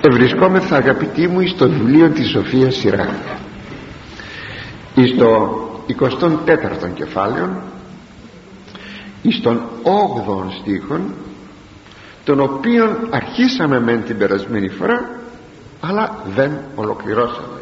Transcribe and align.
Ευρισκόμεθα 0.00 0.76
αγαπητοί 0.76 1.28
μου 1.28 1.46
στο 1.46 1.68
βιβλίο 1.68 2.10
της 2.10 2.30
Σοφίας 2.30 2.74
Σειρά 2.76 3.08
στο 5.14 5.58
24ο 5.88 6.92
κεφάλαιο 6.94 7.62
στον 9.40 9.60
8ο 9.82 10.60
στίχον 10.60 11.14
τον 12.24 12.40
οποίον 12.40 13.08
αρχίσαμε 13.10 13.80
μεν 13.80 14.04
την 14.04 14.18
περασμένη 14.18 14.68
φορά 14.68 15.10
αλλά 15.80 16.24
δεν 16.34 16.58
ολοκληρώσαμε. 16.74 17.60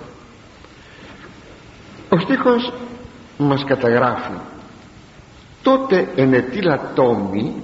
Ο 2.08 2.18
στίχος 2.18 2.72
μας 3.38 3.64
καταγράφει 3.64 4.32
τότε 5.62 6.08
ενετήλα 6.16 6.92
τόμη 6.94 7.54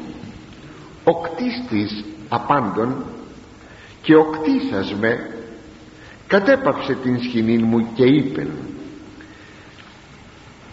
ο 1.05 1.21
κτίστης 1.21 2.05
απάντων 2.29 3.05
και 4.03 4.15
ο 4.15 4.25
κτίσας 4.25 4.95
με 4.95 5.31
κατέπαυσε 6.27 6.95
την 7.03 7.23
σκηνή 7.23 7.59
μου 7.59 7.89
και 7.95 8.05
είπε 8.05 8.47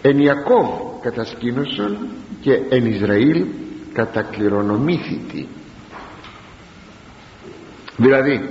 εν 0.02 0.20
Ιακώβ 0.20 0.70
κατασκήνωσον 1.02 1.98
και 2.42 2.62
εν 2.70 2.86
Ισραήλ 2.86 3.46
κατακληρονομήθητη 3.94 5.48
δηλαδή 7.98 8.50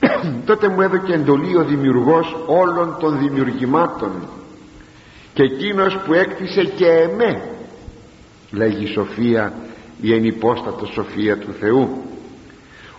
τότε 0.46 0.68
μου 0.68 0.80
έδωκε 0.80 1.12
εντολή 1.12 1.56
ο 1.56 1.64
δημιουργός 1.64 2.36
όλων 2.46 2.96
των 3.00 3.18
δημιουργημάτων 3.18 4.12
και 5.34 5.42
εκείνος 5.42 5.98
που 5.98 6.12
έκτισε 6.12 6.64
και 6.64 6.86
εμέ 6.86 7.42
λέγει 8.50 8.84
η 8.84 8.92
Σοφία 8.92 9.52
η 10.00 10.14
ενυπόστατο 10.14 10.86
Σοφία 10.86 11.38
του 11.38 11.52
Θεού 11.52 12.02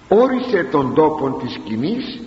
όρισε 0.08 0.68
τον 0.72 0.94
τόπον 0.94 1.40
της 1.40 1.54
σκηνής 1.54 2.22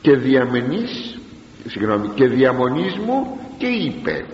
και 0.00 0.16
διαμενής 0.16 1.18
συγγνώμη, 1.66 2.08
και 2.08 2.26
διαμονής 2.26 2.98
μου 2.98 3.38
και 3.58 3.66
είπε 3.66 4.24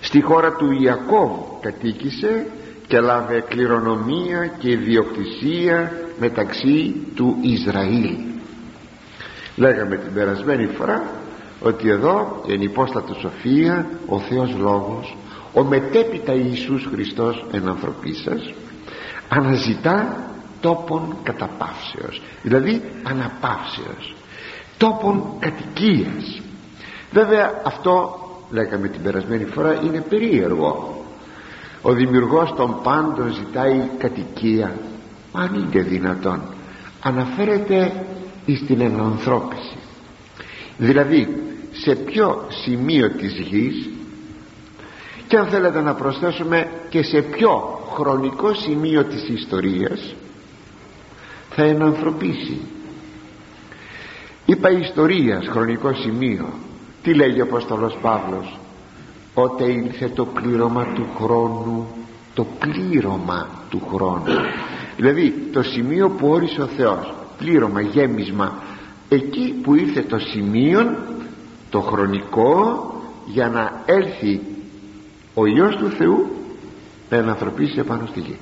στη 0.00 0.20
χώρα 0.20 0.52
του 0.52 0.72
Ιακώβ 0.72 1.30
κατοίκησε 1.60 2.46
και 2.86 3.00
λάβε 3.00 3.44
κληρονομία 3.48 4.46
και 4.58 4.70
ιδιοκτησία 4.70 5.92
μεταξύ 6.18 6.94
του 7.14 7.36
Ισραήλ 7.40 8.16
λέγαμε 9.56 9.96
την 9.96 10.14
περασμένη 10.14 10.66
φορά 10.66 11.02
ότι 11.60 11.88
εδώ 11.88 12.42
η 12.46 12.52
ενυπόστατο 12.52 13.14
Σοφία 13.14 13.88
ο 14.06 14.18
Θεός 14.18 14.54
Λόγος 14.58 15.16
ο 15.52 15.64
μετέπειτα 15.64 16.32
Ιησούς 16.32 16.88
Χριστός 16.90 17.46
εν 17.52 17.68
ανθρωπή 17.68 18.14
σας 18.14 18.52
αναζητά 19.28 20.16
τόπον 20.64 21.16
καταπαύσεως. 21.22 22.22
Δηλαδή 22.42 22.82
αναπαύσεως. 23.02 24.14
Τόπον 24.76 25.24
κατοικίας. 25.38 26.40
Βέβαια 27.12 27.62
αυτό 27.64 28.18
λέγαμε 28.50 28.88
την 28.88 29.02
περασμένη 29.02 29.44
φορά 29.44 29.80
είναι 29.84 30.00
περίεργο. 30.00 31.04
Ο 31.82 31.92
δημιουργός 31.92 32.54
των 32.56 32.80
πάντων 32.82 33.32
ζητάει 33.32 33.80
κατοικία 33.98 34.76
αν 35.32 35.54
είναι 35.54 35.82
δυνατόν. 35.82 36.42
Αναφέρεται 37.00 37.92
στην 38.64 38.80
ενανθρώπιση. 38.80 39.76
Δηλαδή 40.78 41.42
σε 41.72 41.94
ποιο 41.94 42.46
σημείο 42.48 43.10
της 43.10 43.38
γης 43.38 43.88
και 45.26 45.36
αν 45.36 45.46
θέλετε 45.46 45.80
να 45.80 45.94
προσθέσουμε 45.94 46.70
και 46.88 47.02
σε 47.02 47.22
ποιο 47.22 47.80
χρονικό 47.94 48.54
σημείο 48.54 49.04
της 49.04 49.28
ιστορίας 49.28 50.14
θα 51.54 51.62
ενανθρωπίσει. 51.62 52.60
Είπα 54.46 54.70
ιστορίας 54.70 55.46
χρονικό 55.48 55.94
σημείο. 55.94 56.48
Τι 57.02 57.14
λέγει 57.14 57.40
ο 57.40 57.44
Απόστολος 57.44 57.98
Παύλος; 58.02 58.58
Ότε 59.34 59.64
ήλθε 59.64 60.08
το 60.08 60.24
πλήρωμα 60.24 60.84
του 60.94 61.06
χρόνου 61.16 61.86
το 62.34 62.46
πλήρωμα 62.58 63.48
του 63.70 63.82
χρόνου. 63.94 64.24
Δηλαδή 64.96 65.34
το 65.52 65.62
σημείο 65.62 66.08
που 66.08 66.28
όρισε 66.28 66.62
ο 66.62 66.66
Θεός 66.66 67.14
πλήρωμα, 67.38 67.80
γέμισμα 67.80 68.62
εκεί 69.08 69.54
που 69.62 69.74
ήρθε 69.74 70.02
το 70.02 70.18
σημείο 70.18 70.96
το 71.70 71.80
χρονικό 71.80 72.84
για 73.26 73.48
να 73.48 73.82
έλθει 73.86 74.40
ο 75.34 75.46
Υιός 75.46 75.76
του 75.76 75.90
Θεού 75.90 76.30
να 77.10 77.16
ενανθρωπίσει 77.16 77.78
επάνω 77.78 78.06
στη 78.06 78.20
γη 78.20 78.38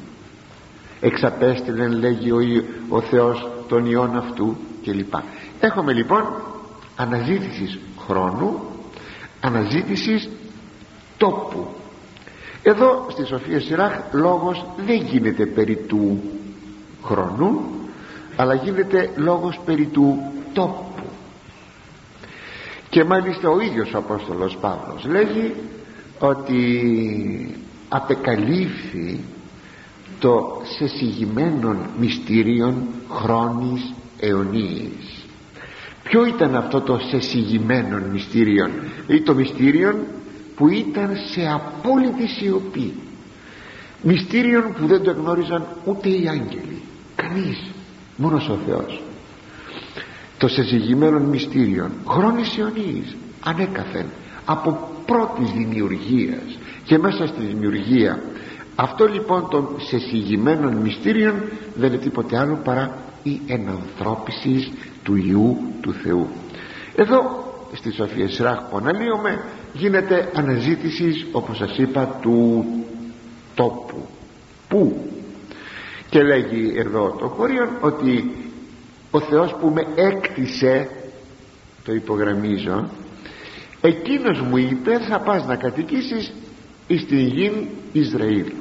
εξαπέστειλεν 1.02 1.92
λέγει 1.92 2.30
ο, 2.30 2.38
ο 2.88 3.00
Θεός 3.00 3.48
τον 3.68 3.86
Υιόν 3.86 4.16
αυτού 4.16 4.56
κλπ. 4.84 5.14
Έχουμε 5.60 5.92
λοιπόν 5.92 6.22
αναζήτησης 6.96 7.78
χρόνου 7.98 8.60
αναζήτησης 9.40 10.28
τόπου. 11.16 11.66
Εδώ 12.62 13.06
στη 13.10 13.24
Σοφία 13.26 13.60
Σιράχ 13.60 13.92
λόγος 14.12 14.66
δεν 14.86 15.02
γίνεται 15.02 15.46
περί 15.46 15.76
του 15.76 16.22
χρόνου 17.04 17.60
αλλά 18.36 18.54
γίνεται 18.54 19.10
λόγος 19.16 19.60
περί 19.64 19.84
του 19.84 20.32
τόπου. 20.52 21.06
Και 22.88 23.04
μάλιστα 23.04 23.48
ο 23.48 23.60
ίδιος 23.60 23.94
ο 23.94 23.98
Απόστολος 23.98 24.56
Παύλος 24.60 25.04
λέγει 25.04 25.54
ότι 26.18 27.56
απεκαλύφθη 27.88 29.20
το 30.22 30.62
σεσυγημένων 30.78 31.78
μυστήριων 31.98 32.74
χρόνης 33.10 33.92
αιωνίης. 34.20 35.26
Ποιο 36.02 36.26
ήταν 36.26 36.56
αυτό 36.56 36.80
το 36.80 36.98
σεσυγημένων 37.10 38.02
μυστήριων 38.02 38.70
ή 39.06 39.20
το 39.20 39.34
μυστήριον 39.34 39.96
που 40.56 40.68
ήταν 40.68 41.10
σε 41.30 41.40
απόλυτη 41.52 42.26
σιωπή; 42.26 42.92
Μυστήριον 44.02 44.74
που 44.80 44.86
δεν 44.86 45.02
το 45.02 45.12
γνώριζαν 45.12 45.66
ούτε 45.84 46.08
οι 46.08 46.28
άγγελοι 46.28 46.82
κανείς 47.16 47.70
μόνος 48.16 48.48
ο 48.48 48.58
Θεός. 48.66 49.02
Το 50.38 50.48
σεσυγημένων 50.48 51.22
μυστήριων 51.22 51.90
χρόνης 52.08 52.58
αιωνίης 52.58 53.16
ανέκαθεν 53.44 54.06
από 54.44 54.90
πρώτης 55.06 55.50
δημιουργίας 55.50 56.58
και 56.84 56.98
μέσα 56.98 57.26
στη 57.26 57.42
δημιουργία 57.44 58.22
αυτό 58.74 59.06
λοιπόν 59.06 59.48
των 59.50 59.68
σεσυγημένων 59.78 60.76
μυστήριων 60.76 61.34
δεν 61.74 61.92
είναι 61.92 62.02
τίποτε 62.02 62.38
άλλο 62.38 62.60
παρά 62.64 62.98
η 63.22 63.40
ενανθρώπιση 63.46 64.72
του 65.02 65.16
Ιού 65.16 65.58
του 65.80 65.92
Θεού. 65.92 66.28
Εδώ 66.96 67.44
στη 67.72 67.92
Σοφία 67.92 68.28
Σιράχ 68.28 68.60
που 68.62 68.76
αναλύουμε 68.76 69.44
γίνεται 69.72 70.30
αναζήτηση 70.34 71.26
όπως 71.32 71.56
σας 71.56 71.78
είπα 71.78 72.18
του 72.20 72.64
τόπου. 73.54 74.06
Που 74.68 75.10
και 76.08 76.22
λέγει 76.22 76.72
εδώ 76.76 77.16
το 77.18 77.28
χωρίον 77.28 77.68
ότι 77.80 78.34
ο 79.10 79.20
Θεός 79.20 79.54
που 79.60 79.68
με 79.68 79.86
έκτισε 79.94 80.90
το 81.84 81.92
υπογραμμίζω 81.92 82.88
εκείνος 83.80 84.40
μου 84.40 84.56
είπε 84.56 84.98
θα 84.98 85.20
πας 85.20 85.46
να 85.46 85.56
κατοικήσεις 85.56 86.32
στην 86.98 87.18
γη 87.18 87.68
Ισραήλ 87.92 88.52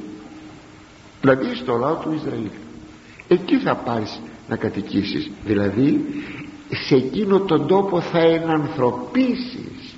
δηλαδή 1.22 1.54
στο 1.54 1.76
λαό 1.76 1.94
του 1.94 2.12
Ισραήλ. 2.12 2.50
Εκεί 3.28 3.58
θα 3.58 3.74
πας 3.74 4.20
να 4.48 4.56
κατοικήσεις. 4.56 5.30
Δηλαδή 5.44 6.04
σε 6.68 6.94
εκείνο 6.94 7.40
τον 7.40 7.66
τόπο 7.66 8.00
θα 8.00 8.18
ενανθρωπίσεις. 8.18 9.96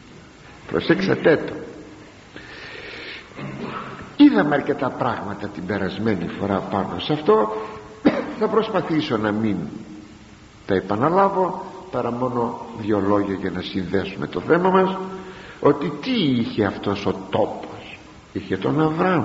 Προσέξατε 0.66 1.36
το. 1.36 1.52
Είδαμε 4.16 4.54
αρκετά 4.54 4.90
πράγματα 4.90 5.46
την 5.46 5.66
περασμένη 5.66 6.26
φορά 6.26 6.58
πάνω 6.58 6.98
σε 6.98 7.12
αυτό. 7.12 7.52
Θα 8.38 8.48
προσπαθήσω 8.48 9.16
να 9.16 9.32
μην 9.32 9.56
τα 10.66 10.74
επαναλάβω 10.74 11.64
παρά 11.90 12.12
μόνο 12.12 12.66
δύο 12.80 13.02
λόγια 13.06 13.34
για 13.34 13.50
να 13.50 13.60
συνδέσουμε 13.60 14.26
το 14.26 14.40
θέμα 14.40 14.70
μας 14.70 14.96
ότι 15.60 15.92
τι 16.02 16.22
είχε 16.22 16.64
αυτός 16.64 17.06
ο 17.06 17.14
τόπος. 17.30 17.98
Είχε 18.32 18.56
τον 18.56 18.80
Αβραάμ 18.80 19.24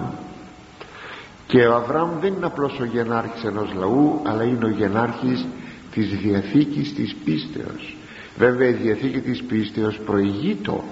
και 1.50 1.66
ο 1.66 1.76
Αβραάμ 1.76 2.20
δεν 2.20 2.34
είναι 2.34 2.46
απλώς 2.46 2.80
ο 2.80 2.86
γενάρχης 2.86 3.44
ενός 3.44 3.74
λαού 3.74 4.22
αλλά 4.24 4.44
είναι 4.44 4.66
ο 4.66 4.70
γενάρχης 4.70 5.46
της 5.92 6.10
Διαθήκης 6.10 6.94
της 6.94 7.16
πίστεως. 7.26 7.98
Βέβαια 8.38 8.68
η 8.70 8.74
Διαθήκη 8.74 9.20
της 9.20 9.44
πίστεως 9.44 10.00
προηγείτο. 10.06 10.84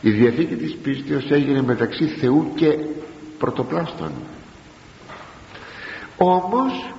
Η 0.00 0.10
Διαθήκη 0.10 0.54
της 0.54 0.74
πίστεως 0.82 1.30
έγινε 1.30 1.62
μεταξύ 1.62 2.06
Θεού 2.06 2.52
και 2.54 2.78
πρωτοπλάστων. 3.38 4.10
Όμως 6.16 6.94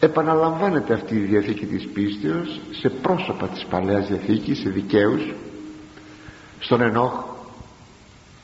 επαναλαμβάνεται 0.00 0.94
αυτή 0.94 1.14
η 1.14 1.20
Διαθήκη 1.20 1.66
της 1.66 1.88
πίστεως 1.92 2.60
σε 2.70 2.88
πρόσωπα 2.88 3.46
της 3.46 3.64
Παλαιάς 3.70 4.08
Διαθήκης 4.08 4.58
σε 4.58 4.68
δικαίους 4.68 5.34
στον 6.58 6.80
Ενόχ 6.80 7.24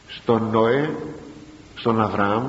στον 0.08 0.48
Νοέ 0.52 0.90
στον 1.82 2.00
Αβραάμ. 2.00 2.44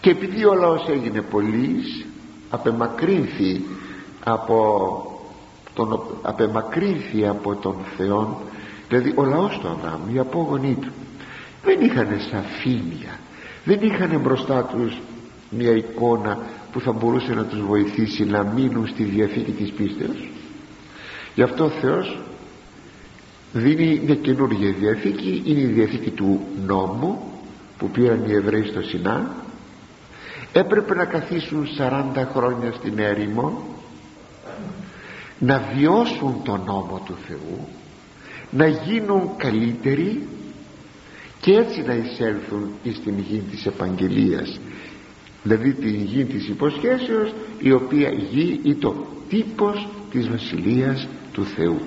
Και 0.00 0.10
επειδή 0.10 0.44
ο 0.44 0.54
λαός 0.54 0.88
έγινε 0.88 1.22
πολύς 1.22 2.06
απεμακρύνθη 2.50 3.64
από 4.24 4.58
τον, 5.74 6.00
απεμακρύνθη 6.22 7.26
από 7.26 7.54
τον 7.54 7.76
Θεό 7.96 8.40
δηλαδή 8.88 9.12
ο 9.16 9.24
λαός 9.24 9.58
του 9.58 9.68
Αβραάμ 9.68 10.14
οι 10.14 10.18
απόγονοί 10.18 10.74
του 10.80 10.92
δεν 11.64 11.80
είχαν 11.80 12.08
σαφήνεια 12.30 13.18
δεν 13.64 13.78
είχαν 13.82 14.20
μπροστά 14.20 14.64
τους 14.64 14.98
μια 15.50 15.70
εικόνα 15.70 16.38
που 16.72 16.80
θα 16.80 16.92
μπορούσε 16.92 17.34
να 17.34 17.44
τους 17.44 17.60
βοηθήσει 17.60 18.24
να 18.24 18.42
μείνουν 18.42 18.86
στη 18.86 19.02
Διαθήκη 19.02 19.52
της 19.52 19.70
πίστεως. 19.70 20.30
Γι' 21.34 21.42
αυτό 21.42 21.64
ο 21.64 21.68
Θεός 21.68 22.18
δίνει 23.52 24.02
μια 24.04 24.14
καινούργια 24.14 24.72
Διαθήκη 24.72 25.42
είναι 25.44 25.60
η 25.60 25.66
Διαθήκη 25.66 26.10
του 26.10 26.40
νόμου 26.66 27.32
που 27.78 27.90
πήραν 27.90 28.24
οι 28.26 28.34
Εβραίοι 28.34 28.64
στο 28.64 28.82
Σινά. 28.82 29.34
Έπρεπε 30.52 30.94
να 30.94 31.04
καθίσουν 31.04 31.66
40 31.78 32.24
χρόνια 32.34 32.72
στην 32.72 32.98
έρημο 32.98 33.62
να 35.38 35.62
βιώσουν 35.74 36.42
τον 36.44 36.62
νόμο 36.66 37.02
του 37.04 37.16
Θεού 37.26 37.68
να 38.50 38.66
γίνουν 38.66 39.30
καλύτεροι 39.36 40.26
και 41.40 41.52
έτσι 41.52 41.82
να 41.82 41.94
εισέλθουν 41.94 42.68
στην 42.94 43.18
γη 43.18 43.42
της 43.50 43.66
επαγγελίας. 43.66 44.60
Δηλαδή 45.42 45.72
την 45.72 45.94
γη 46.04 46.24
της 46.24 46.48
υποσχέσεως 46.48 47.34
η 47.58 47.72
οποία 47.72 48.10
γη 48.10 48.60
ή 48.62 48.74
το 48.74 49.06
τύπος 49.28 49.88
της 50.10 50.28
Βασιλείας 50.28 51.08
του 51.32 51.44
Θεού 51.44 51.80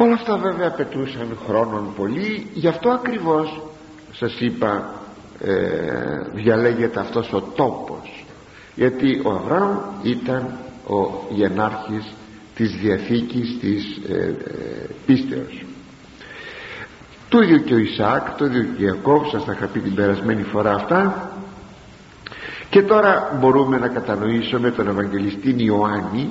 όλα 0.00 0.14
αυτά 0.14 0.36
βέβαια 0.36 0.68
απαιτούσαν 0.68 1.38
χρόνων 1.46 1.92
πολύ. 1.96 2.46
Γι' 2.54 2.68
αυτό 2.68 2.90
ακριβώς 2.90 3.62
σας 4.12 4.40
είπα 4.40 4.94
ε, 5.40 5.52
διαλέγεται 6.34 7.00
αυτός 7.00 7.32
ο 7.32 7.40
τόπος. 7.40 8.24
Γιατί 8.74 9.20
ο 9.24 9.30
Αβραάμ 9.30 9.76
ήταν 10.02 10.56
ο 10.86 11.26
γενάρχης 11.30 12.12
της 12.54 12.76
Διαθήκης 12.76 13.58
της 13.60 14.00
ε, 14.08 14.14
ε, 14.14 14.34
πίστεως. 15.06 15.64
Το 17.28 17.40
ίδιο 17.40 17.58
και 17.58 17.74
ο 17.74 17.78
Ισαάκ 17.78 18.36
το 18.36 18.44
ίδιο 18.44 18.62
και 18.76 18.84
ο 18.84 18.86
Ιακώβ 18.86 19.30
σας 19.30 19.44
τα 19.44 19.52
είχα 19.52 19.66
πει 19.66 19.80
την 19.80 19.94
περασμένη 19.94 20.42
φορά 20.42 20.74
αυτά. 20.74 21.32
Και 22.70 22.82
τώρα 22.82 23.38
μπορούμε 23.40 23.78
να 23.78 23.88
κατανοήσουμε 23.88 24.70
τον 24.70 24.88
Ευαγγελιστή 24.88 25.54
Ιωάννη 25.58 26.30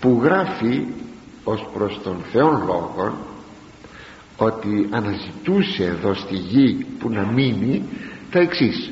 που 0.00 0.20
γράφει 0.22 0.86
ως 1.48 1.66
προς 1.72 2.00
τον 2.02 2.16
Θεόν 2.32 2.62
Λόγον 2.66 3.14
ότι 4.36 4.88
αναζητούσε 4.90 5.84
εδώ 5.84 6.14
στη 6.14 6.34
γη 6.34 6.86
που 6.98 7.10
να 7.10 7.26
μείνει 7.26 7.82
τα 8.30 8.38
εξής. 8.38 8.90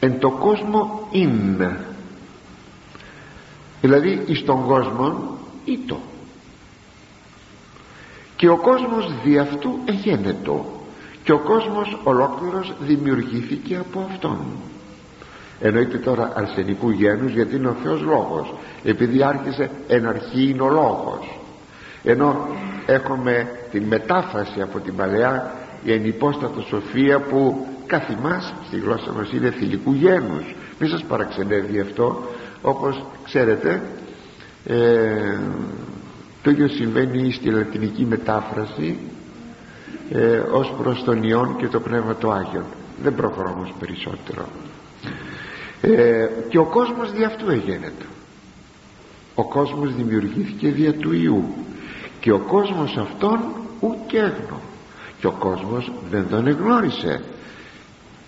Εν 0.00 0.18
το 0.18 0.30
κόσμο 0.30 1.08
είναι 1.10 1.84
δηλαδή 3.80 4.22
εις 4.26 4.44
τον 4.44 4.64
κόσμο 4.66 5.38
ήτο. 5.64 6.00
Και 8.36 8.48
ο 8.48 8.56
κόσμος 8.56 9.12
δι' 9.24 9.38
αυτού 9.38 9.78
εγένετο 9.84 10.82
και 11.22 11.32
ο 11.32 11.38
κόσμος 11.38 11.98
ολόκληρος 12.04 12.72
δημιουργήθηκε 12.80 13.76
από 13.76 14.08
αυτόν 14.10 14.38
εννοείται 15.60 15.98
τώρα 15.98 16.32
αρσενικού 16.34 16.90
γένους 16.90 17.32
γιατί 17.32 17.56
είναι 17.56 17.68
ο 17.68 17.76
Θεός 17.82 18.00
Λόγος. 18.02 18.54
Επειδή 18.84 19.22
άρχισε 19.22 19.70
εν 19.88 20.06
αρχή 20.06 20.48
είναι 20.50 20.62
ο 20.62 20.68
Λόγος. 20.68 21.38
Ενώ 22.02 22.48
έχουμε 22.86 23.48
την 23.70 23.82
μετάφραση 23.82 24.60
από 24.60 24.78
την 24.78 24.96
Παλαιά 24.96 25.52
η 25.84 25.92
ενυπόστατο 25.92 26.60
σοφία 26.60 27.20
που 27.20 27.66
καθημάς 27.86 28.54
στη 28.66 28.78
γλώσσα 28.78 29.12
μας 29.12 29.32
είναι 29.32 29.50
θηλυκού 29.50 29.92
γένους. 29.92 30.54
Μην 30.78 30.90
σας 30.90 31.04
παραξενεύει 31.04 31.80
αυτό. 31.80 32.22
Όπως 32.62 33.04
ξέρετε 33.24 33.82
ε, 34.66 35.38
το 36.42 36.50
ίδιο 36.50 36.68
συμβαίνει 36.68 37.32
στη 37.32 37.50
λατινική 37.50 38.04
μετάφραση 38.04 38.98
ε, 40.10 40.36
ως 40.36 40.74
προς 40.82 41.04
τον 41.04 41.22
Υιόν 41.22 41.56
και 41.56 41.66
το 41.66 41.80
Πνεύμα 41.80 42.14
του 42.14 42.30
Άγιον. 42.32 42.64
Δεν 43.02 43.14
προχωρώ 43.14 43.52
όμως 43.56 43.74
περισσότερο 43.78 44.48
ε, 45.80 46.28
και 46.48 46.58
ο 46.58 46.64
κόσμος 46.64 47.12
δι' 47.12 47.24
αυτού 47.24 47.50
εγένετο. 47.50 48.04
Ο 49.34 49.44
κόσμος 49.48 49.94
δημιουργήθηκε 49.94 50.68
δια 50.68 50.92
του 50.92 51.12
Ιού. 51.12 51.44
Και 52.20 52.32
ο 52.32 52.38
κόσμος 52.38 52.96
αυτόν 52.96 53.40
ούτε 53.80 54.18
έγνο 54.18 54.60
και 55.20 55.26
ο 55.26 55.32
κόσμος 55.32 55.92
δεν 56.10 56.28
τον 56.28 56.46
εγνώρισε. 56.46 57.22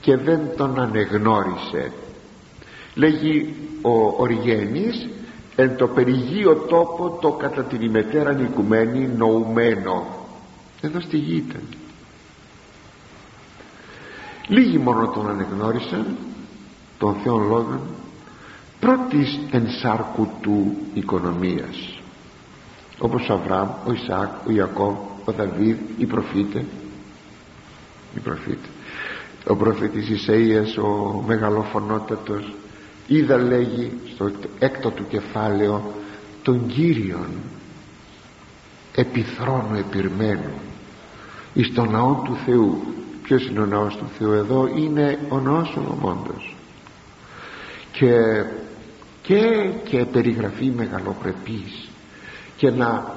Και 0.00 0.16
δεν 0.16 0.40
τον 0.56 0.80
ανεγνώρισε. 0.80 1.92
Λέγει 2.94 3.54
ο 3.82 4.22
Οργένης 4.22 5.08
εν 5.56 5.76
το 5.76 5.86
περιγείο 5.86 6.54
τόπο 6.54 7.18
το 7.20 7.30
κατά 7.30 7.62
την 7.62 7.82
ημετέραν 7.82 8.44
οικουμένη 8.44 9.10
νοουμένο 9.16 10.18
εδώ 10.80 11.00
στη 11.00 11.16
γη 11.16 11.36
ήταν. 11.36 11.62
Λίγοι 14.48 14.78
μόνο 14.78 15.08
τον 15.08 15.28
ανεγνώρισαν 15.28 16.16
τον 16.98 17.14
Θεόν 17.22 17.48
Λόγων 17.48 17.80
πρώτης 18.80 19.38
εν 19.50 19.68
σάρκου 19.80 20.28
του 20.40 20.76
οικονομίας. 20.94 22.00
Όπως 22.98 23.28
ο 23.28 23.32
Αβραάμ, 23.32 23.68
ο 23.86 23.92
Ισαάκ, 23.92 24.46
ο 24.46 24.50
Ιακώβ, 24.50 24.94
ο 25.24 25.32
Δαβίδ, 25.32 25.76
οι 25.98 26.06
προφήτες 26.06 26.64
οι 28.14 28.20
προφήτες 28.20 28.70
ο 29.46 29.56
προφήτης 29.56 30.08
Ισαΐας 30.08 30.82
ο 30.82 31.22
μεγαλοφωνότατος 31.26 32.54
είδα 33.06 33.36
λέγει 33.36 33.92
στο 34.14 34.30
έκτο 34.58 34.90
του 34.90 35.06
κεφάλαιο 35.08 35.92
τον 36.42 36.66
Κύριον 36.66 37.28
επιθρόνου 38.94 39.76
επιρμένου 39.78 40.52
εις 41.54 41.74
τον 41.74 41.90
ναό 41.90 42.22
του 42.24 42.36
Θεού 42.46 42.82
ποιος 43.22 43.46
είναι 43.46 43.60
ο 43.60 43.66
ναός 43.66 43.96
του 43.96 44.06
Θεού 44.18 44.32
εδώ; 44.32 44.68
Είναι 44.76 45.18
ο 45.28 45.38
ναός 45.38 45.68
Σολομώντος 45.68 46.56
και 47.98 48.14
και, 49.28 49.70
και 49.84 50.04
περιγραφή 50.12 50.72
μεγαλοπρεπής. 50.76 51.88
Και 52.56 52.70
να 52.70 53.14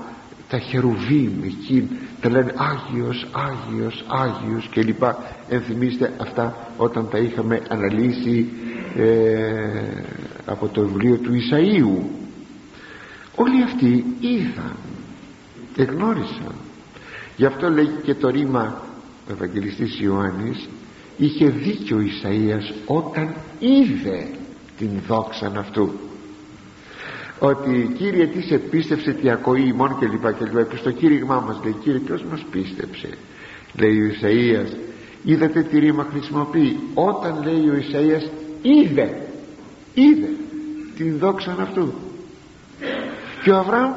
τα 0.50 0.60
χερουβίμ 0.60 1.44
εκεί 1.44 1.89
τα 2.22 2.30
λένε 2.30 2.54
Άγιος, 2.56 3.28
Άγιος, 3.31 4.06
Άγιος 4.07 4.68
και 4.72 4.83
λοιπά. 4.83 5.18
Ενθυμίστε 5.50 6.13
αυτά 6.18 6.72
όταν 6.78 7.10
τα 7.10 7.18
είχαμε 7.18 7.62
αναλύσει 7.69 8.50
ε, 8.95 9.63
από 10.45 10.68
το 10.68 10.81
βιβλίο 10.81 11.18
του 11.18 11.31
Ισαΐου. 11.33 12.06
Όλοι 13.35 13.64
αυτοί 13.64 14.06
είδαν 14.19 14.76
εγνώρισαν. 15.78 16.56
Γι' 17.35 17.45
αυτό 17.45 17.69
λέγει 17.69 18.00
και 18.04 18.16
το 18.16 18.30
ρήμα 18.30 18.81
ο 19.30 19.31
Ευαγγελιστής 19.31 20.00
Ιωάννης 20.00 20.69
είχε 21.18 21.50
δίκιο 21.50 21.97
ο 21.97 22.00
Ισαΐας 22.00 22.73
όταν 22.85 23.35
είδε 23.59 24.28
την 24.81 25.02
δόξαν 25.07 25.57
αυτού. 25.57 25.92
Ότι 27.40 27.94
Κύριε 27.97 28.28
τι 28.28 28.42
σε 28.42 28.57
πίστεψε 28.57 29.11
τι 29.11 29.30
ακοή 29.30 29.68
ημών 29.68 30.00
και 30.00 30.07
λοιπά 30.07 30.31
και 30.31 30.44
λοιπά. 30.44 30.64
Και 30.64 30.76
στο 30.76 30.92
κήρυγμά 30.92 31.40
μας 31.40 31.59
λέει 31.64 31.76
Κύριε 31.83 32.00
ποιος 32.00 32.23
μας 32.23 32.45
πίστεψε 32.52 33.09
λέει 33.80 34.02
ο 34.02 34.11
Ισαΐας. 34.14 34.76
Είδατε 35.23 35.61
τι 35.61 35.80
ρήμα 35.80 36.07
χρησιμοποιεί. 36.11 36.80
Όταν 36.94 37.44
λέει 37.44 37.69
ο 37.69 37.73
Ισαΐας 37.73 38.30
είδε 38.61 39.28
είδε 39.94 40.30
την 40.95 41.18
δόξα 41.18 41.56
αυτού 41.59 41.94
και 43.44 43.52
ο 43.52 43.57
Αβραάμ 43.57 43.92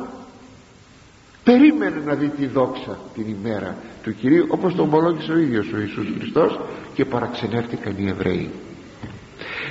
περίμενε 1.44 2.02
να 2.06 2.14
δει 2.14 2.28
τη 2.28 2.46
δόξα 2.46 2.98
την 3.14 3.24
ημέρα 3.28 3.76
του 4.02 4.14
Κυρίου 4.14 4.46
όπως 4.48 4.74
το 4.74 4.82
ομολόγησε 4.82 5.32
ο 5.32 5.38
ίδιος 5.38 5.72
ο 5.72 5.78
Ιησούς 5.78 6.06
Χριστός 6.18 6.60
και 6.94 7.04
παραξενεύτηκαν 7.04 7.94
οι 7.98 8.08
Εβραίοι. 8.08 8.50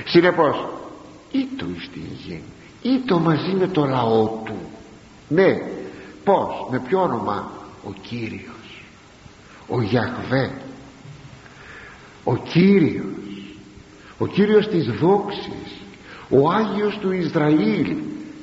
Συνεπώς 0.06 0.68
ήτο 1.34 1.66
εις 1.76 1.90
την 1.94 2.04
γη 2.26 2.42
ήτο 2.84 3.20
μαζί 3.20 3.52
με 3.60 3.68
το 3.68 3.86
λαό 3.86 4.42
του. 4.46 4.56
Ναι 5.28 5.62
πως 6.24 6.68
με 6.72 6.80
ποιο 6.80 7.02
όνομα; 7.02 7.52
Ο 7.88 7.92
Κύριος. 8.02 8.84
Ο 9.68 9.82
Γιαχβέ. 9.82 10.52
Ο 12.24 12.36
Κύριος. 12.36 13.06
Ο 14.18 14.28
Κύριος 14.28 14.68
της 14.68 14.86
δόξης. 14.86 15.82
Ο 16.30 16.52
Άγιος 16.52 16.98
του 16.98 17.12
Ισραήλ. 17.12 17.96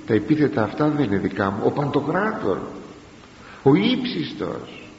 Τα 0.06 0.14
επίθετα 0.14 0.62
αυτά 0.62 0.88
δεν 0.88 1.04
είναι 1.04 1.18
δικά 1.18 1.50
μου. 1.50 1.62
Ο 1.64 1.70
Παντοκράτορ. 1.70 2.58
Ο 3.62 3.74
Ήψιστος. 3.74 4.90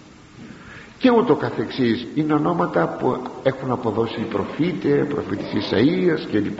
Και 0.97 1.09
ούτω 1.09 1.35
καθεξής. 1.35 2.07
Είναι 2.15 2.33
ονόματα 2.33 2.87
που 2.87 3.21
έχουν 3.43 3.71
αποδώσει 3.71 4.19
οι 4.19 4.23
προφήτες 4.23 5.07
προφήτης 5.07 5.51
Ισαΐας 5.53 6.27
κλπ 6.31 6.59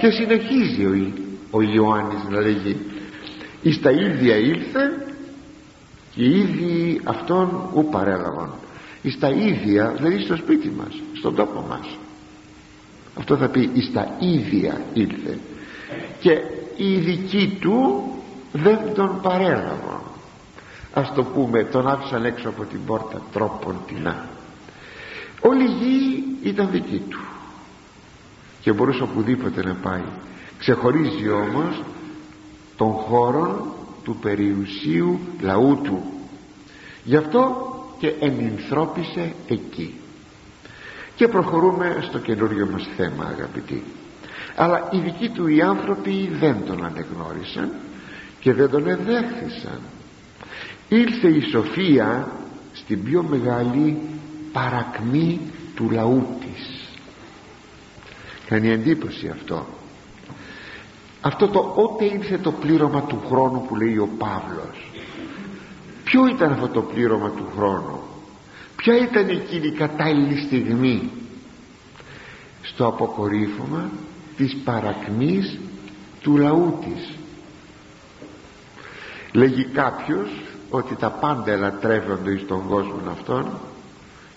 και 0.00 0.10
συνεχίζει 0.10 0.84
ο, 0.84 1.12
ο 1.50 1.62
Ιωάννης 1.62 2.22
να 2.30 2.40
λέγει 2.40 2.76
εις 3.62 3.80
τα 3.80 3.90
ίδια 3.90 4.36
ήλθε 4.36 5.06
και 6.14 6.22
οι 6.22 6.38
ίδιοι 6.38 7.00
αυτόν 7.04 7.70
ου 7.74 7.88
παρέλαβαν. 7.90 8.52
Εις 9.02 9.18
τα 9.18 9.28
ίδια 9.28 9.92
δηλαδή 9.96 10.22
στο 10.22 10.36
σπίτι 10.36 10.72
μας 10.76 11.02
στον 11.18 11.34
τόπο 11.34 11.66
μας 11.68 11.98
αυτό 13.18 13.36
θα 13.36 13.48
πει 13.48 13.70
εις 13.72 13.92
τα 13.92 14.16
ίδια 14.18 14.80
ήλθε 14.92 15.38
και 16.20 16.30
οι 16.76 16.92
ειδικοί 16.92 17.58
του 17.60 18.04
δεν 18.52 18.78
τον 18.94 19.20
παρέλαβαν 19.22 20.00
ας 20.92 21.12
το 21.14 21.24
πούμε 21.24 21.64
τον 21.64 21.88
άφησαν 21.88 22.24
έξω 22.24 22.48
από 22.48 22.64
την 22.64 22.84
πόρτα 22.86 23.22
τρόπον 23.32 23.80
τεινά 23.86 24.28
όλη 25.40 25.64
η 25.64 25.74
γη 25.80 26.24
ήταν 26.42 26.68
δική 26.70 27.02
του 27.08 27.20
και 28.64 28.72
μπορούσε 28.72 29.02
οπουδήποτε 29.02 29.62
να 29.62 29.74
πάει. 29.74 30.02
Ξεχωρίζει 30.58 31.28
όμως 31.28 31.82
των 32.76 32.92
χώρων 32.92 33.72
του 34.04 34.16
περιουσίου 34.16 35.20
λαού 35.40 35.80
του. 35.82 36.02
Γι' 37.04 37.16
αυτό 37.16 37.72
και 37.98 38.14
ενυνθρώπισε 38.20 39.34
εκεί. 39.48 39.94
Και 41.16 41.28
προχωρούμε 41.28 41.98
στο 42.08 42.18
καινούριο 42.18 42.68
μας 42.72 42.88
θέμα 42.96 43.24
αγαπητοί. 43.24 43.82
Αλλά 44.56 44.88
οι 44.92 44.98
δικοί 44.98 45.28
του 45.28 45.46
οι 45.46 45.62
άνθρωποι 45.62 46.30
δεν 46.40 46.56
τον 46.66 46.84
ανεγνώρισαν 46.84 47.72
και 48.40 48.52
δεν 48.52 48.70
τον 48.70 48.88
εδέχθησαν. 48.88 49.80
Ήρθε 50.88 51.28
η 51.28 51.40
σοφία 51.40 52.28
στην 52.72 53.02
πιο 53.02 53.22
μεγάλη 53.22 53.98
παρακμή 54.52 55.40
του 55.74 55.90
λαού 55.90 56.26
της 56.40 56.73
κάνει 58.46 58.70
εντύπωση 58.70 59.28
αυτό. 59.28 59.66
Αυτό 61.20 61.48
το 61.48 61.72
ότε 61.74 62.04
ήρθε 62.04 62.38
το 62.38 62.52
πλήρωμα 62.52 63.02
του 63.02 63.22
χρόνου 63.28 63.64
που 63.68 63.76
λέει 63.76 63.96
ο 63.98 64.08
Παύλος. 64.18 64.90
Ποιο 66.04 66.26
ήταν 66.26 66.52
αυτό 66.52 66.68
το 66.68 66.80
πλήρωμα 66.82 67.30
του 67.30 67.46
χρόνου; 67.56 68.00
Ποια 68.76 68.96
ήταν 68.96 69.28
εκείνη 69.28 69.66
η 69.66 69.72
κατάλληλη 69.72 70.36
στιγμή; 70.36 71.10
Στο 72.62 72.86
αποκορύφωμα 72.86 73.90
της 74.36 74.56
παρακμής 74.64 75.58
του 76.20 76.36
λαού 76.36 76.78
της. 76.84 77.14
Λέγει 79.32 79.64
κάποιος 79.64 80.30
ότι 80.70 80.94
τα 80.94 81.10
πάντα 81.10 81.52
ελατρεύονται 81.52 82.30
εις 82.30 82.46
τον 82.46 82.66
κόσμο 82.68 83.10
αυτόν 83.10 83.46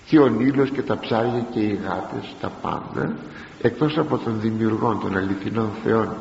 και 0.05 0.19
ο 0.19 0.27
Νείλος 0.27 0.69
και 0.69 0.81
τα 0.81 0.99
ψάρια 0.99 1.45
και 1.51 1.59
οι 1.59 1.79
γάτες 1.83 2.35
τα 2.41 2.51
πάντα 2.61 3.15
εκτός 3.61 3.97
από 3.97 4.17
τον 4.17 4.39
δημιουργών 4.39 4.99
των 4.99 5.17
αληθινών 5.17 5.69
θεών 5.83 6.15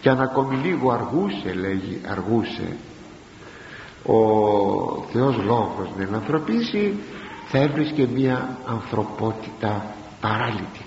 και 0.00 0.08
αν 0.08 0.20
ακόμη 0.20 0.56
λίγο 0.56 0.90
αργούσε 0.90 1.54
λέγει 1.54 2.00
αργούσε 2.06 2.76
ο 4.02 4.18
Θεός 5.12 5.36
Λόγος 5.36 5.88
να 5.96 6.02
ενανθρωπίσει 6.02 6.94
θα 7.48 7.58
έβρισκε 7.58 8.08
μια 8.14 8.58
ανθρωπότητα 8.66 9.94
παράλυτη 10.20 10.84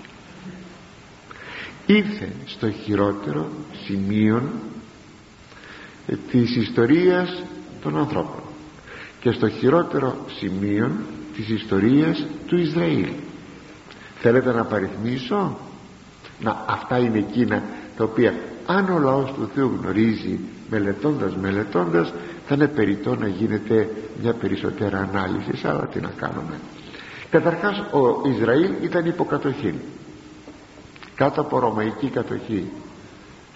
ήρθε 1.86 2.32
στο 2.46 2.70
χειρότερο 2.70 3.48
σημείο 3.84 4.42
της 6.30 6.56
ιστορίας 6.56 7.42
των 7.82 7.98
ανθρώπων 7.98 8.42
και 9.20 9.30
στο 9.30 9.48
χειρότερο 9.48 10.16
σημείο 10.38 10.90
της 11.36 11.48
ιστορίας 11.48 12.26
του 12.46 12.56
Ισραήλ 12.56 13.08
θέλετε 14.20 14.52
να 14.52 14.64
παριθμίσω; 14.64 15.56
Να 16.40 16.64
αυτά 16.68 16.98
είναι 16.98 17.18
εκείνα 17.18 17.62
τα 17.96 18.04
οποία 18.04 18.34
αν 18.66 18.90
ο 18.90 18.98
λαός 18.98 19.32
του 19.32 19.50
Θεού 19.54 19.78
γνωρίζει 19.82 20.38
μελετώντας 20.70 21.36
μελετώντας 21.36 22.12
θα 22.46 22.54
είναι 22.54 22.68
περιττό 22.68 23.16
να 23.16 23.26
γίνεται 23.26 23.88
μια 24.22 24.32
περισσότερα 24.32 24.98
ανάλυση. 24.98 25.66
Αλλά 25.66 25.86
τι 25.86 26.00
να 26.00 26.10
κάνουμε. 26.16 26.60
Καταρχάς 27.30 27.78
ο 27.78 28.28
Ισραήλ 28.28 28.70
ήταν 28.82 29.06
υποκατοχή 29.06 29.74
κάτω 31.14 31.40
από 31.40 31.58
ρωμαϊκή 31.58 32.08
κατοχή. 32.08 32.70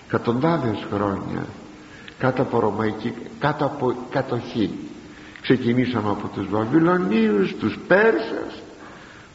Κατοντάδες 0.09 0.87
χρόνια 0.93 1.47
κάτω 2.19 2.43
από 2.43 2.61
ρωμαϊκή 2.61 3.15
κάτω 3.39 3.65
από 3.65 3.95
κατοχή. 4.11 4.71
Ξεκινήσαμε 5.41 6.11
από 6.11 6.29
τους 6.29 6.49
Βαβυλωνίους 6.49 7.55
τους 7.57 7.79
Πέρσας 7.87 8.63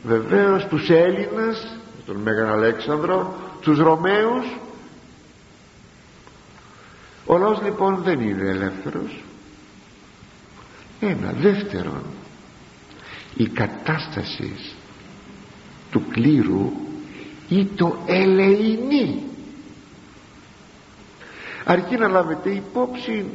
βεβαίως 0.03 0.65
τους 0.65 0.89
Έλληνας 0.89 1.77
τον 2.05 2.15
Μέγαν 2.15 2.49
Αλέξανδρο 2.49 3.35
τους 3.61 3.77
Ρωμαίους. 3.77 4.45
Ο 7.25 7.37
λαός 7.37 7.61
λοιπόν 7.61 8.01
δεν 8.03 8.19
είναι 8.19 8.49
ελεύθερος. 8.49 9.23
Ένα 10.99 11.33
δεύτερον 11.39 12.03
η 13.35 13.47
κατάσταση 13.47 14.55
του 15.91 16.03
κλήρου 16.11 16.71
ή 17.49 17.65
το 17.65 17.97
ελεηνή. 18.05 19.23
Αρκεί 21.65 21.95
να 21.95 22.07
λάβετε 22.07 22.49
υπόψη 22.49 23.25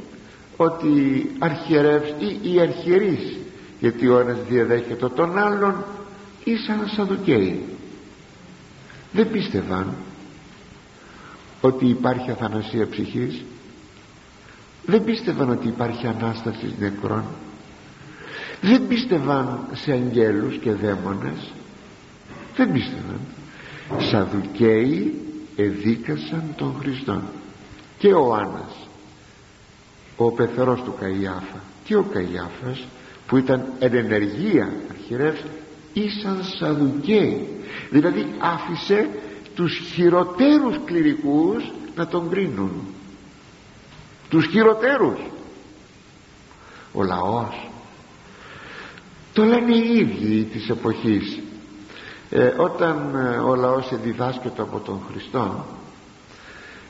ότι 0.56 1.30
αρχιερεύς 1.38 2.14
ή 2.18 2.52
οι 2.52 2.60
αρχιερείς 2.60 3.36
γιατί 3.80 4.08
ο 4.08 4.18
ένας 4.18 4.38
διαδέχεται 4.48 5.08
τον 5.08 5.38
άλλον 5.38 5.84
ήσαν 6.44 6.88
σαδουκαίοι 6.88 7.74
δεν 9.14 9.30
πίστευαν 9.30 9.94
ότι 11.60 11.86
υπάρχει 11.86 12.30
αθανασία 12.30 12.88
ψυχής. 12.88 13.44
Δεν 14.86 15.04
πίστευαν 15.04 15.50
ότι 15.50 15.68
υπάρχει 15.68 16.06
Ανάσταση 16.06 16.74
νεκρών. 16.78 17.24
Δεν 18.60 18.86
πίστευαν 18.86 19.66
σε 19.72 19.92
αγγέλους 19.92 20.56
και 20.56 20.72
δαίμονες. 20.72 21.52
Δεν 22.56 22.72
πίστευαν. 22.72 23.20
Σαδουκαίοι 23.98 25.22
εδίκασαν 25.56 26.54
τον 26.56 26.76
Χριστόν. 26.80 27.22
Και 27.98 28.12
ο 28.12 28.34
Άννας 28.34 28.88
ο 30.16 30.30
πεθερός 30.30 30.82
του 30.82 30.94
Καϊάφα. 31.00 31.62
Και 31.84 31.96
ο 31.96 32.02
Καϊάφας 32.02 32.86
που 33.26 33.36
ήταν 33.36 33.72
εν 33.78 33.94
ενεργεία 33.94 34.72
αρχιερεύς 34.90 35.40
ήσαν 35.94 36.44
Σαδουκαίοι 36.58 37.48
δηλαδή 37.90 38.34
άφησε 38.38 39.08
τους 39.54 39.76
χειροτέρους 39.94 40.76
κληρικούς 40.84 41.72
να 41.96 42.06
τον 42.06 42.30
κρίνουν. 42.30 42.72
Τους 44.28 44.46
χειροτέρους. 44.46 45.18
Ο 46.92 47.02
λαός. 47.02 47.68
Το 49.32 49.44
λένε 49.44 49.74
οι 49.74 49.98
ίδιοι 49.98 50.44
της 50.44 50.68
εποχής. 50.68 51.38
Ε, 52.30 52.46
όταν 52.46 53.14
ε, 53.14 53.36
ο 53.36 53.54
λαός 53.54 53.90
εδιδάσκεται 53.92 54.62
από 54.62 54.78
τον 54.78 55.00
Χριστό 55.10 55.64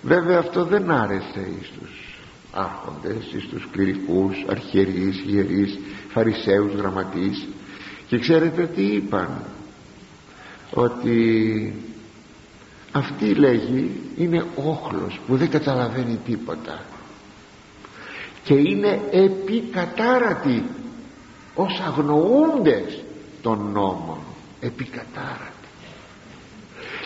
βέβαια 0.02 0.38
αυτό 0.38 0.64
δεν 0.64 0.90
άρεσε 0.90 1.48
εις 1.60 1.70
τους 1.78 2.18
άρχοντες 2.52 3.32
εις 3.32 3.48
τους 3.48 3.68
κληρικούς, 3.70 4.44
αρχιερείς, 4.48 5.22
ιερείς 5.26 5.78
φαρισαίους, 6.08 6.72
γραμματείς 6.74 7.46
και 8.14 8.20
ξέρετε 8.20 8.66
τι 8.66 8.82
είπαν; 8.82 9.42
Ότι 10.70 11.74
αυτή 12.92 13.34
λέγει 13.34 14.00
είναι 14.16 14.44
όχλος 14.56 15.20
που 15.26 15.36
δεν 15.36 15.50
καταλαβαίνει 15.50 16.18
τίποτα. 16.26 16.82
Και 18.44 18.54
είναι 18.54 19.00
επικατάρατη 19.10 20.64
ως 21.54 21.80
αγνοούντες 21.86 23.04
των 23.42 23.70
νόμων. 23.72 24.18
Επικατάρατη. 24.60 25.68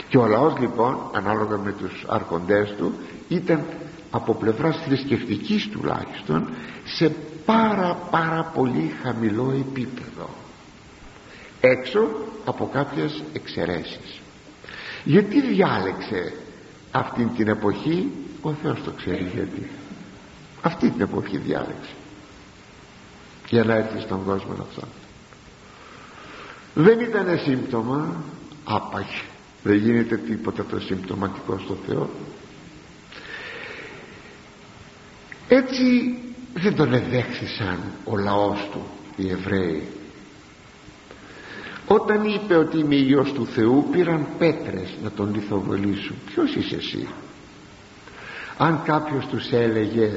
Και 0.08 0.18
ο 0.18 0.26
λαός 0.26 0.58
λοιπόν 0.58 0.96
ανάλογα 1.12 1.56
με 1.56 1.72
τους 1.72 2.04
άρχοντές 2.08 2.74
του 2.78 2.92
ήταν 3.28 3.64
από 4.10 4.34
πλευράς 4.34 4.76
θρησκευτικής 4.84 5.68
τουλάχιστον 5.68 6.48
σε 6.84 7.12
πάρα 7.44 7.98
πάρα 8.10 8.52
πολύ 8.54 8.92
χαμηλό 9.02 9.54
επίπεδο 9.60 10.28
έξω 11.60 12.08
από 12.44 12.68
κάποιες 12.72 13.22
εξαιρέσεις. 13.32 14.20
Γιατί 15.04 15.40
διάλεξε 15.40 16.32
αυτή 16.90 17.24
την 17.36 17.48
εποχή 17.48 18.12
ο 18.42 18.52
Θεός 18.52 18.82
το 18.84 18.90
ξέρει 18.90 19.30
γιατί. 19.34 19.70
Αυτή 20.62 20.90
την 20.90 21.00
εποχή 21.00 21.36
διάλεξε. 21.36 21.94
Για 23.48 23.64
να 23.64 23.74
έρθει 23.74 24.00
στον 24.00 24.24
κόσμο 24.24 24.52
αυτό 24.52 24.82
δεν 26.74 27.00
ήταν 27.00 27.38
σύμπτωμα. 27.38 28.22
Άπαχ. 28.64 29.06
Δεν 29.62 29.76
γίνεται 29.76 30.16
τίποτα 30.16 30.64
το 30.64 30.80
συμπτωματικό 30.80 31.58
στο 31.58 31.76
Θεό. 31.86 32.10
Έτσι 35.48 36.18
δεν 36.54 36.76
τον 36.76 36.92
εδέχθησαν 36.92 37.78
ο 38.04 38.16
λαός 38.16 38.68
του 38.72 38.82
οι 39.16 39.30
Εβραίοι 39.30 39.88
όταν 41.88 42.24
είπε 42.24 42.56
ότι 42.56 42.78
είμαι 42.78 42.94
Υιός 42.94 43.32
του 43.32 43.46
Θεού 43.46 43.88
πήραν 43.92 44.26
πέτρες 44.38 44.94
να 45.02 45.10
τον 45.10 45.34
λιθοβολήσουν. 45.34 46.16
Ποιος 46.26 46.54
είσαι 46.54 46.76
εσύ; 46.76 47.08
Αν 48.58 48.82
κάποιος 48.84 49.26
τους 49.26 49.52
έλεγε 49.52 50.10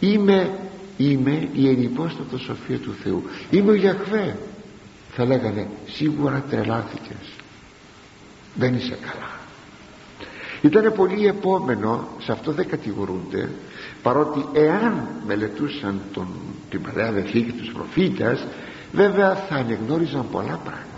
είμαι 0.00 0.58
είμαι 0.96 1.48
η 1.52 1.68
ενυπόστατο 1.68 2.38
σοφία 2.38 2.78
του 2.78 2.94
Θεού. 3.02 3.22
Είμαι 3.50 3.70
ο 3.70 3.74
Γιαχβέ 3.74 4.36
θα 5.10 5.24
λέγανε 5.24 5.68
σίγουρα 5.86 6.44
τρελάθηκες. 6.50 7.30
Δεν 8.54 8.74
είσαι 8.74 8.98
καλά 9.00 9.40
ήταν 10.62 10.92
πολύ 10.96 11.26
επόμενο 11.26 12.08
σε 12.18 12.32
αυτό 12.32 12.52
δεν 12.52 12.68
κατηγορούνται 12.68 13.48
παρότι 14.02 14.44
εάν 14.52 15.08
μελετούσαν 15.26 16.00
τον, 16.12 16.26
την 16.70 16.82
Παλαιά 16.82 17.12
Δεθήκη 17.12 17.42
και 17.42 17.52
τους 17.52 17.72
προφήτες 17.72 18.46
βέβαια 18.92 19.34
θα 19.34 19.54
ανεγνώριζαν 19.54 20.26
πολλά 20.30 20.60
πράγματα. 20.64 20.90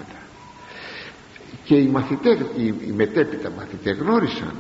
Και 1.64 1.75
οι 1.75 1.87
μαθητές 1.87 2.38
οι, 2.56 2.66
οι 2.66 2.92
μετέπειτα 2.96 3.50
μαθητές 3.56 3.96
γνώρισαν. 3.96 4.54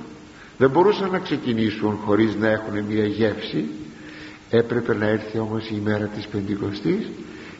Δεν 0.58 0.70
μπορούσαν 0.70 1.10
να 1.10 1.18
ξεκινήσουν 1.18 1.98
χωρίς 2.04 2.34
να 2.34 2.48
έχουν 2.48 2.84
μια 2.88 3.04
γεύση. 3.04 3.68
Έπρεπε 4.50 4.94
να 4.94 5.06
έρθει 5.06 5.38
όμως 5.38 5.68
η 5.68 5.80
μέρα 5.84 6.04
της 6.04 6.26
Πεντηκοστής 6.26 7.10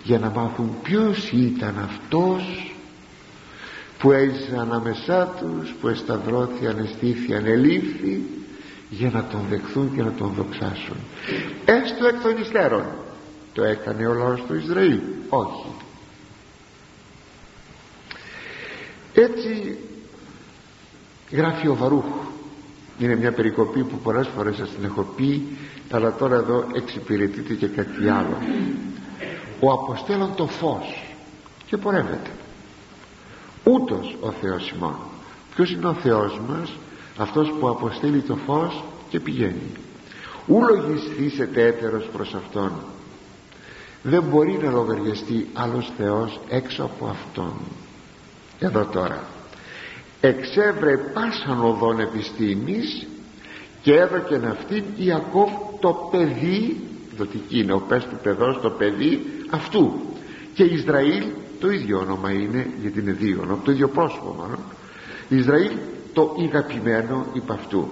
για 0.02 0.18
να 0.18 0.30
μάθουν 0.30 0.70
ποιος 0.82 1.30
ήταν 1.32 1.74
αυτός 1.84 2.74
που 3.98 4.12
έζησε 4.12 4.56
ανάμεσά 4.60 5.34
τους 5.40 5.74
που 5.80 5.88
εσταυρώθη, 5.88 6.66
ανεστήθη, 6.66 7.34
ανελήφθη 7.34 8.22
για 8.90 9.10
να 9.10 9.24
τον 9.24 9.40
δεχθούν 9.50 9.94
και 9.94 10.02
να 10.02 10.12
τον 10.12 10.32
δοξάσουν. 10.36 10.96
Έστω 11.64 12.06
εκ 12.06 12.22
των 12.22 12.40
υστέρων. 12.40 12.84
Το 13.52 13.64
έκανε 13.64 14.06
ο 14.06 14.12
λαός 14.12 14.42
του 14.48 14.54
Ισραήλ 14.54 15.00
όχι. 15.34 15.66
Έτσι 19.14 19.78
γράφει 21.30 21.68
ο 21.68 21.74
Βαρούχ. 21.74 22.04
Είναι 22.98 23.16
μια 23.16 23.32
περικοπή 23.32 23.84
που 23.84 23.96
πολλές 23.96 24.28
φορές 24.36 24.56
σας 24.56 24.70
την 24.70 24.84
έχω 24.84 25.02
πει 25.16 25.56
αλλά 25.90 26.14
τώρα 26.14 26.34
εδώ 26.34 26.66
εξυπηρετείται 26.72 27.54
και 27.54 27.66
κάτι 27.66 28.08
άλλο. 28.08 28.36
Ο 29.60 29.72
αποστέλων 29.72 30.34
το 30.34 30.46
φως 30.46 31.14
και 31.66 31.76
πορεύεται. 31.76 32.30
Ούτως 33.64 34.16
ο 34.20 34.30
Θεός 34.30 34.70
ημών. 34.70 34.96
Ποιος 35.54 35.70
είναι 35.70 35.86
ο 35.86 35.94
Θεός 35.94 36.40
μας; 36.48 36.72
Αυτός 37.16 37.52
που 37.60 37.68
αποστέλει 37.68 38.20
το 38.20 38.36
φως 38.36 38.84
και 39.08 39.20
πηγαίνει. 39.20 39.72
Ου 40.46 40.60
λογιστήσετε 40.62 41.66
έτερος 41.66 42.08
προς 42.12 42.34
Αυτόν 42.34 42.72
δεν 44.02 44.23
μπορεί 44.23 44.59
να 44.62 44.71
λογαριαστεί 44.71 45.49
άλλος 45.52 45.92
Θεός 45.97 46.40
έξω 46.49 46.82
από 46.82 47.06
Αυτόν. 47.06 47.52
Εδώ 48.59 48.85
τώρα. 48.85 49.25
Εξέβρε 50.21 50.97
πάσαν 50.97 51.64
οδόν 51.64 52.00
επιστήμης 52.00 53.06
και 53.82 53.94
έδωκεν 53.94 54.44
αυτήν 54.44 54.85
Ιακώβ 54.97 55.50
το 55.80 56.09
παιδί 56.11 56.80
δοτική 57.16 57.59
είναι 57.59 57.73
ο 57.73 57.80
πες 57.80 58.04
του 58.04 58.18
παιδός 58.23 58.61
το 58.61 58.71
παιδί 58.71 59.23
αυτού. 59.50 59.92
Και 60.54 60.62
Ισραήλ 60.62 61.25
το 61.61 61.71
ίδιο 61.71 61.99
όνομα 61.99 62.30
είναι 62.30 62.71
γιατί 62.80 63.00
είναι 63.00 63.12
δύο 63.12 63.61
το 63.64 63.71
ίδιο 63.71 63.88
πρόσωπο 63.88 64.37
μάλλον. 64.38 64.59
Ισραήλ 65.28 65.73
το 66.12 66.35
ηγαπημένο 66.38 67.26
υπ' 67.32 67.50
αυτού. 67.50 67.88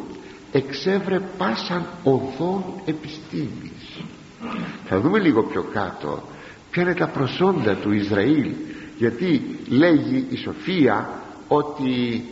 Εξέβρε 0.53 1.21
πάσαν 1.39 1.87
οδόν 2.05 2.65
επιστήμης 2.85 3.80
θα 4.85 5.01
δούμε 5.01 5.19
λίγο 5.19 5.43
πιο 5.43 5.63
κάτω. 5.63 6.23
Ποια 6.71 6.83
είναι 6.83 6.95
τα 6.95 7.07
προσόντα 7.07 7.75
του 7.75 7.93
Ισραήλ. 7.93 8.53
Γιατί 8.97 9.59
λέγει 9.69 10.27
η 10.31 10.37
Σοφία 10.37 11.09
ότι 11.49 12.25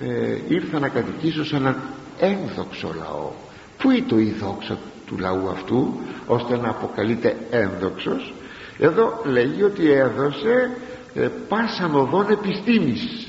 ε, 0.00 0.38
ήρθα 0.48 0.78
να 0.78 0.88
κατοικήσω 0.88 1.44
σε 1.44 1.56
έναν 1.56 1.76
ένδοξο 2.18 2.94
λαό. 2.98 3.30
Πού 3.78 3.90
είναι 3.90 4.04
το 4.08 4.18
η 4.18 4.34
δόξα 4.40 4.78
του 5.06 5.18
λαού 5.18 5.48
αυτού 5.48 5.94
ώστε 6.26 6.56
να 6.56 6.68
αποκαλείται 6.68 7.36
ένδοξος; 7.50 8.34
Εδώ 8.78 9.20
λέγει 9.24 9.62
ότι 9.62 9.90
έδωσε 9.90 10.76
ε, 11.14 11.28
πάσαν 11.48 11.94
οδόν 11.94 12.30
επιστήμης. 12.30 13.28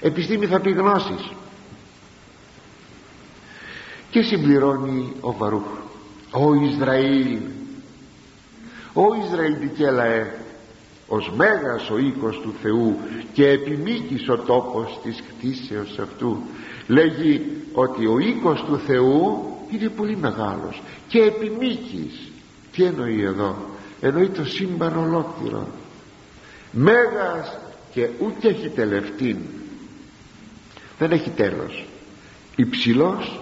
Επιστήμη 0.00 0.46
θα 0.46 0.60
πει 0.60 0.70
γνώσης. 0.70 1.32
Και 4.10 4.22
συμπληρώνει 4.22 5.12
ο 5.20 5.32
Βαρούχ 5.32 5.81
ο 6.32 6.54
Ισραήλ. 6.54 7.38
Ο 8.92 9.02
Ισραήλ 9.26 9.56
δικέλαε 9.58 10.30
ως 11.06 11.32
μέγας 11.36 11.90
ο 11.90 11.98
οίκος 11.98 12.40
του 12.40 12.54
Θεού 12.62 12.98
και 13.32 13.48
επιμήκης 13.48 14.28
ο 14.28 14.36
τόπος 14.38 15.00
της 15.02 15.22
κτίσεως 15.28 15.98
αυτού. 15.98 16.42
Λέγει 16.86 17.46
ότι 17.72 18.06
ο 18.06 18.18
οίκος 18.18 18.64
του 18.64 18.78
Θεού 18.86 19.44
είναι 19.70 19.88
πολύ 19.88 20.16
μεγάλος 20.16 20.82
και 21.08 21.18
επιμήκης. 21.22 22.30
Τι 22.72 22.84
εννοεί 22.84 23.22
εδώ; 23.22 23.56
Εννοεί 24.00 24.28
το 24.28 24.44
σύμπαν 24.44 24.96
ολόκληρο 24.96 25.68
μέγας 26.72 27.58
και 27.92 28.08
ούτε 28.18 28.48
έχει 28.48 28.68
τελευτήν. 28.68 29.36
Δεν 30.98 31.12
έχει 31.12 31.30
τέλος. 31.30 31.86
Υψηλός 32.56 33.40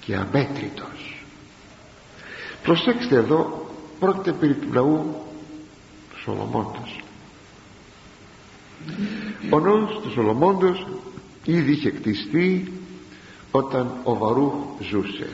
και 0.00 0.14
αμέτρητος 0.16 1.11
προσέξτε 2.62 3.16
εδώ 3.16 3.66
πρόκειται 3.98 4.32
περί 4.32 4.54
του 4.54 4.72
λαού 4.72 5.16
του 6.10 6.18
Σολομώντος 6.22 7.02
ο 9.50 9.60
νόμος 9.60 10.00
του 10.02 10.10
Σολομώντος 10.10 10.86
ήδη 11.44 11.72
είχε 11.72 11.90
κτιστεί 11.90 12.72
όταν 13.50 13.92
ο 14.04 14.16
Βαρούχ 14.16 14.52
ζούσε. 14.90 15.28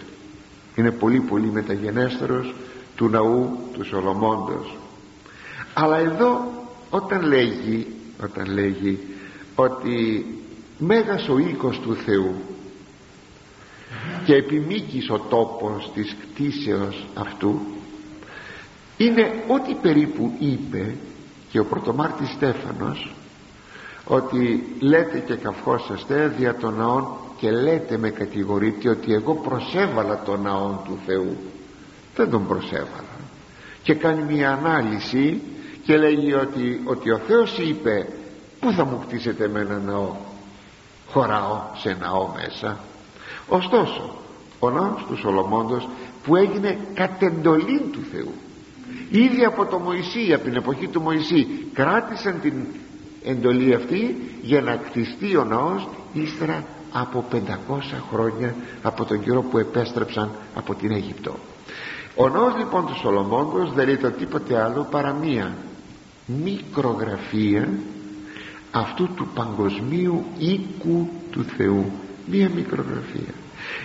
Είναι 0.74 0.90
πολύ 0.90 1.20
πολύ 1.20 1.50
μεταγενέστερος 1.50 2.54
του 2.96 3.08
ναού 3.08 3.58
του 3.72 3.84
Σολομώντος. 3.84 4.76
Αλλά 5.74 5.98
εδώ 5.98 6.40
όταν 6.90 7.22
λέγει 7.22 7.86
όταν 8.22 8.52
λέγει 8.52 8.98
ότι 9.54 10.26
μέγας 10.78 11.28
ο 11.28 11.38
οίκος 11.38 11.80
του 11.80 11.94
Θεού 11.94 12.34
και 14.24 14.34
επιμήκης 14.34 15.10
ο 15.10 15.18
τόπος 15.18 15.90
της 15.94 16.16
κτίσεως 16.20 17.06
αυτού 17.14 17.60
είναι 18.96 19.44
ό,τι 19.46 19.74
περίπου 19.74 20.32
είπε 20.38 20.94
και 21.50 21.58
ο 21.58 21.64
πρωτομάρτης 21.64 22.30
Στέφανος 22.30 23.12
ότι 24.04 24.64
λέτε 24.80 25.18
και 25.18 25.34
καυχόσαστε 25.34 26.34
δια 26.38 26.54
των 26.54 26.74
ναών 26.74 27.08
και 27.36 27.50
λέτε 27.50 27.96
με 27.96 28.10
κατηγορείτε 28.10 28.88
ότι 28.88 29.12
εγώ 29.12 29.34
προσέβαλα 29.34 30.22
τον 30.22 30.42
ναό 30.42 30.82
του 30.84 30.98
Θεού 31.06 31.36
δεν 32.14 32.30
τον 32.30 32.46
προσέβαλα. 32.46 33.16
Και 33.82 33.94
κάνει 33.94 34.22
μια 34.22 34.52
ανάλυση 34.52 35.42
και 35.84 35.96
λέγει 35.96 36.34
ότι, 36.34 36.80
ότι 36.84 37.10
ο 37.10 37.18
Θεός 37.18 37.58
είπε 37.58 38.08
πού 38.60 38.72
θα 38.72 38.84
μου 38.84 39.02
κτίσετε 39.06 39.48
με 39.48 39.60
ένα 39.60 39.78
ναό; 39.78 40.14
Χωράω 41.08 41.60
σε 41.74 41.96
ναό 42.00 42.32
μέσα 42.34 42.78
ωστόσο 43.48 44.14
ο 44.58 44.70
ναός 44.70 45.04
του 45.08 45.16
Σολομώντος 45.16 45.88
που 46.24 46.36
έγινε 46.36 46.78
κατεντολή 46.94 47.80
του 47.92 48.00
Θεού 48.12 48.32
ήδη 49.10 49.44
από 49.44 49.66
το 49.66 49.78
Μωυσή 49.78 50.32
από 50.32 50.44
την 50.44 50.56
εποχή 50.56 50.88
του 50.88 51.00
Μωυσή 51.00 51.46
κράτησαν 51.72 52.40
την 52.40 52.54
εντολή 53.24 53.74
αυτή 53.74 54.16
για 54.42 54.60
να 54.60 54.76
κτιστεί 54.76 55.36
ο 55.36 55.44
ναός 55.44 55.88
ύστερα 56.12 56.64
από 56.92 57.24
500 57.32 57.36
χρόνια 58.12 58.54
από 58.82 59.04
τον 59.04 59.20
καιρό 59.20 59.42
που 59.42 59.58
επέστρεψαν 59.58 60.30
από 60.54 60.74
την 60.74 60.90
Αίγυπτο. 60.92 61.34
Ο 62.14 62.28
ναός 62.28 62.56
λοιπόν 62.56 62.86
του 62.86 62.96
Σολομώντος 62.96 63.72
δεν 63.72 64.00
το 64.00 64.10
τίποτε 64.10 64.62
άλλο 64.62 64.86
παρά 64.90 65.12
μία 65.12 65.54
μικρογραφία 66.26 67.68
αυτού 68.70 69.08
του 69.14 69.26
παγκοσμίου 69.34 70.24
οίκου 70.38 71.08
του 71.30 71.44
Θεού 71.44 71.92
μία 72.30 72.50
μικρογραφία. 72.54 73.34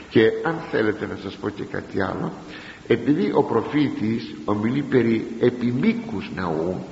Και 0.09 0.31
αν 0.43 0.59
θέλετε 0.71 1.05
να 1.05 1.17
σας 1.23 1.35
πω 1.35 1.49
και 1.49 1.63
κάτι 1.63 2.01
άλλο 2.01 2.31
επειδή 2.87 3.31
ο 3.33 3.43
προφήτης 3.43 4.35
ομιλεί 4.45 4.81
περί 4.81 5.27
επιμήκους 5.39 6.29
ναού 6.35 6.85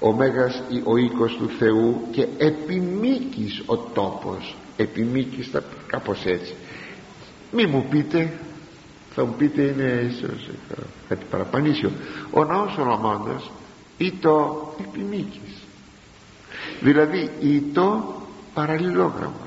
ο 0.00 0.12
Μέγας 0.12 0.62
ο 0.84 0.96
οίκος 0.96 1.36
του 1.36 1.48
Θεού 1.58 2.06
και 2.10 2.26
επιμήκης 2.38 3.62
ο 3.66 3.76
τόπος. 3.76 4.56
Επιμήκης 4.76 5.48
θα 5.48 5.62
κάπως 5.86 6.24
έτσι. 6.24 6.54
Μη 7.52 7.66
μου 7.66 7.86
πείτε 7.90 8.32
θα 9.14 9.24
μου 9.24 9.34
πείτε 9.38 9.62
είναι 9.62 10.10
ίσως 10.10 10.48
κάτι 11.08 11.24
παραπανήσιο. 11.30 11.90
Ο 12.30 12.44
ναός 12.44 12.76
ονομάντας 12.78 13.50
ή 13.98 14.12
το 14.12 14.74
επιμήκης. 14.80 15.62
Δηλαδή 16.80 17.30
ή 17.40 17.60
το 17.60 18.14
παραλληλόγραμμος 18.54 19.45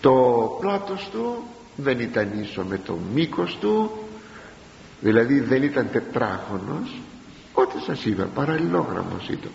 το 0.00 0.12
πλάτος 0.60 1.08
του 1.12 1.42
δεν 1.76 2.00
ήταν 2.00 2.42
ίσο 2.42 2.62
με 2.62 2.78
το 2.78 2.98
μήκος 3.14 3.56
του 3.60 3.90
δηλαδή 5.00 5.40
δεν 5.40 5.62
ήταν 5.62 5.88
τετράγωνος. 5.92 7.00
Ό,τι 7.52 7.80
σας 7.80 8.04
είπα 8.04 8.28
παραλληλόγραμμος 8.34 9.28
ήταν. 9.28 9.50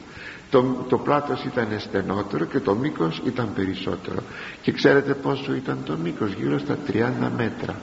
Το, 0.49 0.63
το 0.89 0.97
πλάτος 0.97 1.43
ήταν 1.43 1.79
στενότερο 1.79 2.45
και 2.45 2.59
το 2.59 2.75
μήκος 2.75 3.21
ήταν 3.25 3.53
περισσότερο. 3.55 4.21
Και 4.61 4.71
ξέρετε 4.71 5.13
πόσο 5.13 5.53
ήταν 5.53 5.77
το 5.85 5.97
μήκος 5.97 6.33
γύρω 6.33 6.59
στα 6.59 6.77
30 6.87 7.11
μέτρα. 7.35 7.75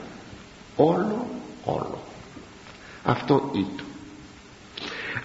Όλο 0.75 1.27
όλο. 1.63 2.01
Αυτό 3.03 3.49
ήταν. 3.53 3.85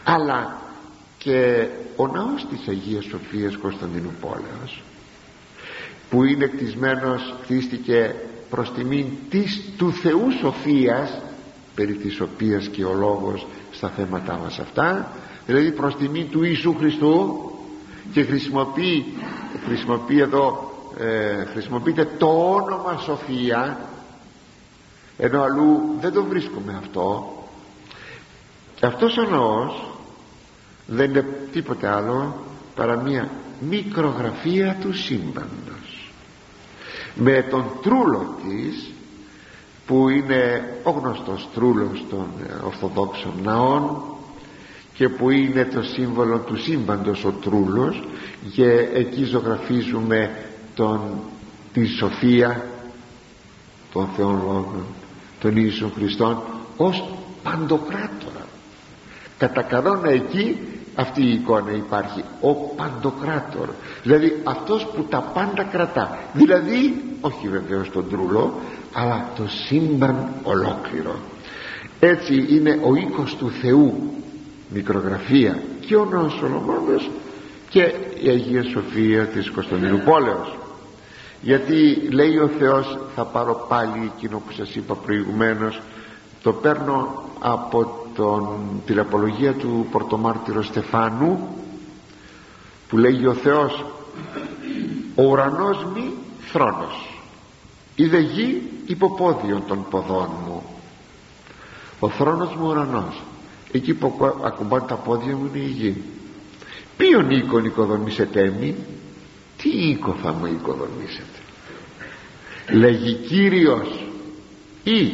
Αλλά 0.04 0.60
και 1.18 1.66
ο 1.96 2.06
ναός 2.06 2.46
της 2.50 2.68
Αγίας 2.68 3.04
Σοφίας 3.04 3.56
Κωνσταντινούπολεως 3.56 4.82
που 6.10 6.24
είναι 6.24 6.46
κτισμένος 6.46 7.34
χτίστηκε 7.42 8.14
προς 8.50 8.72
τιμήν 8.72 9.06
της 9.30 9.62
του 9.76 9.92
Θεού 9.92 10.30
Σοφίας 10.40 11.18
περί 11.74 11.94
της 11.94 12.20
οποίας 12.20 12.68
και 12.68 12.84
ο 12.84 12.94
λόγος 12.94 13.46
στα 13.70 13.88
θέματα 13.88 14.38
μας 14.42 14.58
αυτά 14.58 15.12
δηλαδή 15.46 15.72
προς 15.72 15.96
τιμή 15.96 16.24
του 16.24 16.44
Ιησού 16.44 16.74
Χριστού 16.78 17.40
και 18.12 18.22
χρησιμοποιεί, 18.22 19.04
χρησιμοποιεί 19.66 20.20
εδώ 20.20 20.72
ε, 20.98 21.44
χρησιμοποιείται 21.44 22.08
το 22.18 22.26
όνομα 22.26 22.98
Σοφία 22.98 23.78
ενώ 25.18 25.42
αλλού 25.42 25.80
δεν 26.00 26.12
το 26.12 26.24
βρίσκουμε 26.24 26.76
αυτό. 26.78 27.32
Και 28.74 28.86
αυτός 28.86 29.16
ο 29.16 29.22
ναός 29.22 29.86
δεν 30.86 31.10
είναι 31.10 31.26
τίποτε 31.52 31.88
άλλο 31.88 32.34
παρά 32.74 32.96
μια 32.96 33.30
μικρογραφία 33.60 34.76
του 34.80 34.92
σύμπαντος 34.92 35.67
με 37.18 37.46
τον 37.50 37.64
τρούλο 37.82 38.34
της 38.48 38.90
που 39.86 40.08
είναι 40.08 40.72
ο 40.82 40.90
γνωστός 40.90 41.48
τρούλος 41.54 42.04
των 42.10 42.26
Ορθοδόξων 42.64 43.32
ναών 43.42 44.02
και 44.94 45.08
που 45.08 45.30
είναι 45.30 45.64
το 45.64 45.82
σύμβολο 45.82 46.38
του 46.38 46.56
σύμπαντος 46.56 47.24
ο 47.24 47.30
τρούλος 47.30 48.02
και 48.52 48.88
εκεί 48.94 49.24
ζωγραφίζουμε 49.24 50.44
τον, 50.74 51.00
τη 51.72 51.86
Σοφία 51.86 52.66
των 53.92 54.08
Θεών 54.16 54.34
Λόγων 54.34 54.84
των 55.40 55.56
Ιησού 55.56 55.90
Χριστών 55.94 56.42
ως 56.76 57.04
παντοκράτορα. 57.42 58.46
Κατά 59.38 59.62
κανόνα 59.62 60.08
εκεί 60.10 60.56
αυτή 60.98 61.22
η 61.22 61.32
εικόνα 61.32 61.72
υπάρχει. 61.72 62.24
Ο 62.40 62.52
παντοκράτορ. 62.54 63.68
Δηλαδή 64.02 64.40
αυτός 64.44 64.86
που 64.86 65.02
τα 65.02 65.30
πάντα 65.34 65.62
κρατά. 65.62 66.18
Δηλαδή 66.32 67.02
όχι 67.20 67.48
βεβαίως 67.48 67.90
τον 67.90 68.08
τρούλο 68.08 68.54
αλλά 68.92 69.28
το 69.36 69.42
σύμπαν 69.48 70.28
ολόκληρο. 70.42 71.14
Έτσι 72.00 72.46
είναι 72.48 72.80
ο 72.82 72.94
οίκος 72.94 73.36
του 73.36 73.50
Θεού. 73.50 74.12
Μικρογραφία. 74.68 75.62
Και 75.80 75.96
ο 75.96 76.04
Νόος 76.04 76.32
Σολομώντας 76.32 77.08
και 77.68 77.94
η 78.22 78.28
Αγία 78.28 78.62
Σοφία 78.62 79.26
της 79.26 79.50
Κωνσταντινούπολεως 79.50 80.58
γιατί 81.40 82.08
λέει 82.10 82.36
ο 82.36 82.50
Θεός 82.58 82.98
θα 83.14 83.24
πάρω 83.24 83.66
πάλι 83.68 84.12
εκείνο 84.16 84.42
που 84.46 84.52
σας 84.52 84.74
είπα 84.74 84.94
προηγουμένως 84.94 85.80
το 86.42 86.52
παίρνω 86.52 87.22
από 87.40 88.06
τον, 88.18 88.58
την 88.86 88.98
απολογία 88.98 89.52
του 89.54 89.86
πορτομάρτυρο 89.90 90.62
Στεφάνου 90.62 91.48
που 92.88 92.96
λέγει 92.96 93.26
ο 93.26 93.34
Θεός 93.34 93.84
ο 95.14 95.22
ουρανός 95.22 95.86
μη 95.94 96.12
θρόνος 96.40 97.20
είδε 97.94 98.18
γη 98.18 98.62
υποπόδιον 98.86 99.62
των 99.66 99.86
ποδών 99.90 100.28
μου 100.46 100.62
ο 102.00 102.08
θρόνος 102.08 102.54
μου 102.54 102.66
ουρανός 102.66 103.22
εκεί 103.72 103.94
που 103.94 104.14
ακουμπάνε 104.44 104.84
τα 104.86 104.94
πόδια 104.94 105.36
μου 105.36 105.50
είναι 105.54 105.64
η 105.64 105.68
γη. 105.68 106.02
Ποιον 106.96 107.30
οίκον 107.30 107.64
οικοδομήσετε 107.64 108.54
μη 108.60 108.74
τι 109.56 109.68
οίκο 109.68 110.16
θα 110.22 110.32
μου 110.32 110.46
οικοδομήσετε. 110.46 111.38
Λέγει 112.72 113.14
Κύριος 113.14 114.04
ή 114.84 115.12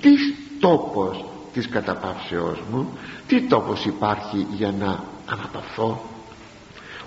τις 0.00 0.34
τόπος 0.60 1.24
της 1.56 1.68
καταπαύσεώς 1.68 2.62
μου 2.70 2.98
τι 3.26 3.42
τόπος 3.42 3.84
υπάρχει 3.84 4.46
για 4.56 4.74
να 4.78 5.04
αναπαυθώ; 5.26 6.02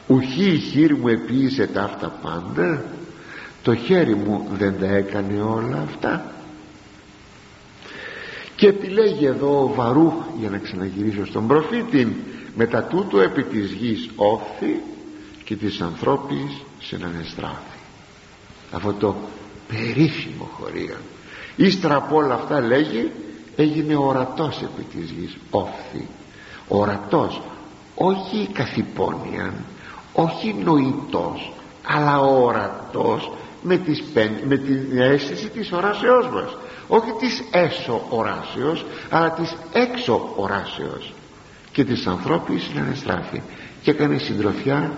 Ουχή 0.07 0.51
η 0.51 0.57
χείρη 0.57 0.95
μου 0.95 1.07
επίησε 1.07 1.67
τα 1.67 1.83
αυτά 1.83 2.07
πάντα 2.21 2.83
το 3.63 3.75
χέρι 3.75 4.15
μου 4.15 4.47
δεν 4.51 4.79
τα 4.79 4.85
έκανε 4.85 5.41
όλα 5.41 5.87
αυτά. 5.89 6.33
Και 8.55 8.67
επιλέγει 8.67 9.25
εδώ 9.25 9.63
ο 9.63 9.73
Βαρούχ 9.73 10.13
για 10.39 10.49
να 10.49 10.57
ξαναγυρίσω 10.57 11.25
στον 11.25 11.47
προφήτη 11.47 12.15
μετά 12.55 12.83
τούτο 12.83 13.19
επί 13.19 13.43
της 13.43 13.71
γης 13.71 14.09
όφθη 14.15 14.81
και 15.43 15.55
της 15.55 15.81
ανθρώπης 15.81 16.61
συνανεστράφη 16.79 17.77
αυτό 18.71 18.93
το 18.93 19.15
περίφημο 19.67 20.49
χωρίο. 20.53 20.95
Ύστερα 21.55 21.95
από 21.95 22.15
όλα 22.15 22.33
αυτά 22.33 22.59
λέγει 22.59 23.11
έγινε 23.61 23.95
ορατός 23.95 24.61
επί 24.61 24.83
της 24.83 25.09
γης 25.11 25.37
όφθη 25.49 26.07
ορατός 26.67 27.41
όχι 27.95 28.49
καθυπόνιαν 28.53 29.53
όχι 30.13 30.55
νοητός 30.63 31.51
αλλά 31.83 32.19
ορατός 32.19 33.31
με, 33.61 33.77
τις, 33.77 34.03
με 34.47 34.57
την 34.57 34.99
αίσθηση 34.99 35.49
της 35.49 35.71
οράσεώς 35.71 36.29
μας. 36.29 36.57
Όχι 36.87 37.11
της 37.19 37.43
έσω 37.51 38.01
οράσεως 38.09 38.85
αλλά 39.09 39.31
της 39.31 39.55
έξω 39.73 40.33
οράσεως. 40.35 41.13
Και 41.71 41.83
της 41.83 42.07
ανθρώπης 42.07 42.63
συνανεστράφη 42.63 43.41
και 43.81 43.91
έκανε 43.91 44.17
συντροφιά 44.17 44.91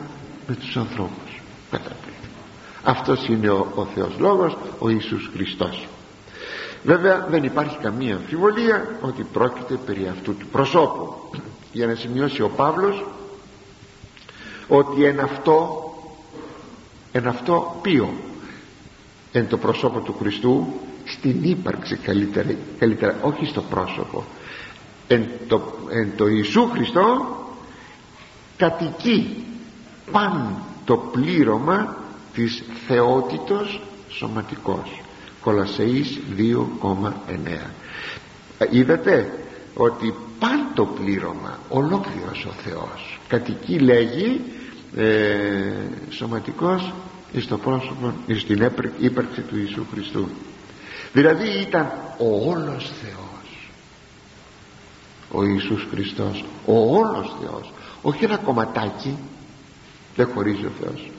με 0.47 0.55
τους 0.55 0.77
ανθρώπους. 0.77 1.41
Καταπληκτικό. 1.71 2.41
Αυτός 2.83 3.27
είναι 3.27 3.49
ο, 3.49 3.71
ο 3.75 3.85
Θεός 3.85 4.11
Λόγος 4.17 4.57
ο 4.79 4.89
Ιησούς 4.89 5.29
Χριστός 5.33 5.87
βέβαια 6.83 7.27
δεν 7.29 7.43
υπάρχει 7.43 7.77
καμία 7.77 8.15
αμφιβολία 8.15 8.87
ότι 9.01 9.23
πρόκειται 9.33 9.73
περί 9.85 10.07
αυτού 10.07 10.35
του 10.35 10.47
προσώπου. 10.47 11.13
Για 11.71 11.87
να 11.87 11.95
σημειώσει 11.95 12.41
ο 12.41 12.49
Παύλος 12.49 13.05
ότι 14.67 15.03
εν 15.03 15.19
αυτό 15.19 15.85
εν 17.11 17.27
αυτό 17.27 17.79
ποιο 17.81 18.13
εν 19.31 19.47
το 19.47 19.57
προσώπο 19.57 19.99
του 19.99 20.15
Χριστού 20.19 20.67
στην 21.05 21.43
ύπαρξη 21.43 21.95
καλύτερα, 21.95 22.55
καλύτερα 22.79 23.15
όχι 23.21 23.45
στο 23.45 23.61
πρόσωπο 23.61 24.23
εν 25.07 25.29
το, 25.47 25.61
εν 25.89 26.11
το 26.15 26.27
Ιησού 26.27 26.69
Χριστό 26.69 27.37
κατοικεί 28.57 29.45
παν 30.11 30.55
το 30.85 30.97
πλήρωμα 30.97 31.97
της 32.33 32.63
θεότητος 32.87 33.81
σωματικός 34.09 35.01
Κολασσεής 35.41 36.19
2,9 36.37 37.09
είδατε 38.69 39.33
ότι 39.73 40.13
παν 40.39 40.67
το 40.73 40.85
πλήρωμα 40.85 41.59
ολόκληρος 41.69 42.45
ο 42.45 42.51
Θεός. 42.51 43.19
Κατοικεί 43.27 43.79
λέγει 43.79 44.41
ε, 44.95 45.71
σωματικός 46.09 46.93
εις 47.31 47.47
το 47.47 47.57
πρόσωπο 47.57 48.13
εις 48.25 48.45
την 48.45 48.71
ύπαρξη 48.99 49.41
του 49.41 49.57
Ιησού 49.57 49.85
Χριστού. 49.91 50.27
Δηλαδή 51.13 51.47
ήταν 51.61 51.91
ο 52.17 52.49
όλος 52.49 52.91
Θεός. 53.01 53.69
Ο 55.31 55.43
Ιησούς 55.43 55.87
Χριστός 55.91 56.45
ο 56.65 56.97
όλος 56.97 57.35
Θεός. 57.41 57.71
Όχι 58.01 58.23
ένα 58.23 58.37
κομματάκι 58.37 59.17
δεν 60.15 60.27
χωρίζει 60.33 60.65
ο 60.65 60.71
Θεός 60.81 61.11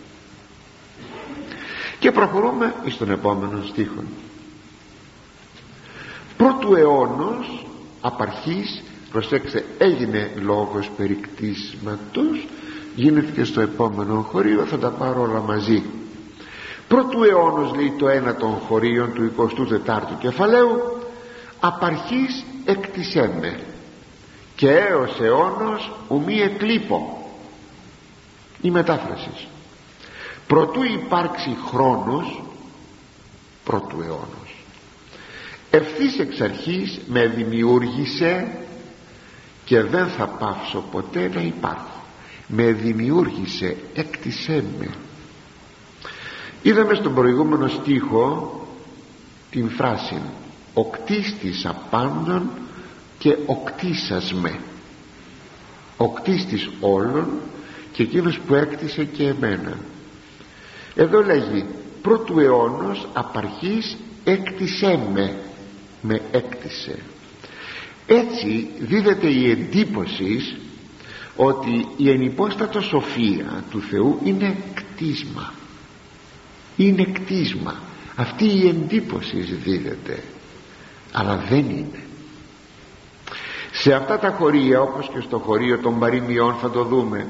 και 2.02 2.10
προχωρούμε 2.10 2.74
στον 2.88 3.10
επόμενο 3.10 3.62
στίχο 3.64 4.02
πρώτου 6.36 6.74
αιώνος 6.74 7.66
απαρχής 8.00 8.82
προσέξτε 9.10 9.64
έγινε 9.78 10.30
λόγος 10.36 10.90
περικτήσματος 10.96 12.46
γίνεται 12.94 13.30
και 13.30 13.44
στο 13.44 13.60
επόμενο 13.60 14.26
χωρίο 14.30 14.64
θα 14.64 14.78
τα 14.78 14.88
πάρω 14.88 15.22
όλα 15.22 15.40
μαζί. 15.40 15.82
Πρώτου 16.88 17.22
αιώνος 17.22 17.74
λέει 17.74 17.94
το 17.98 18.08
ένα 18.08 18.34
των 18.34 18.50
χωρίων 18.50 19.12
του 19.12 19.32
24ου 19.86 20.18
κεφαλαίου 20.18 20.98
απαρχής 21.60 22.44
εκτισέμε 22.64 23.60
και 24.56 24.70
έως 24.70 25.20
αιώνος 25.20 25.92
ουμή 26.08 26.40
εκλείπω 26.40 27.26
η 28.60 28.70
μετάφραση 28.70 29.30
προτού 30.52 30.82
υπάρξει 30.82 31.56
χρόνος 31.66 32.42
πρώτου 33.64 34.00
αιώνος. 34.00 34.64
Ευθύς 35.70 36.18
εξ 36.18 36.40
αρχής 36.40 37.00
με 37.06 37.26
δημιούργησε 37.26 38.58
και 39.64 39.82
δεν 39.82 40.06
θα 40.08 40.26
πάψω 40.26 40.84
ποτέ 40.90 41.30
να 41.34 41.40
υπάρχω. 41.40 42.02
Με 42.46 42.72
δημιούργησε 42.72 43.76
έκτισέ 43.94 44.64
με. 44.78 44.88
Είδαμε 46.62 46.94
στον 46.94 47.14
προηγούμενο 47.14 47.68
στίχο 47.68 48.60
την 49.50 49.70
φράση 49.70 50.22
οκτίστης 50.74 51.66
απάντων 51.66 52.50
και 53.18 53.36
οκτήσας 53.46 54.32
με 54.32 54.58
οκτίστης 55.96 56.70
όλων 56.80 57.28
και 57.92 58.02
εκείνος 58.02 58.38
που 58.38 58.54
έκτισε 58.54 59.04
και 59.04 59.26
εμένα 59.26 59.76
εδώ 60.94 61.22
λέγει 61.22 61.64
πρώτου 62.02 62.38
αιώνος 62.38 63.08
απαρχής 63.12 63.96
έκτισέ 64.24 65.00
με 65.12 65.36
με 66.02 66.20
έκτισε 66.30 66.98
έτσι 68.06 68.68
δίδεται 68.78 69.28
η 69.28 69.50
εντύπωση 69.50 70.56
ότι 71.36 71.88
η 71.96 72.10
ενυπόστατο 72.10 72.80
σοφία 72.80 73.64
του 73.70 73.80
Θεού 73.80 74.20
είναι 74.24 74.56
κτίσμα. 74.74 75.52
Είναι 76.76 77.04
κτίσμα. 77.04 77.80
Αυτή 78.16 78.44
η 78.44 78.68
εντύπωση 78.68 79.40
δίδεται 79.40 80.22
αλλά 81.12 81.36
δεν 81.48 81.70
είναι. 81.70 82.04
Σε 83.72 83.94
αυτά 83.94 84.18
τα 84.18 84.30
χωρία 84.30 84.80
όπως 84.80 85.10
και 85.14 85.20
στο 85.20 85.38
χωρίο 85.38 85.78
των 85.78 85.98
παροιμιών 85.98 86.54
θα 86.54 86.70
το 86.70 86.84
δούμε 86.84 87.26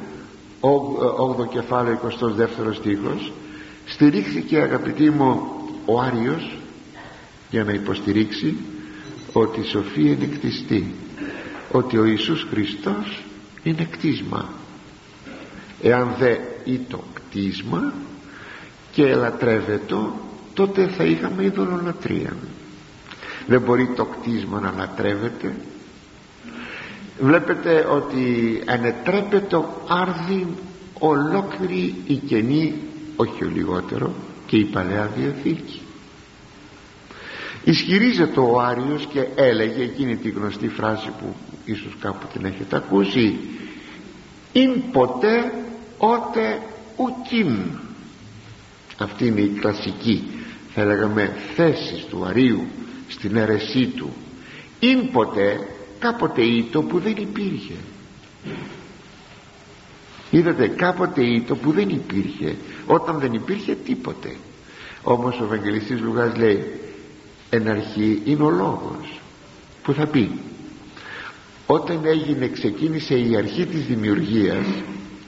8ο 0.61 1.49
κεφάλαιο 1.49 2.01
22ο 2.05 2.75
στίχος 2.75 3.33
στηρίχθηκε 3.87 4.59
αγαπητοί 4.59 5.11
μου 5.11 5.43
ο 5.85 6.01
Άριος 6.01 6.59
για 7.51 7.65
να 7.65 7.73
υποστηρίξει 7.73 8.57
ότι 9.33 9.61
η 9.61 9.65
σοφία 9.65 10.11
είναι 10.11 10.27
κτιστή 10.27 10.95
ότι 11.71 11.99
ο 11.99 12.05
Ιησούς 12.05 12.47
Χριστός 12.51 13.23
είναι 13.63 13.89
κτίσμα. 13.91 14.49
Εάν 15.83 16.15
δε 16.19 16.37
ή 16.65 16.79
το 16.79 17.05
κτίσμα 17.15 17.93
και 18.93 19.07
ελατρεύεται 19.07 19.97
τότε 20.55 20.87
θα 20.87 21.05
είχαμε 21.05 21.45
ειδωλολατρία 21.45 22.37
δεν 23.47 23.61
μπορεί 23.61 23.87
το 23.87 24.05
κτίσμα 24.05 24.61
να 24.61 24.75
λατρεύεται. 24.77 25.55
Βλέπετε 27.21 27.87
ότι 27.91 28.63
ανετρέπεται 28.67 29.65
άρδιν 29.89 30.47
ολόκληρη 30.99 31.95
η 32.07 32.15
Καινή 32.15 32.75
όχι 33.23 33.45
ο 33.45 33.49
λιγότερο 33.55 34.15
και 34.47 34.57
η 34.57 34.65
Παλαιά 34.65 35.11
Διαθήκη. 35.17 35.81
Ισχυρίζεται 37.65 38.41
ο 38.41 38.61
Άριος 38.61 39.07
και 39.07 39.27
έλεγε 39.35 39.83
εκείνη 39.83 40.17
τη 40.17 40.31
γνωστή 40.31 40.69
φράση 40.69 41.09
που 41.09 41.35
ίσως 41.65 41.97
κάπου 42.01 42.27
την 42.33 42.45
έχετε 42.45 42.77
ακούσει 42.77 43.39
«Ειν 44.53 44.91
ποτέ 44.93 45.53
ότε 45.99 46.63
ουκίν» 46.97 47.57
αυτή 48.99 49.27
είναι 49.27 49.41
η 49.41 49.49
κλασική 49.49 50.25
θα 50.75 50.85
λέγαμε 50.85 51.37
θέση 51.55 52.05
του 52.11 52.25
Αρίου 52.25 52.67
στην 53.09 53.37
αιρεσή 53.37 53.87
του. 53.87 54.13
«Ειν 54.81 55.11
ποτέ 55.11 55.69
κάποτε 55.99 56.43
ήτο 56.43 56.83
που 56.83 56.99
δεν 56.99 57.17
υπήρχε» 57.17 57.75
είδατε 60.33 60.69
κάποτε 60.69 61.23
ήτο 61.23 61.57
που 61.57 61.71
δεν 61.71 61.89
υπήρχε 61.89 62.57
όταν 62.87 63.19
δεν 63.19 63.33
υπήρχε 63.33 63.75
τίποτε. 63.75 64.37
Όμως 65.03 65.41
ο 65.41 65.45
Ευαγγελιστής 65.45 66.01
Λουγάς 66.01 66.37
λέει 66.37 66.81
εν 67.51 67.69
αρχή 67.69 68.23
είναι 68.25 68.43
ο 68.43 68.51
λόγος 68.51 69.21
που 69.83 69.93
θα 69.93 70.07
πει. 70.07 70.31
Όταν 71.67 72.05
έγινε 72.05 72.49
ξεκίνησε 72.49 73.19
η 73.19 73.37
αρχή 73.37 73.67
της 73.67 73.85
δημιουργίας 73.85 74.67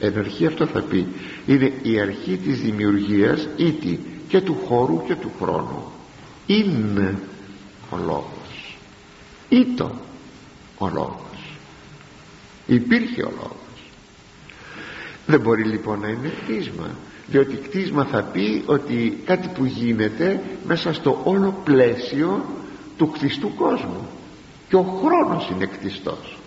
εν 0.01 0.19
αρχή 0.19 0.47
αυτό 0.47 0.67
θα 0.67 0.81
πει 0.81 1.07
είναι 1.47 1.73
η 1.83 2.01
αρχή 2.01 2.37
της 2.37 2.61
δημιουργίας 2.61 3.49
ήτι 3.57 4.01
και 4.29 4.41
του 4.41 4.57
χώρου 4.67 5.03
και 5.07 5.15
του 5.15 5.33
χρόνου. 5.41 5.93
Είναι 6.47 7.19
ο 7.91 7.97
λόγος. 7.97 8.77
Ήτο 9.49 10.01
ο 10.79 10.89
λόγος. 10.89 11.57
Υπήρχε 12.67 13.23
ο 13.23 13.31
λόγος. 13.37 13.91
Δεν 15.27 15.41
μπορεί 15.41 15.65
λοιπόν 15.65 16.01
να 16.01 16.09
είναι 16.09 16.33
κτίσμα 16.43 16.97
διότι 17.27 17.57
κτίσμα 17.57 18.05
θα 18.05 18.23
πει 18.23 18.63
ότι 18.67 19.23
κάτι 19.25 19.49
που 19.49 19.65
γίνεται 19.65 20.43
μέσα 20.67 20.93
στο 20.93 21.21
όλο 21.25 21.61
πλαίσιο 21.65 22.45
του 22.97 23.11
κτιστού 23.11 23.55
κόσμου. 23.55 24.09
Και 24.69 24.77
ο 24.77 24.83
χρόνος 24.83 25.51
είναι 25.51 25.67
κτιστός. 25.67 26.39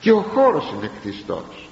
Και 0.00 0.12
ο 0.12 0.20
χώρος 0.20 0.72
είναι 0.76 0.90
κτιστός. 1.00 1.68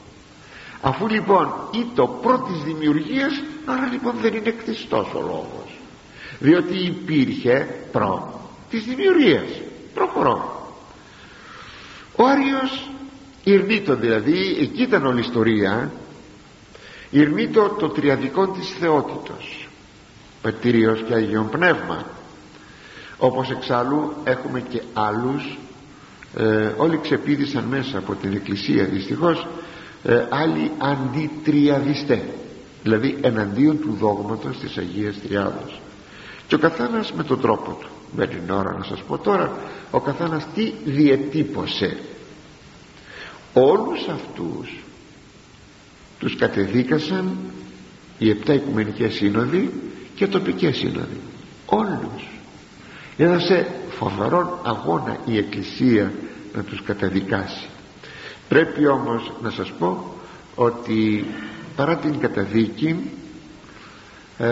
Αφού 0.80 1.08
λοιπόν 1.08 1.52
ή 1.74 1.86
το 1.94 2.06
πρώτης 2.06 2.62
δημιουργίας 2.64 3.42
άρα 3.64 3.88
λοιπόν 3.92 4.14
δεν 4.20 4.34
είναι 4.34 4.50
κτιστός 4.50 5.14
ο 5.14 5.20
λόγος. 5.20 5.78
Διότι 6.38 6.78
υπήρχε 6.78 7.68
προ 7.92 8.40
της 8.70 8.84
δημιουργίας 8.84 9.48
προχωρώ 9.94 10.56
ο 12.16 12.26
Άριος 12.26 12.90
ηρνήτων 13.44 14.00
δηλαδή 14.00 14.56
εκεί 14.60 14.82
ήταν 14.82 15.06
όλη 15.06 15.16
η 15.16 15.24
ιστορία 15.26 15.92
ηρνήτω 17.10 17.68
το 17.78 17.88
τριαδικό 17.88 18.48
της 18.48 18.76
θεότητος 18.80 19.68
Πατήριος 20.42 21.02
και 21.06 21.14
Αγίον 21.14 21.48
Πνεύμα. 21.50 22.04
Όπως 23.18 23.50
εξάλλου 23.50 24.12
έχουμε 24.24 24.60
και 24.60 24.82
άλλους 24.92 25.58
ε, 26.36 26.70
όλοι 26.76 26.98
ξεπίδησαν 27.02 27.64
μέσα 27.64 27.98
από 27.98 28.14
την 28.14 28.32
Εκκλησία 28.32 28.84
δυστυχώς 28.84 29.46
ε, 30.02 30.24
άλλοι 30.30 30.70
αντιτριαδιστές 30.78 32.20
δηλαδή 32.82 33.18
εναντίον 33.20 33.80
του 33.80 33.96
δόγματος 34.00 34.58
της 34.58 34.76
Αγίας 34.76 35.16
Τριάδος. 35.22 35.80
Και 36.46 36.54
ο 36.54 36.58
καθένας 36.58 37.12
με 37.12 37.22
τον 37.22 37.40
τρόπο 37.40 37.78
του. 37.80 37.88
Με 38.16 38.26
την 38.26 38.50
ώρα 38.50 38.72
να 38.78 38.84
σας 38.84 39.02
πω 39.02 39.18
τώρα 39.18 39.56
ο 39.90 40.00
καθένας 40.00 40.46
τι 40.54 40.72
διετύπωσε 40.84 41.98
όλους 43.52 44.08
αυτούς 44.08 44.84
τους 46.18 46.36
κατεδίκασαν 46.36 47.36
οι 48.18 48.30
επτά 48.30 48.52
οικουμενικές 48.54 49.14
σύνοδοι 49.14 49.72
και 50.14 50.26
τοπικές 50.26 50.76
σύνοδοι. 50.76 51.20
Όλους. 51.66 52.28
Έδωσε 53.16 53.66
φοβερόν 53.90 54.58
αγώνα 54.62 55.18
η 55.26 55.36
Εκκλησία 55.36 56.12
να 56.54 56.62
τους 56.62 56.82
καταδικάσει. 56.82 57.66
Πρέπει 58.48 58.86
όμως 58.86 59.32
να 59.42 59.50
σας 59.50 59.72
πω 59.78 60.14
ότι 60.54 61.26
παρά 61.76 61.96
την 61.96 62.18
καταδίκη 62.18 63.10
ε, 64.38 64.46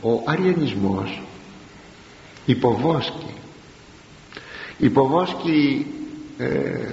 ο 0.00 0.22
αριανισμός 0.24 1.22
υποβόσκει. 2.46 3.34
Υποβόσκει 4.78 5.86
ε, 6.38 6.88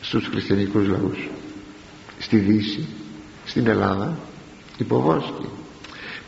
στους 0.00 0.26
χριστιανικούς 0.26 0.88
λαούς 0.88 1.28
στη 2.30 2.38
Δύση 2.38 2.86
στην 3.44 3.66
Ελλάδα 3.66 4.18
υποβόσκει 4.78 5.48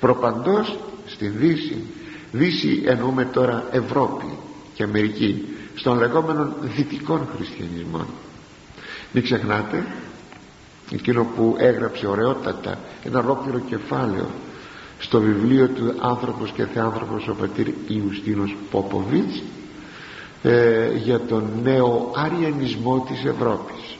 προπαντός 0.00 0.78
στην 1.06 1.32
Δύση. 1.36 1.84
Δύση 2.32 2.82
εννοούμε 2.86 3.24
τώρα 3.24 3.68
Ευρώπη 3.70 4.24
και 4.74 4.82
Αμερική 4.82 5.44
στον 5.74 5.98
λεγόμενο 5.98 6.52
δυτικών 6.60 7.28
χριστιανισμών. 7.36 8.06
Μην 9.12 9.22
ξεχνάτε 9.22 9.86
εκείνο 10.90 11.24
που 11.36 11.56
έγραψε 11.58 12.06
ωραιότατα 12.06 12.78
ένα 13.04 13.18
ολόκληρο 13.18 13.58
κεφάλαιο 13.58 14.26
στο 14.98 15.20
βιβλίο 15.20 15.68
του 15.68 15.94
«Άνθρωπος 16.00 16.50
και 16.50 16.64
Θεάνθρωπος» 16.64 17.28
ο 17.28 17.34
πατήρ 17.34 17.68
Ιουστίνος 17.86 18.56
Πόποβιτς 18.70 19.42
ε, 20.42 20.92
για 20.96 21.20
τον 21.20 21.50
νέο 21.62 22.12
αριανισμό 22.14 23.06
της 23.08 23.24
Ευρώπης 23.24 23.91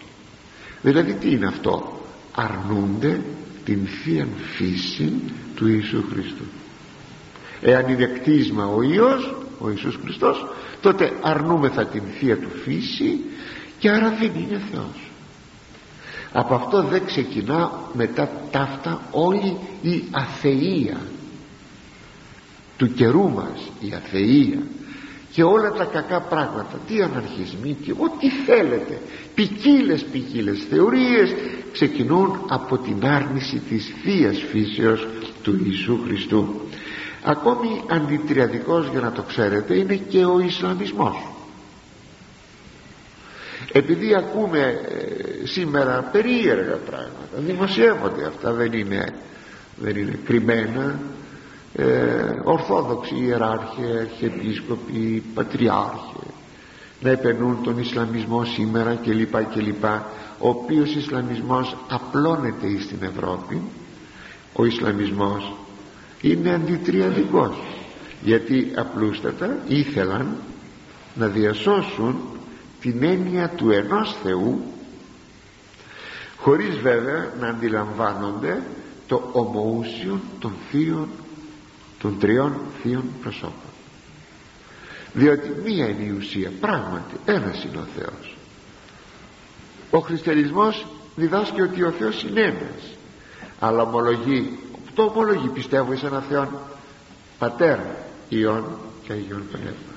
δηλαδή 0.83 1.13
τι 1.13 1.31
είναι 1.31 1.47
αυτό; 1.47 2.01
Αρνούνται 2.35 3.21
την 3.65 3.87
Θεία 3.87 4.27
Φύση 4.57 5.13
του 5.55 5.69
Ιησού 5.69 6.05
Χριστού. 6.13 6.45
Εάν 7.61 7.89
είναι 7.89 8.05
κτίσμα 8.05 8.67
ο 8.67 8.83
Υιός 8.83 9.35
ο 9.59 9.71
Ιησούς 9.71 9.99
Χριστός 10.03 10.47
τότε 10.81 11.13
αρνούμεθα 11.21 11.87
την 11.87 12.03
Θεία 12.19 12.39
του 12.39 12.51
Φύση 12.65 13.21
και 13.79 13.91
άρα 13.91 14.11
δεν 14.11 14.31
είναι 14.37 14.61
Θεός. 14.73 15.11
Από 16.33 16.55
αυτό 16.55 16.83
δεν 16.83 17.05
ξεκινά 17.07 17.73
μετά 17.93 18.31
ταύτα 18.51 19.03
όλη 19.11 19.57
η 19.83 20.05
αθεία 20.11 21.01
του 22.77 22.93
καιρού 22.93 23.31
μας 23.31 23.71
η 23.81 23.93
αθεία 23.95 24.63
και 25.33 25.43
όλα 25.43 25.73
τα 25.73 25.85
κακά 25.85 26.21
πράγματα 26.21 26.81
τι 26.87 27.03
αναρχισμοί 27.03 27.77
και 27.85 27.93
ό,τι 27.99 28.29
θέλετε. 28.31 28.99
Ποικίλες 29.35 30.05
ποικίλες 30.05 30.67
θεωρίες 30.71 31.35
ξεκινούν 31.73 32.45
από 32.49 32.79
την 32.79 33.07
άρνηση 33.07 33.63
της 33.69 33.93
θείας 34.03 34.43
φύσεως 34.51 35.07
του 35.43 35.61
Ιησού 35.65 36.01
Χριστού. 36.07 36.61
Ακόμη 37.23 37.83
αντιτριαδικός 37.91 38.89
για 38.89 39.01
να 39.01 39.13
το 39.13 39.23
ξέρετε 39.23 39.77
είναι 39.77 39.97
και 39.97 40.25
ο 40.25 40.41
Ισλαμισμός. 40.41 41.27
Επειδή 43.73 44.15
ακούμε 44.15 44.59
ε, 44.59 45.47
σήμερα 45.47 46.09
περίεργα 46.13 46.77
πράγματα 46.77 47.37
δημοσιεύονται 47.37 48.27
αυτά 48.27 48.53
δεν 48.53 48.73
είναι, 48.73 49.15
δεν 49.77 49.97
είναι 49.97 50.19
κρυμμένα 50.25 51.01
ε, 51.75 51.85
ορθόδοξοι 52.45 53.15
ιεράρχοι, 53.15 53.83
αρχιεπίσκοποι, 54.01 55.23
πατριάρχοι 55.35 56.33
να 57.01 57.11
επενούν 57.11 57.63
τον 57.63 57.79
Ισλαμισμό 57.79 58.45
σήμερα 58.45 58.95
κλπ 58.95 59.35
κλπ. 59.55 59.85
Ο 60.39 60.49
οποίος 60.49 60.95
Ισλαμισμός 60.95 61.77
απλώνεται 61.89 62.81
στην 62.81 62.99
Ευρώπη 63.03 63.63
ο 64.53 64.65
Ισλαμισμός 64.65 65.53
είναι 66.21 66.51
αντιτριαδικός 66.51 67.57
γιατί 68.23 68.73
απλούστατα 68.75 69.59
ήθελαν 69.69 70.37
να 71.15 71.27
διασώσουν 71.27 72.17
την 72.81 73.03
έννοια 73.03 73.49
του 73.49 73.71
ενός 73.71 74.17
Θεού 74.23 74.61
χωρίς 76.37 76.77
βέβαια 76.79 77.33
να 77.41 77.49
αντιλαμβάνονται 77.49 78.63
το 79.07 79.29
ομοούσιο 79.33 80.21
των 80.39 80.53
θείων 80.71 81.09
των 82.03 82.19
τριών 82.19 82.57
θείων 82.83 83.05
προσώπων. 83.23 83.71
Διότι 85.13 85.55
μία 85.65 85.89
είναι 85.89 86.03
η 86.03 86.11
ουσία 86.11 86.51
πράγματι 86.61 87.15
ένας 87.25 87.65
είναι 87.65 87.77
ο 87.77 87.87
Θεός. 87.97 88.37
Ο 89.91 89.99
χριστιανισμός 89.99 90.87
διδάσκει 91.17 91.61
ότι 91.61 91.83
ο 91.83 91.91
Θεός 91.91 92.23
είναι 92.23 92.41
ένας 92.41 92.97
αλλά 93.61 93.83
ομολογεί 93.83 94.59
το 94.95 95.03
ομολογεί 95.03 95.49
πιστεύω 95.49 95.97
σε 95.97 96.07
ένα 96.07 96.21
Θεό 96.29 96.49
Πατέρα 97.39 97.97
Υιόν 98.29 98.65
και 99.03 99.13
Αγιόν 99.13 99.43
Πνεύμα. 99.53 99.93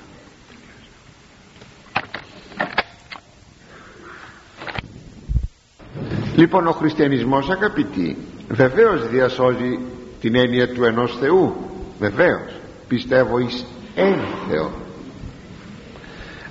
Λοιπόν 6.36 6.66
ο 6.66 6.72
χριστιανισμός 6.72 7.50
αγαπητοί 7.50 8.16
βεβαίως 8.48 9.08
διασώζει 9.08 9.78
την 10.20 10.34
έννοια 10.34 10.68
του 10.72 10.84
ενός 10.84 11.16
Θεού 11.20 11.65
βεβαίως 11.98 12.52
πιστεύω 12.88 13.38
εις 13.38 13.64
ένα 13.94 14.24
Θεό. 14.48 14.70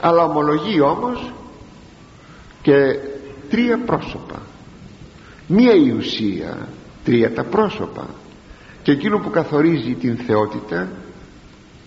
Αλλά 0.02 0.24
ομολογεί 0.24 0.80
όμως 0.80 1.32
και 2.62 3.00
τρία 3.50 3.80
πρόσωπα. 3.86 4.42
Μία 5.48 5.74
η 5.74 5.90
ουσία 5.90 6.68
τρία 7.04 7.34
τα 7.34 7.44
πρόσωπα. 7.44 8.08
Και 8.84 8.92
εκείνο 8.92 9.20
που 9.20 9.30
καθορίζει 9.30 9.94
την 9.94 10.18
θεότητα 10.18 10.90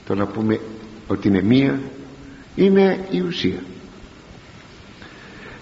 το 0.07 0.15
να 0.15 0.27
πούμε 0.27 0.61
ότι 1.09 1.29
είναι 1.29 1.43
μία 1.43 1.81
είναι 2.55 3.07
η 3.11 3.21
ουσία. 3.21 3.63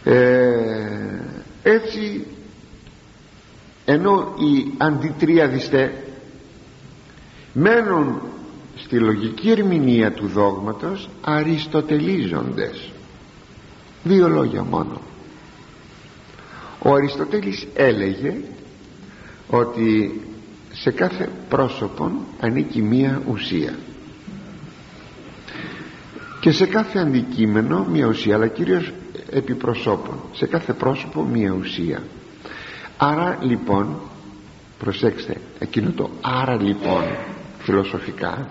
Ε, 0.05 1.21
έτσι 1.63 2.25
ενώ 3.85 4.35
οι 4.39 4.73
αντιτριαδιστές 4.77 5.91
μένουν 7.59 8.21
στη 8.77 8.99
λογική 8.99 9.51
ερμηνεία 9.51 10.13
του 10.13 10.27
δόγματος 10.27 11.09
αριστοτελίζοντες. 11.21 12.91
Δύο 14.05 14.29
λόγια 14.29 14.63
μόνο. 14.63 15.01
Ο 16.83 16.95
Αριστοτέλης 16.95 17.67
έλεγε 17.75 18.35
ότι 19.49 20.21
σε 20.73 20.91
κάθε 20.91 21.29
πρόσωπο 21.49 22.11
ανήκει 22.41 22.83
μία 22.83 23.23
ουσία. 23.31 23.75
Και 26.41 26.51
σε 26.51 26.67
κάθε 26.67 26.99
αντικείμενο 26.99 27.87
μία 27.93 28.07
ουσία 28.07 28.35
αλλά 28.35 28.47
κυρίως 28.47 28.93
επί 29.31 29.55
προσώπων 29.55 30.15
σε 30.33 30.47
κάθε 30.47 30.73
πρόσωπο 30.73 31.23
μία 31.23 31.53
ουσία. 31.61 32.03
Άρα 32.97 33.39
λοιπόν 33.43 33.97
προσέξτε 34.79 35.37
εκείνο 35.59 35.91
το 35.91 36.11
άρα 36.21 36.63
λοιπόν 36.63 37.03
φιλοσοφικά 37.67 38.49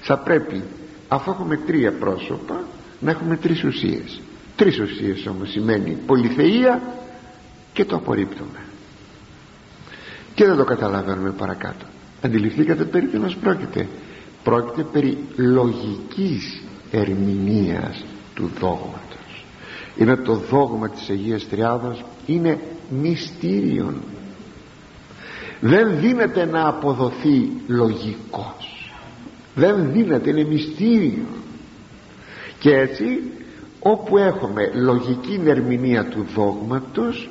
θα 0.00 0.18
πρέπει 0.18 0.62
αφού 1.08 1.30
έχουμε 1.30 1.56
τρία 1.56 1.92
πρόσωπα 1.92 2.60
να 3.00 3.10
έχουμε 3.10 3.36
τρεις 3.36 3.64
ουσίες. 3.64 4.20
Τρεις 4.56 4.78
ουσίες 4.78 5.26
όμως 5.26 5.50
σημαίνει 5.50 5.96
πολυθεία 6.06 6.82
και 7.72 7.84
το 7.84 7.96
απορρίπτουμε. 7.96 8.58
Και 10.34 10.44
δεν 10.44 10.56
το 10.56 10.64
καταλαβαίνουμε 10.64 11.30
παρακάτω. 11.30 11.84
Αντιληφθήκατε 12.22 12.84
περί 12.84 13.06
τίνος 13.06 13.36
πρόκειται. 13.36 13.88
Πρόκειται 14.42 14.82
περί 14.82 15.18
λογικής 15.36 16.62
ερμηνείας 16.90 18.04
του 18.34 18.50
δόγματος. 18.60 19.44
Είναι 19.96 20.16
το 20.16 20.34
δόγμα 20.34 20.88
της 20.88 21.08
Αγίας 21.08 21.48
Τριάδος 21.48 22.04
είναι 22.26 22.58
μυστήριον 22.88 24.02
δεν 25.60 26.00
δίνεται 26.00 26.44
να 26.44 26.68
αποδοθεί 26.68 27.50
λογικός. 27.66 28.92
Δεν 29.54 29.92
δίνεται 29.92 30.30
είναι 30.30 30.44
μυστήριο. 30.44 31.26
Και 32.58 32.74
έτσι 32.74 33.04
όπου 33.80 34.18
έχουμε 34.18 34.70
λογική 34.74 35.40
ερμηνεία 35.44 36.04
του 36.04 36.26
δόγματος 36.34 37.30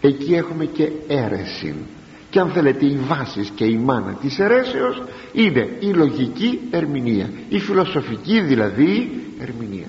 εκεί 0.00 0.34
έχουμε 0.34 0.64
και 0.64 0.90
αίρεση. 1.08 1.74
Και 2.30 2.40
αν 2.40 2.50
θέλετε 2.50 2.86
οι 2.86 2.96
βάσεις 2.96 3.50
και 3.54 3.64
η 3.64 3.76
μάνα 3.76 4.12
της 4.12 4.38
αιρέσεως 4.38 5.02
είναι 5.32 5.76
η 5.80 5.86
λογική 5.86 6.60
ερμηνεία. 6.70 7.30
Η 7.48 7.58
φιλοσοφική 7.58 8.40
δηλαδή 8.40 9.22
ερμηνεία. 9.40 9.88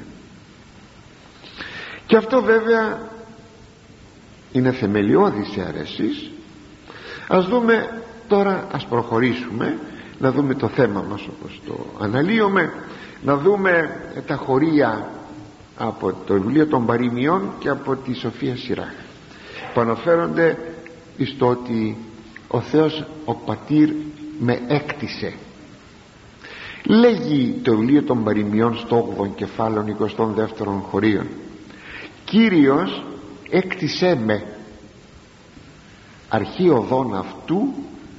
Και 2.06 2.17
αυτό 2.17 2.41
βέβαια 2.41 3.10
είναι 4.52 4.71
θεμελιώδης 4.71 5.58
αίρεσης 5.58 6.32
ας 7.32 7.48
δούμε 7.48 8.02
τώρα 8.28 8.67
ας 8.72 8.86
προχωρήσουμε 8.86 9.78
να 10.20 10.32
δούμε 10.32 10.54
το 10.54 10.67
θέμα 10.67 11.06
μας 11.10 11.28
όπως 11.28 11.62
το 11.65 11.86
αναλύουμε 12.00 12.74
να 13.24 13.38
δούμε 13.38 14.00
τα 14.28 14.36
χωρία 14.36 15.10
από 15.78 16.13
το 16.26 16.34
βιβλίο 16.34 16.67
των 16.67 16.86
παροιμιών 16.86 17.52
και 17.60 17.70
από 17.70 17.96
τη 17.96 18.13
Σοφία 18.13 18.56
Σειρά 18.56 18.94
που 19.74 19.82
αναφέρονται 19.82 20.58
στο 21.36 21.48
ότι 21.48 21.98
ο 22.48 22.60
Θεός 22.62 23.06
ο 23.26 23.34
Πατήρ 23.34 23.89
με 24.39 24.62
έκτισε. 24.67 25.34
Λέγει 26.84 27.60
το 27.63 27.78
βιβλίο 27.78 28.04
των 28.04 28.24
παροιμιών 28.24 28.78
στο 28.78 29.15
8ο 29.17 29.30
κεφάλαιο 29.36 29.98
22ο 30.00 30.82
χωρίων 30.89 31.28
Κύριος 32.26 33.04
έκτισέ 33.50 34.20
με 34.26 34.44
αρχή 36.32 36.70
οδόν 36.70 37.15
αυτού 37.15 37.74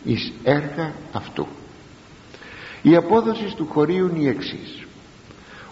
εις 0.05 0.33
έργα 0.43 0.93
αυτού. 1.13 1.47
Η 2.83 2.97
απόδοση 2.97 3.55
του 3.57 3.67
χωρίου 3.71 4.07
είναι 4.09 4.19
η 4.19 4.29
εξής. 4.29 4.87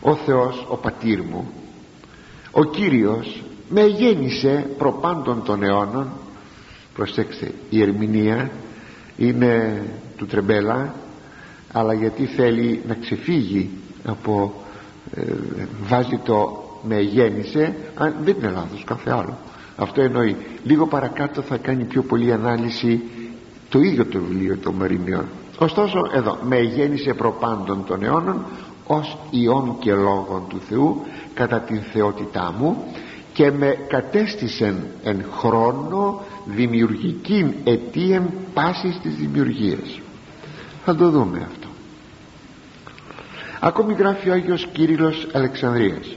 Ο 0.01 0.15
Θεός 0.15 0.67
ο 0.69 0.77
πατήρ 0.77 1.23
μου 1.23 1.51
ο 2.51 2.65
Κύριος 2.65 3.43
με 3.69 3.85
γέννησε 3.85 4.71
προπάντων 4.79 5.43
των 5.45 5.63
αιώνων. 5.63 6.09
Προσέξτε 6.95 7.53
η 7.71 7.83
ερμηνεία 7.83 8.51
είναι 9.17 9.83
του 10.17 10.27
Τρεμπέλα 10.27 10.95
αλλά 11.73 11.93
γιατί 11.93 12.27
θέλει 12.27 12.83
να 12.87 12.95
ξεφύγει 12.95 13.71
από 14.05 14.55
ε, 15.15 15.33
βάζει 15.83 16.19
το 16.25 16.65
με 16.83 17.01
γέννησε 17.01 17.77
αν, 17.95 18.15
δεν 18.23 18.37
είναι 18.39 18.51
λάθος 18.51 18.85
κάθε 18.85 19.11
άλλο 19.11 19.39
αυτό 19.81 20.01
εννοεί. 20.01 20.37
Λίγο 20.65 20.87
παρακάτω 20.87 21.43
θα 21.43 21.57
κάνει 21.57 21.85
πιο 21.85 22.03
πολύ 22.03 22.33
ανάλυση 22.33 23.03
το 23.69 23.79
ίδιο 23.79 24.07
το 24.07 24.19
βιβλίο 24.19 24.57
των 24.57 24.75
Μαριμιών 24.75 25.25
ωστόσο 25.63 26.11
εδώ 26.13 26.39
με 26.43 26.61
γέννησε 26.61 27.15
προπάντων 27.15 27.85
των 27.87 28.03
αιώνων 28.03 28.45
ως 28.87 29.19
ιών 29.31 29.77
και 29.79 29.95
λόγων 29.95 30.43
του 30.49 30.61
Θεού 30.69 31.03
κατά 31.35 31.61
την 31.61 31.81
θεότητά 31.93 32.55
μου 32.59 32.85
και 33.33 33.51
με 33.51 33.79
κατέστησεν 33.89 34.87
εν 35.03 35.25
χρόνο 35.39 36.21
δημιουργική 36.45 37.55
αιτίαν 37.65 38.31
πάσης 38.55 38.99
της 39.03 39.15
δημιουργίας. 39.15 40.01
Θα 40.85 40.97
το 40.97 41.11
δούμε 41.11 41.47
αυτό. 41.51 41.69
Ακόμη 43.61 43.93
γράφει 43.93 44.31
ο 44.31 44.33
Άγιος 44.33 44.67
Κύριλλος 44.73 45.27
Αλεξανδρίας. 45.33 46.17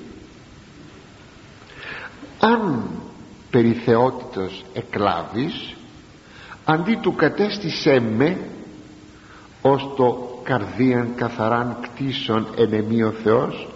Αν 2.40 2.84
περί 3.54 3.74
θεότητος 3.86 4.66
εκλάβεις 4.74 5.76
αντί 6.66 6.96
του 7.02 7.16
κατέστησέ 7.16 8.00
με 8.00 8.38
ως 9.62 9.94
το 9.96 10.40
καρδίαν 10.44 11.14
καθαράν 11.16 11.78
κτίσον 11.82 12.48
ενεμή 12.58 13.04
ο 13.04 13.12
Θεός 13.24 13.68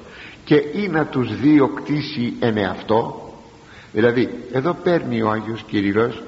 και 0.43 0.55
ή 0.55 0.87
να 0.87 1.05
τους 1.05 1.39
δύο 1.39 1.67
κτίσει 1.67 2.33
εν 2.39 2.57
εαυτό. 2.57 3.31
Δηλαδή 3.91 4.29
εδώ 4.51 4.73
παίρνει 4.73 5.21
ο 5.21 5.29
Άγιος 5.29 5.63
Κυρίλος 5.63 6.23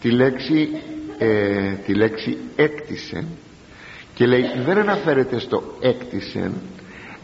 τη 0.00 0.10
λέξη 0.10 0.68
ε, 1.18 1.72
τη 1.72 1.94
λέξη 1.94 2.36
έκτισε 2.56 3.24
και 4.14 4.26
λέει 4.26 4.44
δεν 4.64 4.78
αναφέρεται 4.78 5.38
στο 5.38 5.62
έκτισε 5.80 6.52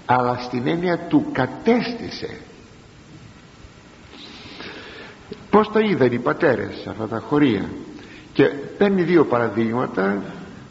αλλά 0.07 0.39
στην 0.39 0.67
έννοια 0.67 0.99
του 0.99 1.27
κατέστησε 1.33 2.29
πως 5.51 5.71
τα 5.73 5.81
είδαν 5.81 6.13
οι 6.13 6.19
πατέρες 6.19 6.87
αυτά 6.87 7.07
τα 7.07 7.19
χωρία; 7.29 7.69
Και 8.33 8.45
παίρνει 8.79 9.03
δύο 9.03 9.25
παραδείγματα 9.25 10.23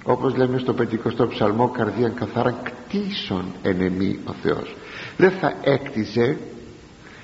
όπως 0.03 0.35
λέμε 0.35 0.57
στο 0.57 0.75
50ο 0.79 1.29
ψαλμό 1.29 1.67
καρδίαν 1.67 2.13
καθαρά 2.13 2.61
κτίσον 2.63 3.45
ενεμή 3.63 4.19
ο 4.25 4.31
Θεός 4.41 4.75
δεν 5.19 5.31
θα 5.31 5.53
έκτιζε 5.61 6.37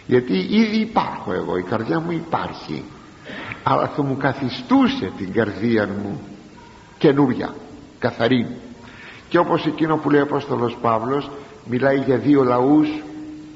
γιατί 0.08 0.34
ήδη 0.34 0.78
υπάρχω 0.78 1.34
εγώ 1.34 1.58
η 1.58 1.62
καρδιά 1.62 2.00
μου 2.00 2.12
υπάρχει. 2.12 2.84
Αλλά 3.64 3.88
θα 3.88 4.04
μου 4.04 4.18
καθιστούσε 4.18 5.12
την 5.18 5.32
καρδία 5.34 5.88
μου 5.88 6.22
καινούρια 6.98 7.56
καθαρή. 8.00 8.48
Και 9.30 9.38
όπως 9.38 9.66
εκείνο 9.66 9.98
που 9.98 10.10
λέει 10.10 10.20
ο 10.20 10.24
Απόστολος 10.24 10.78
Παύλος 10.82 11.30
μιλάει 11.66 11.98
για 11.98 12.18
δύο 12.18 12.44
λαούς 12.44 12.88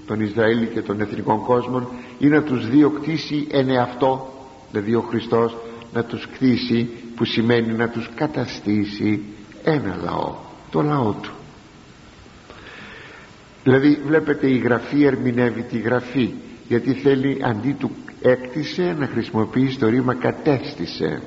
τον 0.06 0.20
Ισραήλ 0.22 0.68
και 0.74 0.82
των 0.82 1.02
εθνικών 1.02 1.43
κόσμων 1.43 1.88
ή 2.20 2.28
να 2.28 2.43
τους 2.43 2.70
δύο 2.70 2.89
κτίσει 2.89 3.47
εν 3.51 3.70
εαυτό 3.70 4.34
δηλαδή 4.72 4.95
ο 4.95 5.01
Χριστός 5.01 5.57
να 5.93 6.03
τους 6.03 6.28
κτίσει 6.28 6.89
που 7.15 7.26
σημαίνει 7.26 7.74
να 7.74 7.89
τους 7.89 8.09
καταστήσει 8.15 9.22
ένα 9.63 9.99
λαό 10.03 10.36
το 10.72 10.82
λαό 10.82 11.11
του. 11.11 11.32
Δηλαδή 13.63 14.01
βλέπετε 14.05 14.47
η 14.47 14.57
γραφή 14.57 15.03
ερμηνεύει 15.03 15.61
τη 15.61 15.78
γραφή 15.78 16.30
γιατί 16.67 16.93
θέλει 16.93 17.38
αντί 17.43 17.76
του 17.80 17.91
έκτισε 18.22 18.95
να 18.99 19.07
χρησιμοποιήσει 19.07 19.80
το 19.80 19.88
ρήμα 19.88 20.13
κατέστησε 20.13 21.22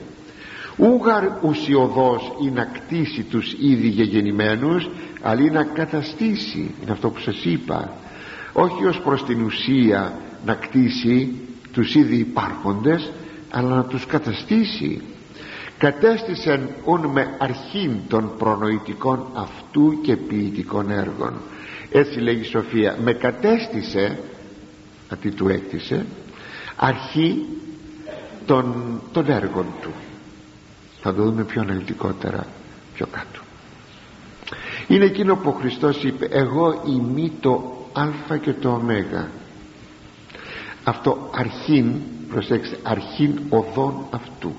ούγαρ 0.76 1.24
ουσιοδός 1.42 2.32
ή 2.42 2.50
να 2.50 2.64
κτίσει 2.64 3.22
τους 3.22 3.52
ήδη 3.52 3.88
γεγεννημένους 3.88 4.90
αλλά 5.22 5.40
ή 5.40 5.50
να 5.50 5.64
καταστήσει 5.64 6.74
είναι 6.82 6.92
αυτό 6.92 7.10
που 7.10 7.20
σας 7.20 7.44
είπα. 7.44 7.92
Όχι 8.52 8.84
ως 8.84 9.00
προς 9.00 9.24
την 9.24 9.42
ουσία 9.42 10.12
να 10.44 10.54
κτίσει 10.54 11.32
τους 11.72 11.94
ήδη 11.94 12.16
υπάρχοντες 12.16 13.10
αλλά 13.50 13.76
να 13.76 13.84
τους 13.84 14.06
καταστήσει. 14.06 15.02
Κατέστησεν 15.78 16.68
ούν 16.84 17.06
με 17.06 17.36
αρχήν 17.38 17.96
των 18.08 18.32
προνοητικών 18.38 19.26
αυτού 19.34 20.00
και 20.02 20.16
ποιητικών 20.16 20.90
έργων. 20.90 21.32
Έτσι 21.90 22.20
λέγει 22.20 22.40
η 22.40 22.44
Σοφία 22.44 22.98
με 23.02 23.12
κατέστησε 23.12 24.18
αντί 25.08 25.30
του 25.30 25.48
έκτισε 25.48 26.06
αρχή 26.76 27.46
των, 28.46 29.00
των 29.12 29.30
έργων 29.30 29.66
του. 29.82 29.90
Θα 31.02 31.14
το 31.14 31.22
δούμε 31.22 31.44
πιο 31.44 31.60
αναλυτικότερα 31.60 32.46
πιο 32.94 33.06
κάτω. 33.06 33.40
Είναι 34.88 35.04
εκείνο 35.04 35.36
που 35.36 35.48
ο 35.48 35.52
Χριστός 35.52 36.02
είπε 36.04 36.26
εγώ 36.30 36.82
ημί 36.86 37.32
το 37.40 37.86
α 37.92 38.36
και 38.36 38.52
το 38.52 38.68
ω 38.68 38.80
αυτό 40.84 41.30
αρχήν 41.34 41.92
προσέξτε 42.28 42.76
αρχήν 42.82 43.40
οδόν 43.48 44.04
αυτού. 44.10 44.52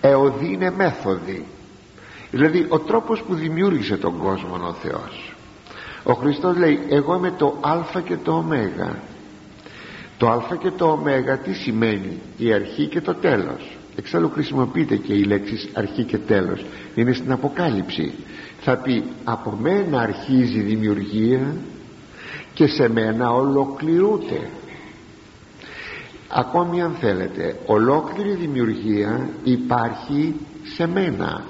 Εωδή 0.00 0.52
είναι 0.52 0.70
μέθοδη. 0.70 1.44
Δηλαδή 2.30 2.66
ο 2.68 2.78
τρόπος 2.78 3.22
που 3.22 3.34
δημιούργησε 3.34 3.96
τον 3.96 4.18
κόσμο 4.18 4.66
ο 4.66 4.72
Θεός. 4.72 5.34
Ο 6.02 6.12
Χριστός 6.12 6.56
λέει 6.56 6.78
εγώ 6.88 7.16
είμαι 7.16 7.30
το 7.30 7.58
α 7.60 8.00
και 8.04 8.16
το 8.16 8.32
ω 8.32 8.44
το 10.18 10.30
α 10.30 10.56
και 10.60 10.70
το 10.70 10.86
ω 10.86 10.98
τι 11.44 11.52
σημαίνει 11.52 12.18
η 12.36 12.52
αρχή 12.52 12.86
και 12.86 13.00
το 13.00 13.14
τέλος. 13.14 13.76
Εξάλλου 13.96 14.30
χρησιμοποιείται 14.30 14.96
και 14.96 15.12
η 15.12 15.22
λέξη 15.22 15.70
αρχή 15.72 16.04
και 16.04 16.18
τέλος. 16.18 16.64
Είναι 16.94 17.12
στην 17.12 17.32
Αποκάλυψη. 17.32 18.14
Θα 18.60 18.76
πει 18.76 19.04
από 19.24 19.58
μένα 19.60 20.00
αρχίζει 20.00 20.58
η 20.58 20.62
δημιουργία 20.62 21.56
και 22.54 22.66
σε 22.66 22.88
μένα 22.88 23.30
ολοκληρούται 23.32 24.50
ακόμη 26.32 26.82
αν 26.82 26.94
θέλετε 27.00 27.58
ολόκληρη 27.66 28.34
δημιουργία 28.34 29.28
υπάρχει 29.44 30.34
σε 30.74 30.86
μένα. 30.86 31.44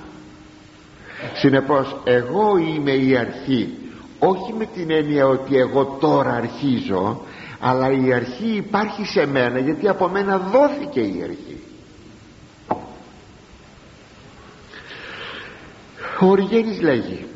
Συνεπώς 1.34 1.96
εγώ 2.04 2.56
είμαι 2.56 2.92
η 2.92 3.16
αρχή 3.16 3.74
όχι 4.18 4.52
με 4.52 4.66
την 4.66 4.90
έννοια 4.90 5.26
ότι 5.26 5.56
εγώ 5.56 5.96
τώρα 6.00 6.32
αρχίζω 6.32 7.20
αλλά 7.60 7.90
η 7.90 8.12
αρχή 8.12 8.56
υπάρχει 8.56 9.04
σε 9.04 9.26
μένα 9.26 9.58
γιατί 9.58 9.88
από 9.88 10.08
μένα 10.08 10.38
δόθηκε 10.38 11.00
η 11.00 11.22
αρχή. 11.22 11.60
Ο 16.20 16.26
Οριγένης 16.26 16.80
λέγει 16.80 17.26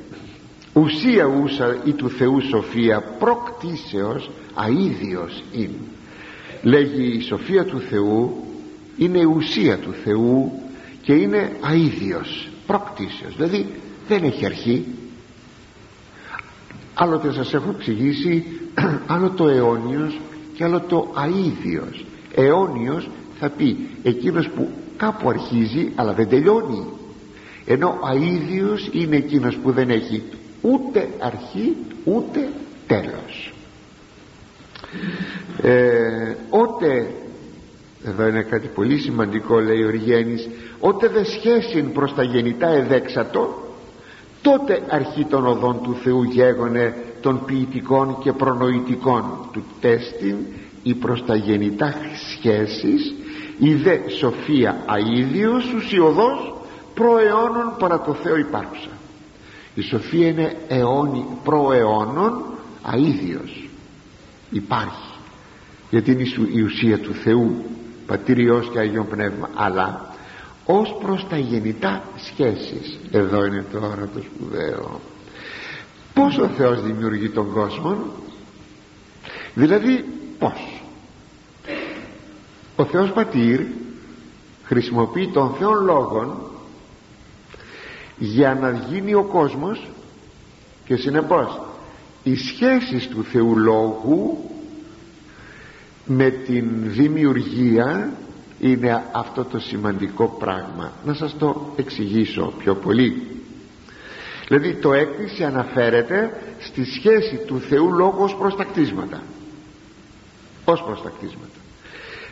ουσία 0.73 1.25
ούσα 1.25 1.77
ή 1.85 1.93
του 1.93 2.11
Θεού 2.11 2.41
σοφία 2.41 3.03
προκτήσεως 3.19 4.31
αίδιος 4.69 5.45
είναι 5.53 5.96
λέγει 6.67 7.17
η 7.17 7.21
σοφία 7.21 7.65
του 7.65 7.81
Θεού 7.81 8.45
είναι 8.97 9.25
ουσία 9.25 9.79
του 9.79 9.93
Θεού 10.05 10.53
και 11.03 11.13
είναι 11.13 11.57
αίδιος 11.61 12.49
προκτήσεως. 12.67 13.37
Δηλαδή 13.37 13.67
δεν 14.09 14.25
έχει 14.25 14.45
αρχή. 14.45 14.85
Άλλοτε 16.95 17.33
σας 17.33 17.55
έχω 17.55 17.75
εξηγήσει 17.79 18.45
άλλο 19.15 19.31
το 19.31 19.49
αιώνιος 19.49 20.21
και 20.55 20.65
άλλο 20.65 20.81
το 20.81 21.13
αίδιος. 21.17 22.05
Αιώνιος 22.35 23.09
θα 23.39 23.49
πει 23.49 23.89
εκείνος 24.03 24.49
που 24.49 24.69
κάπου 24.97 25.29
αρχίζει 25.29 25.93
αλλά 25.95 26.13
δεν 26.13 26.29
τελειώνει. 26.29 26.87
Ενώ 27.67 27.99
αίδιος 28.03 28.89
είναι 28.93 29.17
εκείνος 29.17 29.57
που 29.57 29.73
δεν 29.73 29.91
έχει 29.91 30.23
ούτε 30.61 31.09
αρχή 31.19 31.77
ούτε 32.05 32.49
τέλος 32.87 33.56
ε, 35.63 36.35
ότε 36.51 37.07
εδώ 38.05 38.29
είναι 38.29 38.43
κάτι 38.43 38.69
πολύ 38.75 38.99
σημαντικό 38.99 39.61
λέει 39.61 39.83
ο 39.83 39.91
Ριγένης 39.91 40.49
ότε 40.81 41.09
δε 41.09 41.25
σχέσιν 41.25 41.93
προς 41.93 42.15
τα 42.15 42.23
γεννητά 42.23 42.69
εδέξατο 42.69 43.67
τότε 44.43 44.83
αρχή 44.89 45.25
των 45.25 45.47
οδών 45.47 45.81
του 45.83 45.97
Θεού 46.03 46.23
γέγονε 46.23 46.95
των 47.21 47.45
ποιητικών 47.45 48.19
και 48.23 48.33
προνοητικών. 48.33 49.49
Του 49.53 49.65
τέστην 49.81 50.37
ή 50.83 50.95
προς 50.95 51.25
τα 51.25 51.35
γεννητά 51.35 51.95
σχέσεις 52.31 53.15
η 53.59 53.75
δε 53.75 53.99
σοφία 54.09 54.85
αίδιος 54.89 55.73
ουσιοδός 55.73 56.55
προαιώνων 56.95 57.75
παρά 57.79 58.01
το 58.01 58.15
Θεό 58.15 58.37
υπάρχουσα. 58.37 58.91
Η 59.75 59.81
σοφία 59.81 60.29
είναι 60.29 60.57
αιώνι 60.69 61.25
προαιώνων 61.45 62.45
αίδιος 62.83 63.66
υπάρχει. 64.51 65.15
Γιατί 65.91 66.11
είναι 66.11 66.25
η 66.53 66.61
ουσία 66.61 66.99
του 66.99 67.13
Θεού 67.13 67.65
Πατήριος 68.07 68.71
και 68.73 68.79
Αγίον 68.79 69.09
Πνεύμα. 69.09 69.51
Αλλά 69.55 70.15
ως 70.67 70.97
προς 71.01 71.27
τα 71.29 71.39
γεννητά 71.39 72.03
σχέσεις 72.17 72.99
εδώ 73.11 73.45
είναι 73.45 73.65
τώρα 73.73 74.09
το 74.15 74.23
σπουδαίο 74.23 75.01
πως 76.15 76.39
ο 76.39 76.49
Θεός 76.49 76.83
δημιουργεί 76.83 77.29
τον 77.29 77.53
κόσμο 77.53 77.97
δηλαδή 79.55 80.05
πως 80.39 80.83
ο 82.77 82.85
Θεός 82.85 83.13
Πατήρ 83.13 83.61
χρησιμοποιεί 84.65 85.31
τον 85.33 85.55
Θεό 85.59 85.73
Λόγον 85.73 86.51
για 88.19 88.55
να 88.55 88.71
γίνει 88.71 89.15
ο 89.15 89.23
κόσμος 89.23 89.91
και 90.85 90.97
συνεπώς 90.97 91.61
οι 92.27 92.37
σχέσεις 92.37 93.09
του 93.09 93.25
Θεού 93.25 93.59
Λόγου 93.59 94.51
με 96.05 96.31
την 96.31 96.69
δημιουργία 96.83 98.13
είναι 98.61 99.05
αυτό 99.13 99.45
το 99.45 99.59
σημαντικό 99.59 100.37
πράγμα. 100.39 100.93
Να 101.05 101.15
σας 101.15 101.37
το 101.39 101.73
εξηγήσω 101.77 102.53
πιο 102.59 102.75
πολύ. 102.75 103.23
Δηλαδή 104.49 104.75
το 104.75 104.93
έκκληση 104.93 105.45
αναφέρεται 105.45 106.41
στη 106.59 106.85
σχέση 106.85 107.37
του 107.47 107.61
Θεού 107.61 107.93
Λόγου 107.93 108.23
ως 108.23 108.35
προς 108.35 108.57
τα 108.57 108.65
κτίσματα 108.65 109.23
ως 110.65 110.83
προς 110.83 111.03
τα 111.03 111.13
κτίσματα 111.19 111.59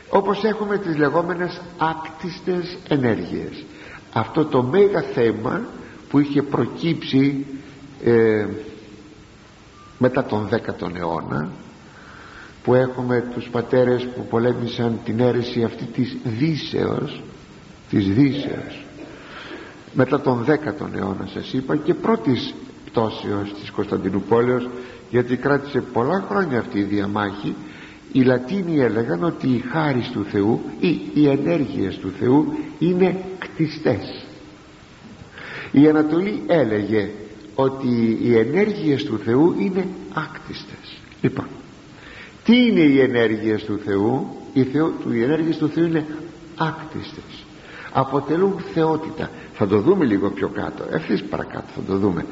όπως 0.08 0.44
έχουμε 0.44 0.78
τις 0.78 0.96
λεγόμενες 0.96 1.60
άκτιστες 1.78 2.78
ενέργειες. 2.88 3.64
Αυτό 4.12 4.44
το 4.44 4.62
μέγα 4.62 5.02
θέμα 5.02 5.66
που 6.08 6.18
είχε 6.18 6.42
προκύψει 6.42 7.46
ε, 8.04 8.46
μετά 9.98 10.24
τον 10.24 10.48
10ο 10.50 10.96
αιώνα 10.96 11.48
που 12.62 12.74
έχουμε 12.74 13.24
τους 13.34 13.48
πατέρες 13.48 14.08
που 14.14 14.26
πολέμησαν 14.26 14.98
την 15.04 15.20
αίρεση 15.20 15.62
αυτή 15.64 15.84
της 15.84 16.16
Δύσεως 16.24 17.22
της 17.90 18.06
Δύσεως. 18.06 18.84
Μετά 19.92 20.20
τον 20.20 20.44
10ο 20.48 20.94
αιώνα 20.94 21.28
σας 21.34 21.52
είπα 21.52 21.76
και 21.76 21.94
πρώτης 21.94 22.54
πτώσεως 22.84 23.54
της 23.60 23.70
Κωνσταντινούπολεως 23.70 24.68
γιατί 25.10 25.36
κράτησε 25.36 25.80
πολλά 25.80 26.24
χρόνια 26.28 26.58
αυτή 26.58 26.78
η 26.78 26.82
διαμάχη 26.82 27.54
οι 28.14 28.22
Λατίνοι 28.22 28.80
έλεγαν 28.80 29.24
ότι 29.24 29.46
οι 29.46 29.64
χάρις 29.70 30.10
του 30.10 30.24
Θεού 30.24 30.60
ή 30.80 31.00
οι 31.14 31.28
ενέργειες 31.28 31.98
του 31.98 32.12
Θεού 32.18 32.58
είναι 32.78 33.24
κτιστές. 33.38 34.24
Η 35.72 35.88
Ανατολή 35.88 36.42
έλεγε 36.46 37.10
ότι 37.54 38.18
οι 38.22 38.38
ενέργειες 38.38 39.04
του 39.04 39.18
Θεού 39.18 39.54
είναι 39.58 39.86
άκτιστες. 40.14 40.98
Λοιπόν 41.20 41.46
τι 42.44 42.56
είναι 42.56 42.80
οι 42.80 43.00
ενέργειες 43.00 43.64
του 43.64 43.80
Θεού; 43.84 44.26
Οι, 44.52 44.62
Θεό, 44.62 44.92
οι 45.12 45.22
ενέργειες 45.22 45.56
του 45.56 45.68
Θεού 45.68 45.84
είναι 45.84 46.06
άκτιστες. 46.56 47.44
Αποτελούν 47.92 48.64
θεότητα. 48.72 49.30
Θα 49.54 49.66
το 49.66 49.80
δούμε 49.80 50.04
λίγο 50.04 50.30
πιο 50.30 50.48
κάτω. 50.48 50.84
Ευθύς 50.90 51.22
παρακάτω 51.22 51.66
θα 51.74 51.80
το 51.86 51.98
δούμε. 51.98 52.26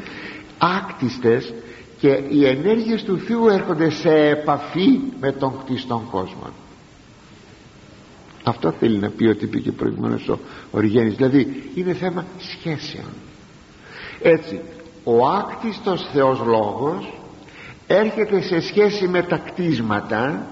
Άκτιστες 0.59 1.55
και 1.99 2.23
οι 2.29 2.47
ενέργειες 2.47 3.03
του 3.03 3.19
Θεού 3.19 3.49
έρχονται 3.49 3.91
σε 3.91 4.11
επαφή 4.11 5.01
με 5.21 5.33
τον 5.33 5.55
κτιστόν 5.65 6.09
κόσμο 6.11 6.51
αυτό 8.43 8.71
θέλει 8.71 8.99
να 8.99 9.09
πει 9.09 9.27
ότι 9.27 9.45
είπε 9.45 9.59
και 9.59 9.73
προηγουμένως 9.73 10.29
ο 10.29 10.39
Οριγένης 10.71 11.15
δηλαδή 11.15 11.71
είναι 11.75 11.93
θέμα 11.93 12.27
σχέσεων. 12.39 13.13
Έτσι 14.23 14.61
ο 15.05 15.27
άκτιστος 15.27 16.09
Θεός 16.13 16.41
Λόγος 16.47 17.13
έρχεται 17.87 18.41
σε 18.41 18.61
σχέση 18.61 19.09
με 19.09 19.23
τα 19.23 19.37
κτίσματα 19.37 20.47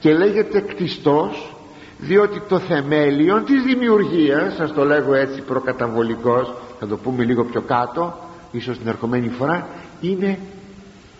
και 0.00 0.14
λέγεται 0.14 0.60
κτιστός 0.60 1.54
διότι 1.98 2.42
το 2.48 2.58
θεμέλιο 2.58 3.42
της 3.42 3.62
δημιουργίας 3.62 4.54
σας 4.54 4.72
το 4.72 4.84
λέγω 4.84 5.14
έτσι 5.14 5.40
προκαταβολικός 5.40 6.54
θα 6.78 6.86
το 6.86 6.96
πούμε 6.96 7.24
λίγο 7.24 7.44
πιο 7.44 7.60
κάτω 7.60 8.18
ίσως 8.52 8.78
την 8.78 8.88
ερχομένη 8.88 9.28
φορά 9.28 9.68
είναι 10.00 10.38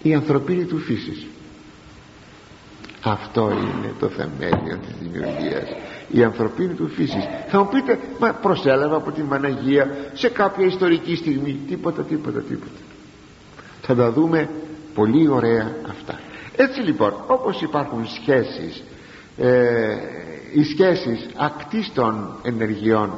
η 0.03 0.15
ανθρωπίνη 0.15 0.65
του 0.65 0.79
φύσης 0.79 1.27
αυτό 3.03 3.51
είναι 3.51 3.95
το 3.99 4.09
θεμέλιο 4.09 4.79
της 4.87 4.95
δημιουργίας. 5.01 5.69
Η 6.09 6.23
ανθρωπίνη 6.25 6.75
του 6.75 6.89
φύσης. 6.89 7.25
Θα 7.49 7.59
μου 7.59 7.69
πείτε 7.69 7.99
μα 8.19 8.33
προσέλαβα 8.33 8.97
από 8.97 9.11
την 9.11 9.29
Παναγία 9.29 9.97
σε 10.13 10.29
κάποια 10.29 10.67
ιστορική 10.67 11.17
στιγμή. 11.17 11.61
Τίποτα 11.69 12.03
τίποτα 12.03 12.41
τίποτα. 12.41 12.79
Θα 13.83 13.95
τα 13.95 14.13
δούμε 14.13 14.49
πολύ 14.95 15.29
ωραία 15.29 15.73
αυτά. 15.89 16.21
Έτσι 16.57 16.81
λοιπόν 16.81 17.13
όπως 17.27 17.63
υπάρχουν 17.63 18.07
σχέσεις 18.07 18.83
ε, 19.37 19.97
οι 20.55 20.63
σχέσεις 20.65 21.29
ακτίστων 21.37 22.35
ενεργειών 22.43 23.11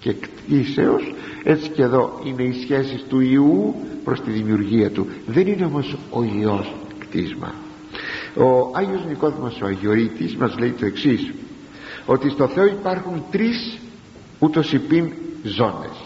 και 0.00 0.12
κτήσεως 0.12 1.14
έτσι 1.42 1.68
και 1.68 1.82
εδώ 1.82 2.20
είναι 2.24 2.42
οι 2.42 2.52
σχέσεις 2.62 3.04
του 3.08 3.20
Ιού 3.20 3.74
προς 4.04 4.20
τη 4.20 4.30
δημιουργία 4.30 4.90
του. 4.90 5.06
Δεν 5.26 5.46
είναι 5.46 5.64
όμως 5.64 5.96
ο 6.10 6.22
Υιός 6.22 6.74
κτίσμα 6.98 7.54
ο 8.36 8.70
Άγιος 8.72 9.04
Νικόδημος 9.08 9.60
ο 9.62 9.66
Αγιορείτης 9.66 10.36
μας 10.36 10.58
λέει 10.58 10.70
το 10.70 10.86
εξής 10.86 11.32
ότι 12.06 12.30
στο 12.30 12.48
Θεό 12.48 12.66
υπάρχουν 12.66 13.24
τρεις 13.30 13.78
ούτως 14.38 14.72
υπήν 14.72 15.12
ζώνες. 15.42 15.96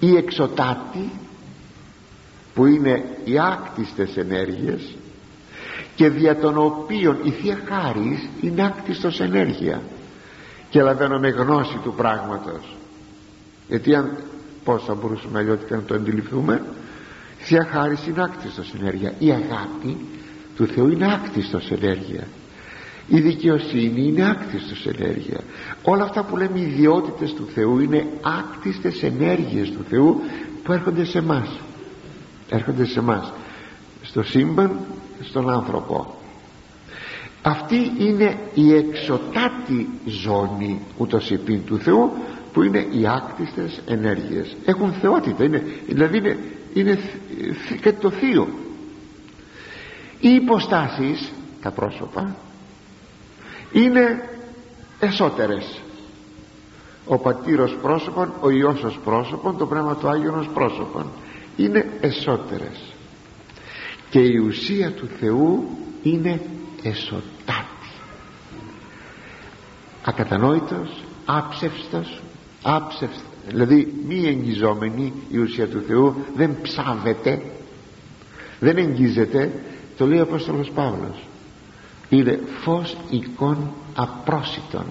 Η 0.00 0.16
εξωτάτη 0.16 1.10
που 2.54 2.66
είναι 2.66 3.04
οι 3.24 3.38
άκτιστες 3.38 4.16
ενέργειες 4.16 4.96
και 5.94 6.08
δια 6.08 6.36
των 6.36 6.58
οποίων 6.58 7.18
η 7.22 7.30
Θεία 7.30 7.60
Χάρις 7.68 8.28
είναι 8.40 8.62
άκτιστος 8.62 9.20
ενέργεια. 9.20 9.82
Και 10.70 10.82
λαβαίνουμε 10.82 11.28
γνώση 11.28 11.78
του 11.82 11.94
πράγματος. 11.94 12.76
Γιατί 13.68 13.94
αν 13.94 14.16
πως 14.64 14.84
θα 14.84 14.94
μπορούσαμε 14.94 15.38
αλλιώτικα 15.38 15.76
να 15.76 15.82
το 15.82 15.94
αντιληφθούμε 15.94 16.62
Θεία 17.44 17.68
Χάρις 17.70 18.06
είναι 18.06 18.22
άκτιστος 18.22 18.74
ενέργεια; 18.80 19.14
Η 19.18 19.30
αγάπη 19.30 19.96
του 20.56 20.66
Θεού 20.66 20.88
είναι 20.88 21.12
άκτιστος 21.12 21.70
ενέργεια. 21.70 22.26
Η 23.08 23.20
δικαιοσύνη 23.20 24.06
είναι 24.06 24.24
άκτιστος 24.24 24.86
ενέργεια. 24.86 25.40
Όλα 25.82 26.04
αυτά 26.04 26.22
που 26.22 26.36
λέμε 26.36 26.58
οι 26.58 26.62
ιδιότητες 26.62 27.32
του 27.32 27.48
Θεού 27.54 27.80
είναι 27.80 28.06
άκτιστες 28.22 29.02
ενέργειες 29.02 29.70
του 29.70 29.84
Θεού 29.88 30.20
που 30.62 30.72
έρχονται 30.72 31.04
σε 31.04 31.18
εμάς. 31.18 31.60
έρχονται 32.48 32.84
σε 32.84 32.98
εμάς. 32.98 33.32
Στο 34.02 34.22
σύμπαν 34.22 34.78
στον 35.20 35.50
άνθρωπο. 35.50 36.18
Αυτή 37.42 37.92
είναι 37.98 38.38
η 38.54 38.74
εξωτάτη 38.74 39.88
ζώνη 40.06 40.80
ούτως 40.96 41.30
υπήν 41.30 41.64
του 41.64 41.78
Θεού 41.78 42.12
που 42.52 42.62
είναι 42.62 42.86
οι 42.90 43.06
άκτιστες 43.06 43.80
ενέργειες. 43.86 44.56
Έχουν 44.64 44.92
θεότητα 44.92 45.44
είναι, 45.44 45.62
δηλαδή 45.86 46.18
είναι, 46.18 46.38
είναι 46.74 46.98
κάτι 47.80 48.00
το 48.00 48.10
θείο. 48.10 48.48
Οι 50.20 50.34
υποστάσεις 50.34 51.32
τα 51.62 51.70
πρόσωπα 51.70 52.36
είναι 53.72 54.28
εσωτερές. 55.00 55.80
Ο 57.06 57.18
πατήρος 57.18 57.76
πρόσωπον 57.82 58.32
ο 58.40 58.50
Υιός 58.50 58.82
ως 58.82 58.98
πρόσωπον 59.04 59.56
το 59.56 59.66
Πνεύμα 59.66 59.96
του 59.96 60.08
Άγιον 60.08 60.38
ως 60.38 60.48
πρόσωπον 60.54 61.06
είναι 61.56 61.86
εσωτερές. 62.00 62.94
Και 64.10 64.20
η 64.20 64.36
ουσία 64.36 64.90
του 64.90 65.08
Θεού 65.20 65.68
είναι 66.02 66.40
εσωτάτη 66.82 67.74
ακατανόητος 70.04 71.04
άψευστος 71.24 72.22
άψευστος 72.62 73.33
δηλαδή 73.48 73.94
μη 74.08 74.26
εγγυζόμενη 74.26 75.12
η 75.30 75.38
ουσία 75.38 75.68
του 75.68 75.82
Θεού 75.86 76.14
δεν 76.36 76.56
ψάβεται 76.62 77.42
δεν 78.60 78.76
εγγίζεται 78.76 79.52
το 79.96 80.06
λέει 80.06 80.18
ο 80.18 80.22
Απόστολος 80.22 80.70
Παύλος. 80.70 81.26
Είναι 82.08 82.40
φως 82.62 82.96
εικόν 83.10 83.70
απρόσιτον. 83.94 84.84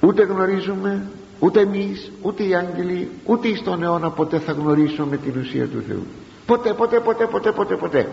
Ούτε 0.00 0.22
γνωρίζουμε 0.22 1.10
ούτε 1.38 1.60
εμείς 1.60 2.10
ούτε 2.22 2.42
οι 2.42 2.54
άγγελοι 2.54 3.08
ούτε 3.24 3.56
στον 3.56 3.82
αιώνα 3.82 4.10
ποτέ 4.10 4.38
θα 4.38 4.52
γνωρίσουμε 4.52 5.16
την 5.16 5.40
ουσία 5.40 5.66
του 5.66 5.82
Θεού. 5.88 6.06
Ποτέ 6.46 6.72
ποτέ 6.72 7.00
ποτέ 7.00 7.26
ποτέ 7.26 7.52
ποτέ 7.52 7.76
ποτέ. 7.76 8.08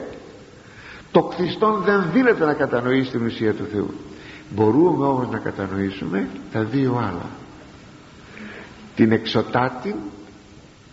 Το 1.12 1.24
κτιστόν 1.24 1.82
δεν 1.86 2.04
δίνεται 2.14 2.46
να 2.46 2.54
κατανοήσει 2.54 3.12
την 3.12 3.26
ουσία 3.26 3.54
του 3.54 3.66
Θεού. 3.72 3.90
Μπορούμε 4.56 5.06
όμως 5.06 5.30
να 5.32 5.38
κατανοήσουμε 5.38 6.28
τα 6.52 6.64
δύο 6.64 6.96
άλλα 6.98 7.30
την 8.98 9.12
εξωτάτη 9.12 9.96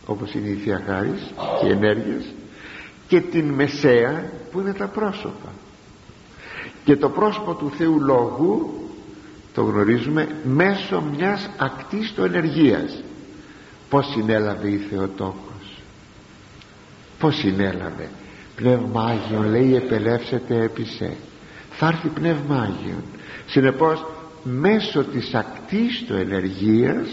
όπως 0.07 0.34
είναι 0.34 0.48
η 0.48 0.55
Θεία 0.55 0.82
Χάρις 0.86 1.32
και 1.61 1.66
οι 1.66 1.70
ενέργειες 1.70 2.34
και 3.09 3.20
την 3.20 3.44
μεσαία 3.48 4.30
που 4.52 4.61
είναι 4.61 4.72
τα 4.72 4.86
πρόσωπα. 4.86 5.48
Και 6.84 6.96
το 6.96 7.09
πρόσωπο 7.09 7.55
του 7.55 7.72
Θεού 7.78 8.00
Λόγου 8.00 8.74
το 9.55 9.62
γνωρίζουμε 9.62 10.28
μέσω 10.44 11.02
μιας 11.16 11.50
ακτής 11.59 12.12
του 12.12 12.24
ενεργείας. 12.24 13.02
Πως 13.88 14.07
συνέλαβε 14.07 14.68
η 14.68 14.76
Θεοτόκος. 14.76 15.82
Πως 17.18 17.34
συνέλαβε. 17.34 18.09
Πνεύμα 18.57 19.05
Άγιον 19.05 19.50
λέει 19.50 19.76
επελεύσετε 19.76 20.62
επισέ 20.62 21.16
θα 21.76 21.86
έρθει 21.86 22.09
Πνεύμα 22.09 22.57
Άγιον. 22.57 23.02
Συνεπώς 23.46 24.07
μέσω 24.42 25.05
της 25.05 25.34
ακτής 25.34 26.05
του 26.07 26.14
ενεργείας 26.14 27.09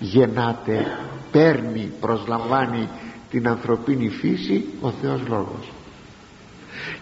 γεννάται 0.00 0.98
παίρνει 1.30 1.92
προσλαμβάνει 2.00 2.88
την 3.30 3.48
ανθρωπίνη 3.48 4.08
φύση 4.08 4.64
ο 4.80 4.90
Θεός 4.90 5.20
Λόγος. 5.28 5.72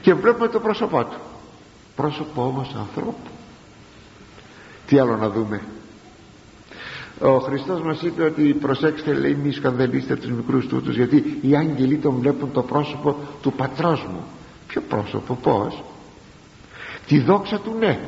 Και 0.01 0.15
βλέπουμε 0.15 0.49
το 0.49 0.61
πρόσωπό 0.61 1.05
του. 1.05 1.19
Πρόσωπο 1.97 2.43
όμως 2.43 2.75
ανθρώπου. 2.79 3.31
Τι 4.87 4.99
άλλο 4.99 5.17
να 5.17 5.31
δούμε. 5.31 5.61
Ο 7.21 7.39
Χριστός 7.39 7.83
μας 7.83 8.03
είπε 8.03 8.23
ότι 8.23 8.43
προσέξτε 8.43 9.13
λέει 9.13 9.35
μη 9.35 9.53
σκανδαλίστε 9.53 10.17
τους 10.17 10.31
μικρούς 10.31 10.67
τούτους 10.67 10.97
γιατί 10.97 11.39
οι 11.41 11.57
άγγελοι 11.57 11.97
τον 11.97 12.15
βλέπουν 12.15 12.53
το 12.53 12.63
πρόσωπο 12.63 13.17
του 13.43 13.53
πατρός 13.53 14.07
μου. 14.13 14.25
Ποιο 14.67 14.83
πρόσωπο 14.89 15.35
πως 15.35 15.83
τη 17.07 17.21
δόξα 17.21 17.59
του 17.59 17.77
ναι 17.79 17.99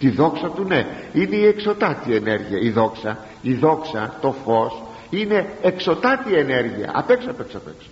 τη 0.00 0.10
δόξα 0.10 0.48
του 0.48 0.64
ναι. 0.64 0.86
Είναι 1.12 1.36
η 1.36 1.46
εξωτάτη 1.46 2.14
ενέργεια 2.14 2.58
η 2.58 2.70
δόξα. 2.70 3.18
Η 3.42 3.54
δόξα 3.54 4.18
το 4.20 4.34
φως 4.44 4.82
είναι 5.10 5.52
εξωτάτη 5.62 6.34
ενέργεια. 6.34 6.90
Απ' 6.94 7.10
έξω 7.10 7.30
απ' 7.30 7.40
έξω 7.40 7.56
απ' 7.56 7.68
έξω. 7.68 7.88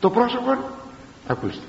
Το 0.00 0.10
πρόσωπο 0.10 0.58
ακούστε. 1.26 1.64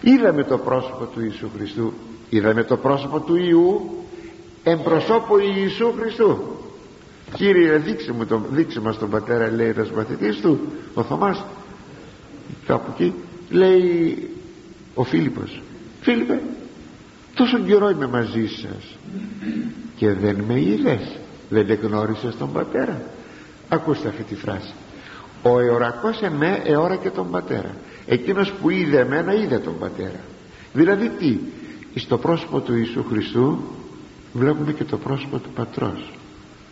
Είδαμε 0.00 0.44
το 0.44 0.58
πρόσωπο 0.58 1.04
του 1.04 1.20
Ιησού 1.22 1.50
Χριστού. 1.56 1.92
Είδαμε 2.30 2.64
το 2.64 2.76
πρόσωπο 2.76 3.20
του 3.20 3.36
Ιού. 3.36 4.04
Εμπροσώπου 4.62 5.38
Ιησού 5.38 5.94
Χριστού. 6.00 6.38
Κύριε 7.34 7.76
δείξε, 7.76 8.12
μου 8.12 8.26
τον, 8.26 8.46
δείξε 8.50 8.80
μας 8.80 8.98
τον 8.98 9.10
πατέρα 9.10 9.50
λέει 9.50 9.68
ένας 9.68 9.90
μαθητής 9.90 10.40
του 10.40 10.60
ο 10.94 11.02
Θωμάς. 11.02 11.44
Κάπου 12.66 12.90
εκεί. 12.94 13.14
Λέει 13.50 14.30
ο 14.94 15.04
Φίλιππος. 15.04 15.62
Φίλιππε 16.00 16.40
τόσο 17.34 17.58
καιρό 17.58 17.90
είμαι 17.90 18.06
μαζί 18.06 18.46
σας. 18.46 18.96
Και 19.96 20.12
δεν 20.12 20.36
με 20.48 20.60
είδες. 20.60 21.18
Δεν 21.48 21.70
εγνώρισες 21.70 22.36
τον 22.36 22.52
πατέρα. 22.52 23.02
Ακούστε 23.68 24.08
αυτή 24.08 24.22
τη 24.22 24.34
φράση. 24.34 24.72
Ο 25.42 25.58
εωρακός 25.58 26.20
εμέ 26.22 26.62
εώρα 26.64 26.96
και 26.96 27.10
τον 27.10 27.30
πατέρα. 27.30 27.74
Εκείνος 28.06 28.52
που 28.52 28.70
είδε 28.70 28.98
εμένα 28.98 29.34
είδε 29.34 29.58
τον 29.58 29.78
πατέρα. 29.78 30.20
Δηλαδή 30.72 31.08
τι; 31.08 31.38
Στο 31.94 32.18
πρόσωπο 32.18 32.60
του 32.60 32.76
Ιησού 32.76 33.04
Χριστού 33.08 33.62
βλέπουμε 34.32 34.72
και 34.72 34.84
το 34.84 34.96
πρόσωπο 34.96 35.38
του 35.38 35.50
πατρός. 35.54 36.12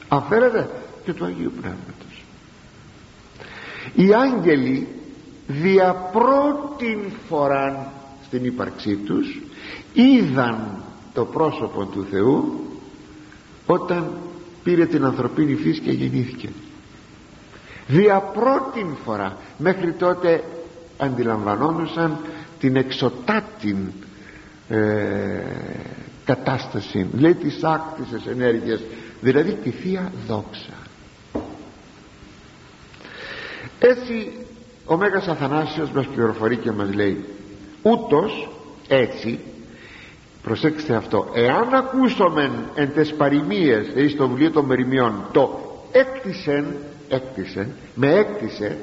Αν 0.08 0.22
θέλετε 0.28 0.70
και 1.04 1.12
του 1.12 1.24
Αγίου 1.24 1.52
Πνεύματος. 1.60 2.24
Οι 3.94 4.14
άγγελοι 4.14 4.88
δια 5.46 5.92
πρώτην 5.92 6.98
φορά 7.28 7.92
στην 8.26 8.44
ύπαρξή 8.44 8.94
τους 8.94 9.40
είδαν 9.92 10.82
το 11.12 11.24
πρόσωπο 11.24 11.84
του 11.84 12.06
Θεού 12.10 12.66
όταν 13.66 14.12
πήρε 14.62 14.86
την 14.86 15.04
ανθρωπίνη 15.04 15.54
φύση 15.54 15.80
και 15.80 15.90
γεννήθηκε. 15.90 16.48
Δια 17.86 18.18
πρώτην 18.20 18.96
φορά 19.04 19.36
μέχρι 19.58 19.92
τότε 19.92 20.44
αντιλαμβανόντουσαν 20.98 22.18
την 22.58 22.76
εξωτάτην 22.76 23.76
ε, 24.68 24.78
κατάσταση. 26.24 27.06
Λέει 27.18 27.34
της 27.34 27.64
άκτησης 27.64 28.26
ενέργειας 28.26 28.80
δηλαδή 29.20 29.52
τη 29.52 29.70
Θεία 29.70 30.12
Δόξα. 30.26 30.72
Έτσι 33.78 34.32
ο 34.86 34.96
Μέγας 34.96 35.28
Αθανάσιος 35.28 35.90
μας 35.90 36.06
πληροφορεί 36.06 36.56
και 36.56 36.70
μας 36.70 36.94
λέει 36.94 37.24
ούτως 37.82 38.50
έτσι 38.88 39.40
προσέξτε 40.42 40.94
αυτό. 40.94 41.28
Εάν 41.34 41.74
ακούσομεν 41.74 42.50
εν 42.74 42.92
τες 42.94 43.14
παροιμίες 43.14 43.86
δηλαδή 43.86 44.08
στο 44.08 44.28
βιβλίο 44.28 44.50
των 44.50 44.64
μεριμιών 44.64 45.12
το 45.32 45.60
έκτισεν 45.92 46.64
έκτισεν 47.08 47.66
με 47.94 48.14
έκτισε 48.14 48.78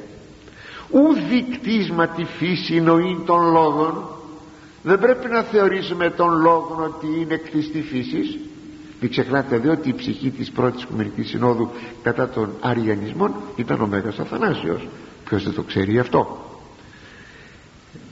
ουδη 0.90 1.44
κτίσμα 1.44 2.08
τη 2.08 2.24
φύση 2.24 2.80
νοή 2.80 3.24
των 3.26 3.52
λόγων 3.52 4.04
δεν 4.84 5.00
πρέπει 5.00 5.28
να 5.28 5.42
θεωρήσουμε 5.42 6.10
τον 6.10 6.42
λόγο 6.42 6.92
ότι 6.94 7.20
είναι 7.22 7.36
κτιστή 7.36 7.82
φύσης. 7.82 8.38
Μην 9.02 9.12
ξεχνάτε 9.12 9.58
δε 9.58 9.70
ότι 9.70 9.90
η 9.90 9.94
ψυχή 9.94 10.30
της 10.30 10.52
πρώτης 10.52 10.84
Οικουμενικής 10.84 11.30
Συνόδου 11.30 11.70
κατά 12.04 12.30
των 12.30 12.50
Αριανισμών 12.60 13.34
ήταν 13.56 13.82
ο 13.82 13.88
Μέγας 13.88 14.20
Αθανάσιος. 14.20 14.88
Ποιος 15.26 15.44
δεν 15.44 15.54
το 15.54 15.62
ξέρει 15.62 16.00
αυτό. 16.00 16.38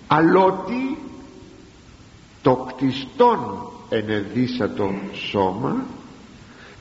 Αλλότι 0.07 0.97
το 2.47 2.67
κτιστόν 2.75 3.39
ενεδίσατο 3.89 4.93
σώμα. 5.13 5.85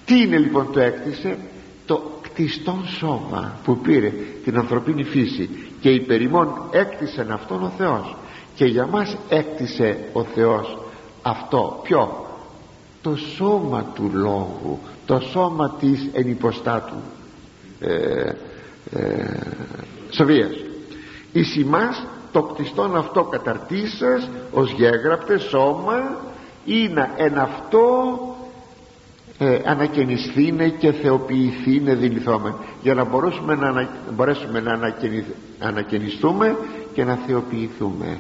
Τι 0.05 0.21
είναι 0.21 0.39
λοιπόν 0.39 0.73
το 0.73 0.81
έκτισε; 0.81 1.39
Το 1.87 2.03
κτιστόν 2.23 2.87
σώμα 2.99 3.59
που 3.65 3.79
πήρε 3.79 4.13
την 4.45 4.59
ανθρωπίνη 4.59 5.05
φύση 5.05 5.51
και 5.81 5.91
υπερημών 5.91 6.69
έκτισε 6.71 7.27
αυτόν 7.31 7.63
ο 7.63 7.73
Θεός. 7.77 8.17
Και 8.55 8.65
για 8.65 8.87
μας 8.87 9.17
έκτισε 9.29 9.99
ο 10.13 10.23
Θεός 10.25 10.79
αυτό. 11.23 11.81
Ποιο; 11.83 12.27
Το 13.03 13.17
σώμα 13.17 13.85
του 13.95 14.11
λόγου 14.13 14.79
το 15.07 15.21
σώμα 15.21 15.77
της 15.81 16.09
ενυποστάτου 16.13 16.97
ε, 17.81 18.33
ε, 18.91 19.41
Σοβίας. 20.11 20.53
Εις 21.33 21.57
ημάς 21.57 22.07
το 22.37 22.43
κτιστόν 22.43 22.97
αυτό 22.97 23.25
καταρτήσας 23.25 24.29
ως 24.53 24.71
γέγραπτε 24.73 25.39
σώμα 25.39 26.17
είναι 26.65 27.11
εν 27.17 27.39
αυτό 27.39 28.19
ε, 29.39 29.61
ανακαινισθήνε 29.65 30.69
και 30.69 30.93
θεοποιηθήνε 30.93 31.95
δηληθώμε 31.95 32.55
για 32.83 32.95
να 32.95 33.05
μπορέσουμε 33.05 33.55
να, 33.55 33.89
μπορέσουμε 34.15 34.61
να 34.61 34.93
ανακαινιστούμε 35.59 36.57
και 36.93 37.05
να 37.05 37.15
θεοποιηθούμε. 37.27 38.19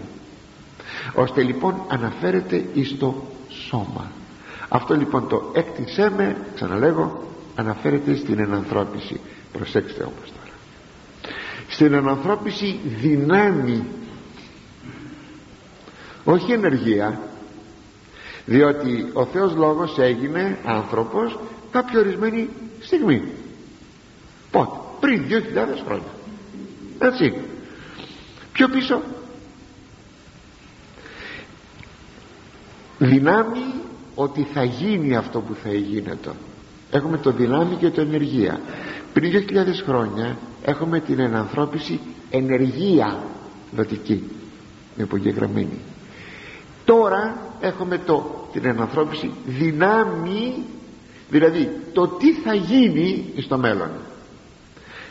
Ώστε 1.14 1.43
λοιπόν 1.43 1.75
αναφέρεται 1.89 2.64
εις 2.73 2.99
το 2.99 3.14
σώμα. 3.49 4.11
Αυτό 4.69 4.95
λοιπόν 4.95 5.29
το 5.29 5.51
έκτισέ 5.55 6.12
με 6.17 6.37
ξαναλέγω 6.55 7.23
αναφέρεται 7.55 8.17
στην 8.17 8.39
ενανθρώπιση. 8.39 9.21
Προσέξτε 9.53 10.03
όμως 10.03 10.33
τώρα. 10.33 10.55
Στην 11.69 11.93
ενανθρώπιση 11.93 12.81
δυνάμει 13.01 13.85
όχι 16.29 16.53
ενεργεία. 16.53 17.20
Διότι 18.47 19.11
ο 19.12 19.24
Θεός 19.24 19.55
Λόγος 19.55 19.99
έγινε 19.99 20.59
άνθρωπος 20.64 21.39
κάποια 21.70 21.99
ορισμένη 21.99 22.49
στιγμή. 22.81 23.22
Πότε; 24.51 24.77
Πριν 25.01 25.24
2.000 25.29 25.33
χρόνια. 25.87 26.12
Έτσι. 26.99 27.35
Πιο 28.53 28.68
πίσω. 28.68 29.03
Δυνάμει 32.99 33.64
ότι 34.14 34.47
θα 34.53 34.64
γίνει 34.64 35.16
αυτό 35.16 35.41
που 35.41 35.55
θα 35.62 35.72
γίνεται 35.72 36.31
έχουμε 36.91 37.18
το 37.18 37.31
δυνάμει 37.31 37.74
και 37.74 37.91
το 37.91 38.01
ενεργεία. 38.01 38.61
Πριν 39.12 39.33
2.000 39.33 39.66
χρόνια 39.87 40.39
έχουμε 40.62 41.01
την 41.01 41.20
ενανθρώπιση 41.20 42.01
ενεργεία 42.31 43.22
δοτική 43.77 44.22
υπογεγραμμένη 44.97 45.79
τώρα 46.87 47.37
έχουμε 47.61 47.99
το, 47.99 48.49
την 48.53 48.64
ενανθρώπιση 48.64 49.30
δυνάμει 49.47 50.64
δηλαδή 51.28 51.80
το 51.93 52.07
τι 52.07 52.32
θα 52.32 52.55
γίνει 52.55 53.32
στο 53.39 53.59
μέλλον. 53.59 53.91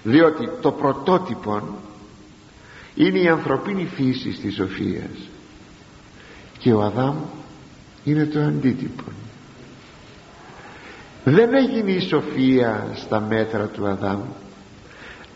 Διότι 0.04 0.50
το 0.62 0.72
πρωτότυπο 0.72 1.62
είναι 2.96 3.20
η 3.20 3.28
ανθρωπίνη 3.28 3.86
φύση 3.86 4.30
της 4.30 4.56
σοφίας 4.56 5.30
και 6.58 6.74
ο 6.74 6.82
Αδάμ 6.82 7.16
είναι 8.04 8.26
το 8.26 8.40
αντίτυπο 8.40 9.04
δεν 11.28 11.54
έγινε 11.54 11.92
η 11.92 12.00
σοφία 12.00 12.88
στα 12.96 13.20
μέτρα 13.20 13.66
του 13.66 13.88
Αδάμ 13.88 14.22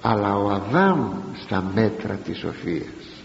αλλά 0.02 0.36
ο 0.36 0.50
Αδάμ 0.50 1.12
στα 1.44 1.72
μέτρα 1.74 2.14
της 2.14 2.38
σοφίας. 2.38 3.24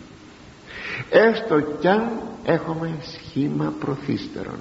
Έστω 1.10 1.60
κι 1.60 1.88
αν 1.88 2.10
έχουμε 2.44 2.96
σχήμα 3.00 3.72
προθύστερων. 3.80 4.58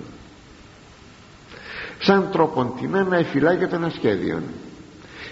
Σαν 2.00 2.30
τροποντινά 2.32 3.04
να 3.04 3.18
εφυλάγει 3.18 3.66
των 3.66 3.84
ασχέδιων 3.84 4.44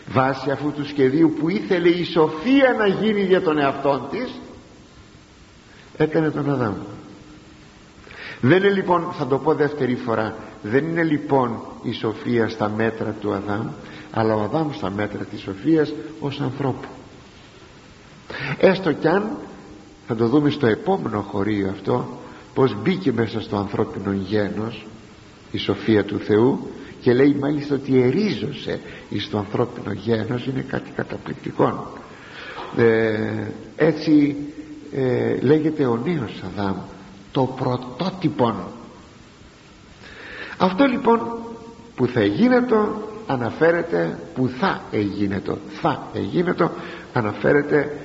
βάσει 0.07 0.51
αυτού 0.51 0.71
του 0.71 0.87
σχεδίου 0.87 1.33
που 1.39 1.49
ήθελε 1.49 1.89
η 1.89 2.03
σοφία 2.03 2.75
να 2.77 2.87
γίνει 2.87 3.21
για 3.21 3.41
τον 3.41 3.57
εαυτό 3.57 4.07
της 4.11 4.39
έκανε 5.97 6.29
τον 6.29 6.49
Αδάμ. 6.49 6.75
Δεν 8.41 8.57
είναι 8.57 8.69
λοιπόν 8.69 9.13
θα 9.17 9.27
το 9.27 9.37
πω 9.37 9.53
δεύτερη 9.53 9.95
φορά 9.95 10.35
δεν 10.61 10.87
είναι 10.87 11.03
λοιπόν 11.03 11.61
η 11.83 11.91
σοφία 11.91 12.49
στα 12.49 12.69
μέτρα 12.69 13.15
του 13.21 13.33
Αδάμ 13.33 13.67
αλλά 14.11 14.35
ο 14.35 14.41
Αδάμ 14.41 14.71
στα 14.73 14.89
μέτρα 14.89 15.23
της 15.23 15.41
σοφίας 15.41 15.93
ως 16.19 16.39
ανθρώπου. 16.41 16.87
Έστω 18.57 18.91
κι 18.93 19.07
αν 19.07 19.37
θα 20.07 20.15
το 20.15 20.27
δούμε 20.27 20.49
στο 20.49 20.67
επόμενο 20.67 21.21
χωρίο 21.21 21.69
αυτό 21.69 22.19
πως 22.53 22.75
μπήκε 22.81 23.11
μέσα 23.11 23.41
στο 23.41 23.57
ανθρώπινο 23.57 24.11
γένος 24.11 24.85
η 25.51 25.57
σοφία 25.57 26.03
του 26.03 26.19
Θεού 26.19 26.67
και 27.01 27.13
λέει 27.13 27.35
μάλιστα 27.39 27.75
ότι 27.75 28.01
ερίζωσε 28.01 28.79
στο 29.19 29.37
ανθρώπινο 29.37 29.91
γένος 29.93 30.45
είναι 30.45 30.65
κάτι 30.67 30.91
καταπληκτικό. 30.95 31.93
Ε, 32.77 33.47
έτσι 33.75 34.35
ε, 34.93 35.37
λέγεται 35.41 35.85
ο 35.85 35.99
νέος 36.05 36.43
Αδάμ 36.45 36.75
το 37.31 37.43
πρωτότυπον. 37.43 38.55
Αυτό 40.57 40.85
λοιπόν 40.85 41.19
που 41.95 42.07
θα 42.07 42.19
εγίνετο 42.19 43.09
αναφέρεται 43.27 44.19
που 44.35 44.49
θα 44.59 44.81
εγίνετο 44.91 45.57
θα 45.81 46.07
εγίνετο 46.13 46.71
αναφέρεται 47.13 47.97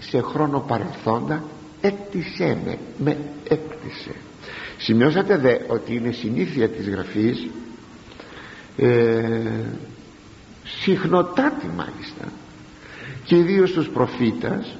σε 0.00 0.20
χρόνο 0.20 0.64
παρελθόντα 0.66 1.42
έκτισέ 1.86 2.58
με 2.64 2.78
με 2.98 3.16
έκτισε. 3.48 4.14
Σημειώσατε 4.78 5.36
δε 5.36 5.56
ότι 5.68 5.94
είναι 5.94 6.10
συνήθεια 6.12 6.68
της 6.68 6.88
γραφής 6.88 7.48
ε, 8.76 9.20
συχνοτάτη 10.64 11.66
μάλιστα 11.66 12.24
και 13.24 13.36
ιδίως 13.36 13.72
τους 13.72 13.88
προφήτας 13.88 14.76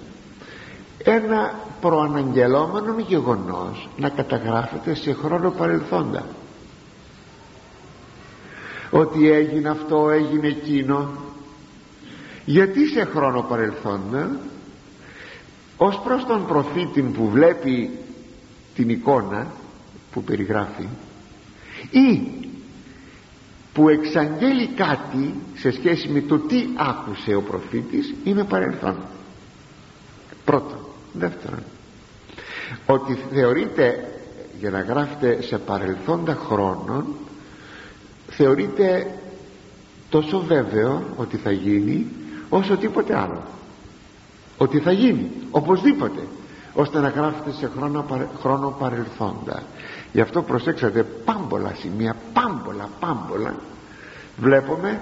ένα 1.05 1.55
προαναγγελόμενο 1.81 2.99
γεγονός 2.99 3.89
να 3.97 4.09
καταγράφεται 4.09 4.95
σε 4.95 5.13
χρόνο 5.13 5.51
παρελθόντα. 5.51 6.27
Ότι 8.91 9.31
έγινε 9.31 9.69
αυτό 9.69 10.11
έγινε 10.11 10.47
εκείνο. 10.47 11.11
Γιατί 12.45 12.87
σε 12.87 13.05
χρόνο 13.05 13.43
παρελθόντα 13.43 14.31
ως 15.87 16.01
προς 16.05 16.25
τον 16.27 16.47
προφήτη 16.47 17.03
που 17.03 17.29
βλέπει 17.29 17.91
την 18.75 18.89
εικόνα 18.89 19.47
που 20.13 20.23
περιγράφει 20.23 20.89
ή 21.91 22.31
που 23.73 23.89
εξαγγέλει 23.89 24.67
κάτι 24.67 25.35
σε 25.55 25.71
σχέση 25.71 26.09
με 26.09 26.21
το 26.21 26.39
τι 26.39 26.65
άκουσε 26.77 27.35
ο 27.35 27.43
προφήτης 27.43 28.15
είναι 28.25 28.45
παρελθόν. 28.45 28.97
Πρώτον. 30.45 30.79
Δεύτερον 31.13 31.63
ότι 32.87 33.19
θεωρείται 33.33 34.09
για 34.59 34.71
να 34.71 34.81
γράφεται 34.81 35.43
σε 35.43 35.59
παρελθόντα 35.59 36.35
χρόνων 36.35 37.07
θεωρείται 38.29 39.19
τόσο 40.09 40.41
βέβαιο 40.41 41.03
ότι 41.17 41.37
θα 41.37 41.51
γίνει 41.53 42.07
όσο 42.49 42.77
τίποτε 42.77 43.19
άλλο 43.19 43.43
ότι 44.59 44.79
θα 44.79 44.93
γίνει 44.93 45.31
οπωσδήποτε 45.51 46.21
ώστε 46.75 47.01
να 47.01 47.09
γράφεται 47.09 47.53
σε 47.53 47.71
χρόνο, 47.77 48.05
χρόνο 48.41 48.77
παρελθόντα. 48.79 49.63
Γι' 50.13 50.21
αυτό 50.21 50.43
προσέξατε 50.43 51.03
πάμπολα 51.03 51.73
σημεία 51.79 52.17
πάμπολα 52.33 52.89
πάμπολα 53.01 53.55
βλέπουμε 54.37 55.01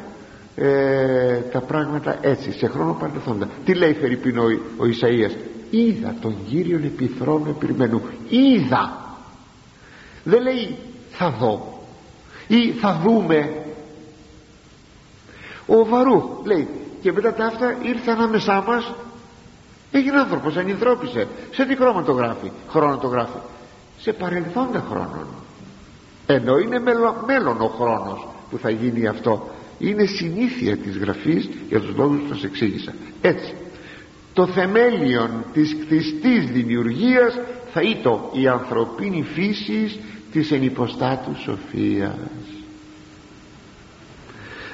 ε, 0.56 1.38
τα 1.40 1.60
πράγματα 1.60 2.18
έτσι 2.20 2.52
σε 2.52 2.66
χρόνο 2.66 2.92
παρελθόντα. 2.92 3.48
Τι 3.64 3.74
λέει 3.74 3.92
Φερρυπίνο 3.94 4.42
ο, 4.42 4.46
ο 4.76 4.84
Ισαΐας; 4.84 5.36
Είδα 5.70 6.14
τον 6.20 6.36
Κύριον 6.48 6.84
επιθρόνο 6.84 7.48
επιρημένου 7.48 8.02
είδα 8.28 9.00
δεν 10.24 10.42
λέει 10.42 10.76
θα 11.10 11.30
δω 11.30 11.82
ή 12.46 12.70
θα 12.70 13.00
δούμε 13.04 13.64
ο 15.66 15.84
Βαρούχ 15.84 16.24
λέει 16.44 16.68
και 17.02 17.12
μετά 17.12 17.32
τα 17.34 17.44
αυτά 17.44 17.76
ήρθε 17.82 18.10
ανάμεσά 18.10 18.64
μας 18.66 18.92
έγινε 19.92 20.16
άνθρωπος 20.16 20.56
ανυθρώπησε 20.56 21.28
σε 21.50 21.64
τι 21.64 21.76
χρόνο 21.76 22.02
το 22.02 22.12
γράφει; 22.12 22.50
Χρόνο 22.68 22.96
το 22.96 23.06
γράφει. 23.06 23.38
Σε 23.98 24.12
παρελθόντα 24.12 24.84
χρόνων. 24.90 25.26
Ενώ 26.26 26.58
είναι 26.58 26.78
μέλλον 27.26 27.60
ο 27.60 27.66
χρόνος 27.66 28.26
που 28.50 28.58
θα 28.58 28.70
γίνει 28.70 29.06
αυτό. 29.06 29.50
Είναι 29.78 30.04
συνήθεια 30.04 30.76
της 30.76 30.98
γραφής 30.98 31.48
για 31.68 31.80
τους 31.80 31.96
λόγους 31.96 32.20
που 32.20 32.34
σας 32.34 32.44
εξήγησα. 32.44 32.94
Έτσι 33.20 33.54
το 34.32 34.46
θεμέλιον 34.46 35.44
της 35.52 35.76
κτιστής 35.80 36.50
δημιουργίας 36.50 37.38
θα 37.72 37.82
ήταν 37.82 38.20
η 38.32 38.48
ανθρωπίνη 38.48 39.22
φύση 39.22 40.00
της 40.32 40.50
ενυποστάτους 40.50 41.40
σοφίας. 41.40 42.16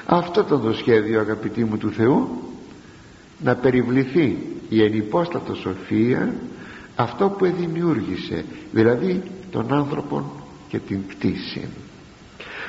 Αυτό 0.07 0.41
ήταν 0.41 0.63
το 0.63 0.73
σχέδιο 0.73 1.21
αγαπητοί 1.21 1.65
μου 1.65 1.77
του 1.77 1.91
Θεού 1.91 2.48
να 3.39 3.55
περιβληθεί 3.55 4.39
η 4.69 4.83
ενυπόστατο 4.83 5.55
σοφία 5.55 6.35
αυτό 6.97 7.29
που 7.29 7.47
δημιούργησε 7.47 8.45
δηλαδή 8.73 9.23
τον 9.51 9.73
άνθρωπο 9.73 10.33
και 10.69 10.79
την 10.79 11.01
κτήση 11.09 11.69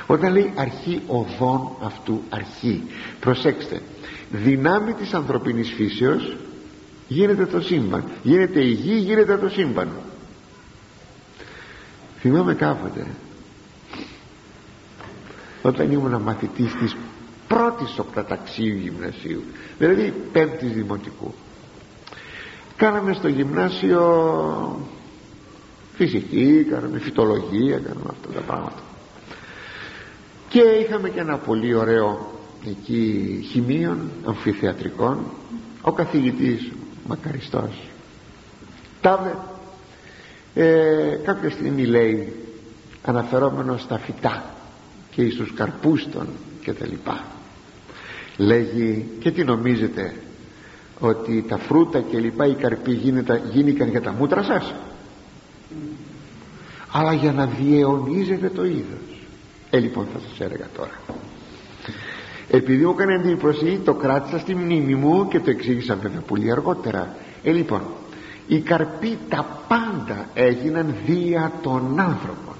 όταν 0.06 0.32
λέει 0.32 0.52
αρχή 0.56 1.02
οδών 1.06 1.70
αυτού 1.82 2.22
αρχή 2.28 2.82
προσέξτε 3.20 3.82
δυνάμει 4.30 4.92
της 4.92 5.14
ανθρωπίνης 5.14 5.70
φύσεως 5.72 6.36
γίνεται 7.08 7.46
το 7.46 7.60
σύμπαν 7.60 8.04
γίνεται 8.22 8.64
η 8.64 8.70
γη 8.70 8.94
γίνεται 8.94 9.36
το 9.36 9.48
σύμπαν. 9.48 9.88
Θυμάμαι 12.20 12.54
κάποτε 12.54 13.06
όταν 15.62 15.92
ήμουν 15.92 16.20
μαθητής 16.22 16.74
της 16.74 16.96
πρώτης 17.54 17.98
οπταταξίου 17.98 18.76
γυμνασίου 18.76 19.42
δηλαδή 19.78 20.14
πέμπτης 20.32 20.72
δημοτικού. 20.72 21.34
Κάναμε 22.76 23.12
στο 23.12 23.28
γυμνάσιο 23.28 24.86
φυσική, 25.94 26.66
κάναμε 26.70 26.98
φυτολογία 26.98 27.78
κάναμε 27.78 28.06
αυτά 28.10 28.28
τα 28.34 28.40
πράγματα. 28.40 28.82
Και 30.48 30.60
είχαμε 30.60 31.08
και 31.08 31.20
ένα 31.20 31.36
πολύ 31.36 31.74
ωραίο 31.74 32.32
εκεί 32.66 33.46
χημείων 33.50 34.10
αμφιθεατρικών 34.24 35.18
ο 35.80 35.92
καθηγητής 35.92 36.70
μακαριστός. 37.06 37.88
Τάβε 39.00 39.36
ε, 40.54 41.18
κάποια 41.24 41.50
στιγμή 41.50 41.84
λέει 41.84 42.32
αναφερόμενος 43.02 43.82
στα 43.82 43.98
φυτά 43.98 44.44
και 45.10 45.30
στους 45.30 45.52
καρπούς 45.54 46.08
των 46.12 46.28
και 46.62 46.72
τα 46.72 46.86
λοιπά 46.86 47.24
λέγει 48.36 49.06
και 49.18 49.30
τι 49.30 49.44
νομίζετε 49.44 50.14
ότι 51.00 51.44
τα 51.48 51.58
φρούτα 51.58 52.00
και 52.00 52.18
λοιπά 52.18 52.46
οι 52.46 52.54
καρποί 52.54 52.92
γίνηκαν 53.50 53.88
για 53.88 54.00
τα 54.00 54.12
μούτρα 54.12 54.42
σας; 54.42 54.74
Αλλά 56.92 57.12
για 57.12 57.32
να 57.32 57.46
διαιωνίζετε 57.46 58.48
το 58.48 58.64
είδος 58.64 59.10
ε 59.70 59.78
λοιπόν 59.78 60.06
θα 60.12 60.20
σας 60.28 60.40
έλεγα 60.40 60.66
τώρα. 60.76 61.00
Επειδή 62.50 62.84
μου 62.84 62.90
έκανε 62.90 63.14
εντύπωση 63.14 63.80
το 63.84 63.94
κράτησα 63.94 64.38
στη 64.38 64.54
μνήμη 64.54 64.94
μου 64.94 65.28
και 65.28 65.40
το 65.40 65.50
εξήγησα 65.50 65.96
βέβαια 65.96 66.20
πολύ 66.20 66.50
αργότερα. 66.50 67.14
Ε 67.42 67.52
λοιπόν 67.52 67.82
οι 68.46 68.60
καρποί 68.60 69.18
τα 69.28 69.62
πάντα 69.68 70.28
έγιναν 70.34 70.94
δια 71.06 71.52
των 71.62 72.00
άνθρωπων. 72.00 72.54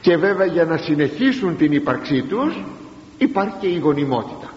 Και 0.00 0.16
βέβαια 0.16 0.46
για 0.46 0.64
να 0.64 0.76
συνεχίσουν 0.76 1.56
την 1.56 1.72
ύπαρξή 1.72 2.22
τους 2.22 2.64
υπάρχει 3.18 3.54
και 3.60 3.66
η 3.66 3.78
γονιμότητα. 3.78 4.52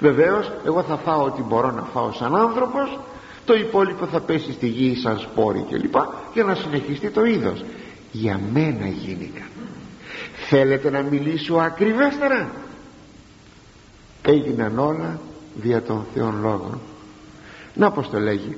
Βεβαίως 0.00 0.52
εγώ 0.64 0.82
θα 0.82 0.96
φάω 0.96 1.24
ό,τι 1.24 1.42
μπορώ 1.42 1.70
να 1.70 1.82
φάω 1.82 2.12
σαν 2.12 2.36
άνθρωπος 2.36 2.98
το 3.44 3.54
υπόλοιπο 3.54 4.06
θα 4.06 4.20
πέσει 4.20 4.52
στη 4.52 4.66
γη 4.66 4.96
σαν 4.96 5.18
σπόροι 5.18 5.66
κλπ. 5.70 5.94
για 6.32 6.44
να 6.44 6.54
συνεχιστεί 6.54 7.10
το 7.10 7.24
είδος. 7.24 7.64
Για 8.12 8.40
μένα 8.52 8.86
γίνηκαν 8.86 9.46
θέλετε 10.48 10.90
να 10.90 11.02
μιλήσω 11.02 11.54
ακριβέστερα; 11.54 12.50
Έγιναν 14.22 14.78
όλα 14.78 15.20
δια 15.54 15.82
των 15.82 16.06
Θεών 16.14 16.40
λόγων. 16.40 16.80
Να 17.74 17.90
πως 17.90 18.10
το 18.10 18.18
λέγει 18.18 18.56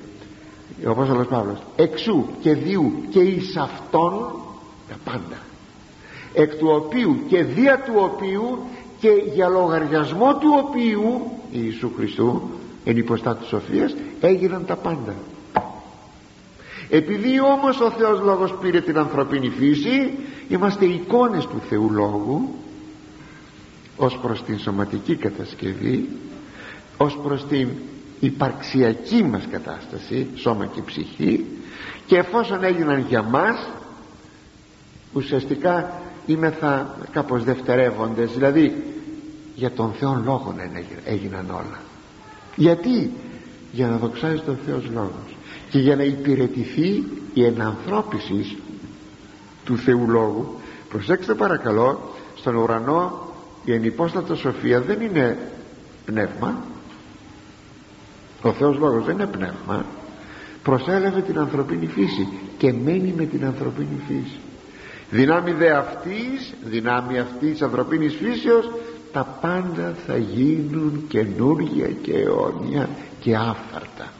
ο 0.86 0.90
Απόστολος 0.90 1.26
Παύλος. 1.26 1.58
Εξού 1.76 2.26
και 2.40 2.54
διού 2.54 2.92
και 3.10 3.20
εις 3.20 3.56
αυτόν 3.56 4.32
τα 4.88 4.96
πάντα 5.04 5.49
εκ 6.34 6.54
του 6.54 6.68
οποίου 6.68 7.20
και 7.28 7.42
δια 7.44 7.78
του 7.78 7.92
οποίου 7.96 8.58
και 9.00 9.08
για 9.34 9.48
λογαριασμό 9.48 10.36
του 10.36 10.64
οποίου 10.66 11.22
Ιησού 11.50 11.90
Χριστού 11.96 12.42
εν 12.84 12.96
υποστάτου 12.96 13.46
σοφίας 13.46 13.94
έγιναν 14.20 14.64
τα 14.66 14.76
πάντα. 14.76 15.14
Επειδή 16.88 17.40
όμως 17.40 17.80
ο 17.80 17.90
Θεός 17.90 18.20
Λόγος 18.20 18.54
πήρε 18.60 18.80
την 18.80 18.98
ανθρωπίνη 18.98 19.48
φύση 19.48 20.18
είμαστε 20.48 20.84
εικόνες 20.84 21.46
του 21.46 21.60
Θεού 21.68 21.90
Λόγου 21.90 22.54
ως 23.96 24.18
προς 24.18 24.42
την 24.42 24.58
σωματική 24.58 25.16
κατασκευή 25.16 26.08
ως 26.96 27.18
προς 27.22 27.46
την 27.46 27.68
υπαρξιακή 28.20 29.22
μας 29.22 29.42
κατάσταση 29.50 30.26
σώμα 30.34 30.66
και 30.66 30.82
ψυχή 30.82 31.44
και 32.06 32.16
εφόσον 32.16 32.64
έγιναν 32.64 33.04
για 33.08 33.22
μας 33.22 33.68
ουσιαστικά 35.12 35.92
θα 36.60 36.96
κάπως 37.12 37.44
δευτερεύοντες. 37.44 38.32
Δηλαδή 38.32 38.84
για 39.54 39.70
τον 39.70 39.92
Θεό 39.92 40.22
Λόγο 40.24 40.54
έγιναν 41.04 41.50
όλα. 41.50 41.80
Γιατί; 42.56 43.10
Για 43.72 43.86
να 43.86 43.96
δοξάζει 43.96 44.40
τον 44.40 44.58
Θεός 44.66 44.90
Λόγος. 44.92 45.36
Και 45.70 45.78
για 45.78 45.96
να 45.96 46.02
υπηρετηθεί 46.02 47.04
η 47.34 47.44
ενανθρώπιση 47.44 48.58
του 49.64 49.76
Θεού 49.76 50.08
Λόγου. 50.08 50.54
Προσέξτε 50.88 51.34
παρακαλώ 51.34 52.00
στον 52.36 52.54
ουρανό 52.54 53.28
η 53.64 53.72
ενυπόστατο 53.72 54.34
σοφία 54.34 54.80
δεν 54.80 55.00
είναι 55.00 55.38
πνεύμα. 56.04 56.64
Ο 58.42 58.52
Θεός 58.52 58.78
Λόγος 58.78 59.04
δεν 59.04 59.14
είναι 59.14 59.26
πνεύμα. 59.26 59.84
Προσέλαβε 60.62 61.20
την 61.20 61.38
ανθρωπίνη 61.38 61.86
φύση 61.86 62.28
και 62.58 62.72
μένει 62.72 63.14
με 63.16 63.24
την 63.24 63.44
ανθρωπίνη 63.44 64.00
φύση 64.06 64.38
δυνάμει 65.10 65.52
δε 65.52 65.70
αυτής 65.70 66.54
δυνάμει 66.64 67.18
αυτής 67.18 67.50
της 67.50 67.62
ανθρωπίνης 67.62 68.14
φύσεως 68.14 68.70
τα 69.12 69.38
πάντα 69.40 69.94
θα 70.06 70.16
γίνουν 70.16 71.04
καινούργια 71.08 71.88
και 71.88 72.12
αιώνια 72.12 72.88
και 73.20 73.36
άφαρτα. 73.36 74.12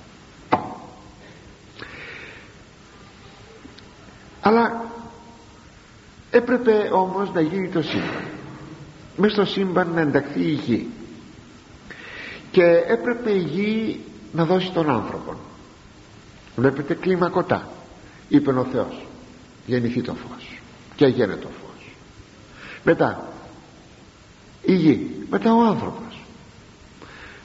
Αλλά 4.40 4.84
έπρεπε 6.30 6.88
όμως 6.92 7.32
να 7.32 7.40
γίνει 7.40 7.68
το 7.68 7.82
σύμπαν. 7.82 8.24
Μέσα 9.16 9.34
στο 9.34 9.44
σύμπαν 9.44 9.90
να 9.94 10.00
ενταχθεί 10.00 10.40
η 10.40 10.52
γη. 10.52 10.88
Και 12.50 12.64
έπρεπε 12.86 13.30
η 13.30 13.38
γη 13.38 14.00
να 14.32 14.44
δώσει 14.44 14.72
τον 14.72 14.90
άνθρωπο 14.90 15.34
βλέπετε 16.56 16.94
κλιμακωτά 16.94 17.68
είπε 18.28 18.50
ο 18.50 18.64
Θεός. 18.64 19.06
Γεννηθεί 19.66 20.02
το 20.02 20.14
φως 20.14 20.59
και 21.00 21.06
έγινε 21.06 21.36
το 21.36 21.48
φως. 21.48 21.94
Μετά 22.84 23.28
η 24.62 24.74
γη. 24.74 25.10
Μετά 25.30 25.54
ο 25.54 25.64
άνθρωπος. 25.64 26.22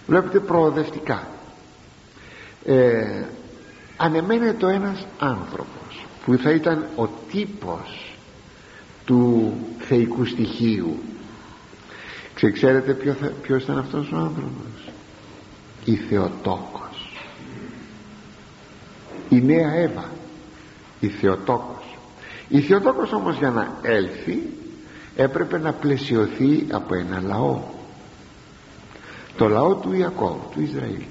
Βλέπετε 0.07 0.39
προοδευτικά. 0.39 1.27
Ε, 2.65 3.23
ανεμένεται 3.97 4.65
ο 4.65 4.69
ένας 4.69 5.05
άνθρωπος 5.19 6.05
που 6.25 6.37
θα 6.37 6.51
ήταν 6.51 6.87
ο 6.95 7.07
τύπος 7.31 8.15
του 9.05 9.53
θεϊκού 9.79 10.25
στοιχείου. 10.25 10.99
Ξέρετε 12.53 12.93
ποιο 12.93 13.13
θα, 13.13 13.27
ποιος 13.27 13.63
ήταν 13.63 13.77
αυτός 13.77 14.11
ο 14.11 14.15
άνθρωπος; 14.15 14.89
Η 15.85 15.95
Θεοτόκος. 15.95 17.25
Η 19.29 19.41
νέα 19.41 19.73
Εύα. 19.73 20.09
Η 20.99 21.07
Θεοτόκος 21.07 21.74
η 22.49 22.59
Θεοτόκος 22.59 23.11
όμως 23.11 23.37
για 23.37 23.49
να 23.49 23.77
έλθει 23.81 24.39
έπρεπε 25.15 25.57
να 25.57 25.73
πλαισιωθεί 25.73 26.65
από 26.71 26.95
ένα 26.95 27.21
λαό. 27.21 27.61
Το 29.37 29.47
λαό 29.47 29.75
του 29.75 29.93
Ιακώβ 29.93 30.37
του 30.51 30.61
Ισραήλ. 30.61 31.01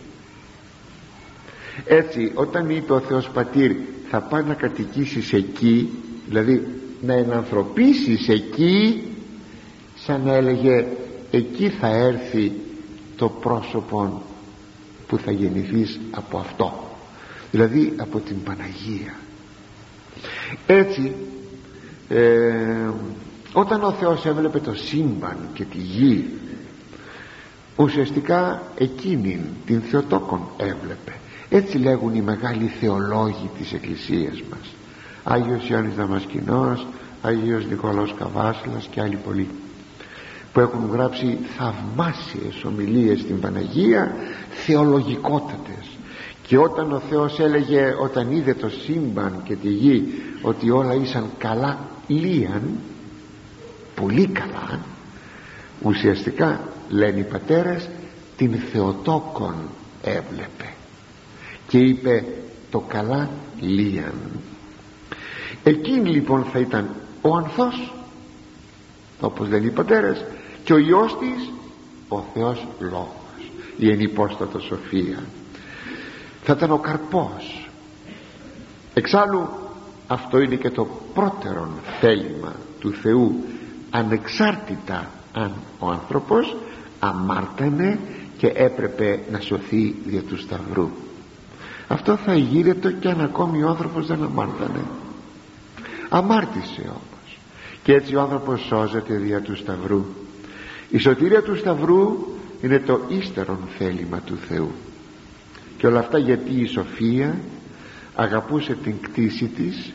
Έτσι 1.85 2.32
όταν 2.35 2.70
είπε 2.70 2.93
ο 2.93 3.01
Θεός 3.01 3.30
Πατήρ 3.30 3.72
θα 4.11 4.20
πάει 4.20 4.43
να 4.43 4.55
κατοικήσεις 4.55 5.32
εκεί 5.32 5.91
δηλαδή 6.28 6.66
να 7.01 7.12
ενανθρωπίσεις 7.12 8.28
εκεί 8.28 9.03
σαν 9.97 10.22
να 10.24 10.32
έλεγε 10.32 10.87
εκεί 11.30 11.68
θα 11.68 11.89
έρθει 11.89 12.53
το 13.16 13.28
πρόσωπο 13.28 14.22
που 15.07 15.18
θα 15.18 15.30
γεννηθείς 15.30 16.01
από 16.11 16.39
αυτό 16.39 16.89
δηλαδή 17.51 17.93
από 17.97 18.18
την 18.18 18.43
Παναγία 18.43 19.14
έτσι 20.66 21.12
ε, 22.09 22.90
όταν 23.52 23.84
ο 23.84 23.92
Θεός 23.92 24.26
έβλεπε 24.26 24.59
το 24.59 24.74
σύμπαν 24.74 25.36
και 25.52 25.64
τη 25.64 25.78
γη 25.78 26.30
ουσιαστικά 27.76 28.62
εκείνη 28.78 29.40
την 29.66 29.80
Θεοτόκον 29.80 30.40
έβλεπε. 30.57 31.12
Έτσι 31.48 31.78
λέγουν 31.78 32.14
οι 32.14 32.20
μεγάλοι 32.20 32.66
θεολόγοι 32.66 33.50
της 33.59 33.72
Εκκλησίας 33.72 34.42
μας. 34.50 34.74
Άγιος 35.24 35.68
Ιωάννης 35.68 35.94
Δαμασκηνός 35.94 36.86
Άγιος 37.22 37.66
Νικόλαος 37.66 38.14
Καβάσλας 38.18 38.86
και 38.90 39.00
άλλοι 39.00 39.16
πολλοί 39.16 39.48
που 40.52 40.61
έχουν 40.61 40.90
γράψει 40.92 41.38
θαυμάσιες 41.57 42.64
ομιλίες 42.64 43.20
στην 43.20 43.40
Παναγία 43.40 44.14
θεολογικότατες 44.50 45.93
και 46.47 46.59
όταν 46.59 46.92
ο 46.92 46.99
Θεός 46.99 47.38
έλεγε 47.38 47.95
όταν 48.01 48.32
είδε 48.32 48.55
το 48.55 48.68
σύμπαν 48.68 49.42
και 49.45 49.55
τη 49.55 49.68
γη 49.68 50.05
ότι 50.42 50.70
όλα 50.70 50.95
ήσαν 50.95 51.30
καλά 51.38 51.78
λίαν 52.07 52.78
πολύ 53.95 54.26
καλά 54.26 54.80
ουσιαστικά 55.82 56.61
λένε 56.88 57.18
οι 57.18 57.22
πατέρες 57.22 57.88
την 58.36 58.55
Θεοτόκον 58.72 59.55
έβλεπε. 60.03 60.74
Και 61.68 61.78
είπε 61.78 62.24
το 62.70 62.78
καλά 62.80 63.30
λίαν. 63.61 64.14
Εκείνη 65.62 66.11
λοιπόν 66.11 66.45
θα 66.45 66.59
ήταν 66.59 66.90
ο 67.22 67.36
ανθός 67.36 67.95
όπως 69.20 69.49
λένε 69.49 69.66
οι 69.66 69.70
πατέρες 69.70 70.24
και 70.64 70.72
ο 70.72 70.78
Υιός 70.78 71.18
της 71.18 71.51
ο 72.09 72.24
Θεός 72.34 72.66
Λόγος 72.78 73.09
η 73.76 73.90
ενυπόστατος 73.90 74.64
Σοφία 74.64 75.22
θα 76.45 76.53
ήταν 76.57 76.70
ο 76.70 76.78
καρπός. 76.78 77.68
Εξάλλου 78.95 79.49
αυτό 80.07 80.40
είναι 80.40 80.55
και 80.55 80.70
το 80.70 80.88
πρώτερον 81.14 81.68
θέλημα 82.01 82.53
του 82.80 82.92
Θεού. 82.92 83.45
Ανεξάρτητα 83.90 85.11
αν 85.32 85.53
ο 85.78 85.90
άνθρωπος 85.90 86.57
αμάρτανε 86.99 87.99
και 88.36 88.47
έπρεπε 88.47 89.20
να 89.30 89.40
σωθεί 89.40 89.95
δια 90.07 90.22
του 90.22 90.38
Σταυρού. 90.38 90.90
Αυτό 91.88 92.16
θα 92.16 92.34
γίνεται 92.34 92.92
και 93.01 93.09
αν 93.09 93.20
ακόμη 93.20 93.62
ο 93.62 93.68
άνθρωπος 93.68 94.07
δεν 94.07 94.22
αμάρτανε. 94.22 94.84
Αμάρτησε 96.09 96.80
όμως. 96.80 97.38
Και 97.82 97.92
έτσι 97.92 98.14
ο 98.14 98.20
άνθρωπος 98.20 98.61
σώζεται 98.61 99.14
δια 99.14 99.40
του 99.40 99.57
Σταυρού. 99.57 100.05
Η 100.90 100.99
σωτηρία 100.99 101.42
του 101.42 101.57
Σταυρού 101.57 102.16
είναι 102.62 102.78
το 102.78 103.01
ύστερον 103.09 103.59
θέλημα 103.78 104.20
του 104.20 104.36
Θεού 104.49 104.70
και 105.79 105.87
όλα 105.87 105.99
αυτά 105.99 106.18
γιατί 106.18 106.61
η 106.61 106.66
Σοφία 106.66 107.39
αγαπούσε 108.14 108.77
την 108.83 108.95
κτήση 109.01 109.45
της 109.45 109.93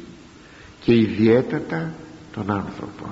και 0.84 0.96
ιδιαίτερα 0.96 1.94
τον 2.34 2.52
άνθρωπο. 2.52 3.06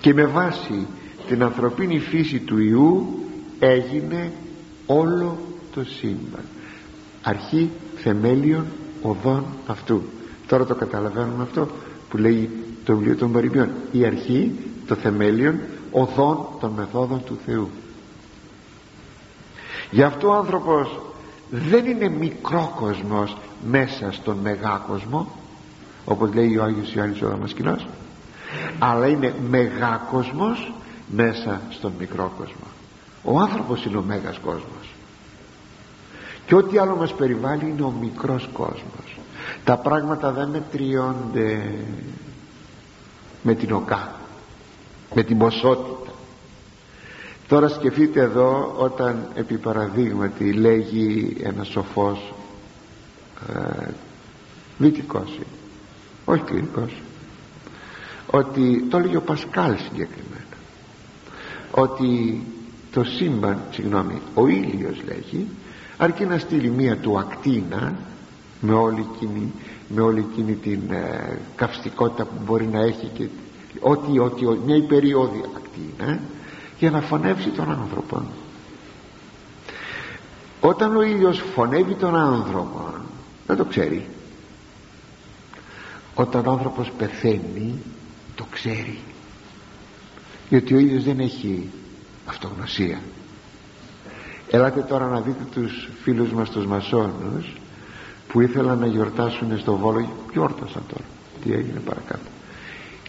Και 0.00 0.14
με 0.14 0.24
βάση 0.26 0.86
την 1.28 1.42
ανθρωπίνη 1.42 1.98
φύση 1.98 2.38
του 2.38 2.58
Ιού 2.58 3.18
έγινε 3.58 4.32
όλο 4.86 5.38
το 5.74 5.84
σύμπαν. 5.84 6.44
Αρχή 7.22 7.70
θεμέλιον 7.96 8.64
οδών 9.02 9.44
αυτού. 9.66 10.02
Τώρα 10.46 10.64
το 10.64 10.74
καταλαβαίνουμε 10.74 11.42
αυτό 11.42 11.68
που 12.08 12.16
λέει 12.16 12.50
το 12.84 12.96
βιβλίο 12.96 13.16
των 13.16 13.32
παροιμιών 13.32 13.68
η 13.92 14.04
αρχή 14.04 14.52
το 14.86 14.94
θεμέλιον 14.94 15.58
οδών 15.90 16.46
των 16.60 16.70
μεθόδων 16.70 17.24
του 17.24 17.38
Θεού 17.46 17.68
γι' 19.90 20.02
αυτό 20.02 20.28
ο 20.28 20.34
άνθρωπος 20.34 21.00
δεν 21.50 21.86
είναι 21.86 22.08
μικρό 22.08 22.72
κόσμος 22.76 23.36
μέσα 23.66 24.12
στον 24.12 24.36
μεγάλο 24.36 24.84
κόσμο 24.88 25.32
όπως 26.04 26.34
λέει 26.34 26.56
ο 26.56 26.62
Άγιος 26.62 26.94
Ιωάννης 26.94 27.22
ο 27.22 27.28
Δαμασκηνός 27.28 27.86
αλλά 28.78 29.06
είναι 29.06 29.34
μεγάκοσμος 29.48 30.72
μέσα 31.06 31.60
στον 31.70 31.92
μικρό 31.98 32.32
κόσμο. 32.38 32.66
Ο 33.22 33.38
άνθρωπος 33.40 33.84
είναι 33.84 33.96
ο 33.96 34.02
μέγας 34.02 34.38
κόσμος. 34.38 34.94
Και 36.46 36.54
ό,τι 36.54 36.78
άλλο 36.78 36.96
μας 36.96 37.14
περιβάλλει 37.14 37.68
είναι 37.68 37.82
ο 37.82 37.90
μικρός 38.00 38.48
κόσμος. 38.52 39.18
Τα 39.64 39.76
πράγματα 39.76 40.32
δεν 40.32 40.48
μετριώνται 40.48 41.74
με 43.42 43.54
την 43.54 43.72
οκά 43.72 44.12
με 45.14 45.22
την 45.22 45.38
ποσότητα 45.38 46.07
τώρα 47.48 47.68
σκεφτείτε 47.68 48.20
εδώ 48.20 48.74
όταν 48.78 49.28
επί 49.34 49.58
παραδείγματι 49.58 50.52
λέγει 50.52 51.36
ένας 51.42 51.68
σοφός 51.68 52.34
ε, 53.48 53.88
δυτικός 54.78 55.38
όχι 56.24 56.42
κλινικός 56.42 57.02
ότι 58.30 58.86
το 58.90 58.96
έλεγε 58.96 59.16
ο 59.16 59.22
Πασκάλ 59.22 59.76
συγκεκριμένα 59.76 60.44
ότι 61.70 62.42
το 62.92 63.04
σύμπαν 63.04 63.62
συγγνώμη 63.70 64.20
ο 64.34 64.46
ήλιος 64.46 65.02
λέγει 65.04 65.46
αρκεί 65.96 66.24
να 66.24 66.38
στείλει 66.38 66.70
μία 66.70 66.96
του 66.96 67.18
ακτίνα 67.18 67.96
με 68.60 68.72
όλη 68.72 69.06
εκείνη, 69.14 69.52
με 69.88 70.00
όλη 70.00 70.26
εκείνη 70.30 70.54
την 70.54 70.80
ε, 70.90 71.38
καυστικότητα 71.56 72.24
που 72.24 72.42
μπορεί 72.44 72.66
να 72.66 72.80
έχει 72.80 73.10
και 73.14 73.28
ό,τι, 73.80 74.18
ό,τι, 74.18 74.44
μια 74.64 74.76
υπεριόδη 74.76 75.40
ακτίνα 75.56 76.20
για 76.78 76.90
να 76.90 77.00
φωνεύσει 77.00 77.48
τον 77.48 77.70
άνθρωπο 77.70 78.22
όταν 80.60 80.96
ο 80.96 81.02
ήλιος 81.02 81.42
φωνεύει 81.54 81.94
τον 81.94 82.16
άνθρωπο 82.16 82.94
δεν 83.46 83.56
το 83.56 83.64
ξέρει. 83.64 84.06
Όταν 86.14 86.46
ο 86.46 86.50
άνθρωπος 86.50 86.90
πεθαίνει 86.98 87.74
το 88.34 88.46
ξέρει. 88.50 88.98
Γιατί 90.48 90.74
ο 90.74 90.78
ίδιος 90.78 91.04
δεν 91.04 91.20
έχει 91.20 91.70
αυτογνωσία. 92.26 93.00
Ελάτε 94.50 94.80
τώρα 94.80 95.06
να 95.06 95.20
δείτε 95.20 95.44
τους 95.52 95.88
φίλους 96.02 96.32
μας 96.32 96.50
τους 96.50 96.66
μασόνους 96.66 97.56
που 98.28 98.40
ήθελαν 98.40 98.78
να 98.78 98.86
γιορτάσουν 98.86 99.58
στο 99.58 99.76
Βόλο. 99.76 100.10
Γιόρτασαν 100.32 100.82
τώρα. 100.88 101.04
Τι 101.44 101.52
έγινε 101.52 101.80
παρακάτω. 101.80 102.30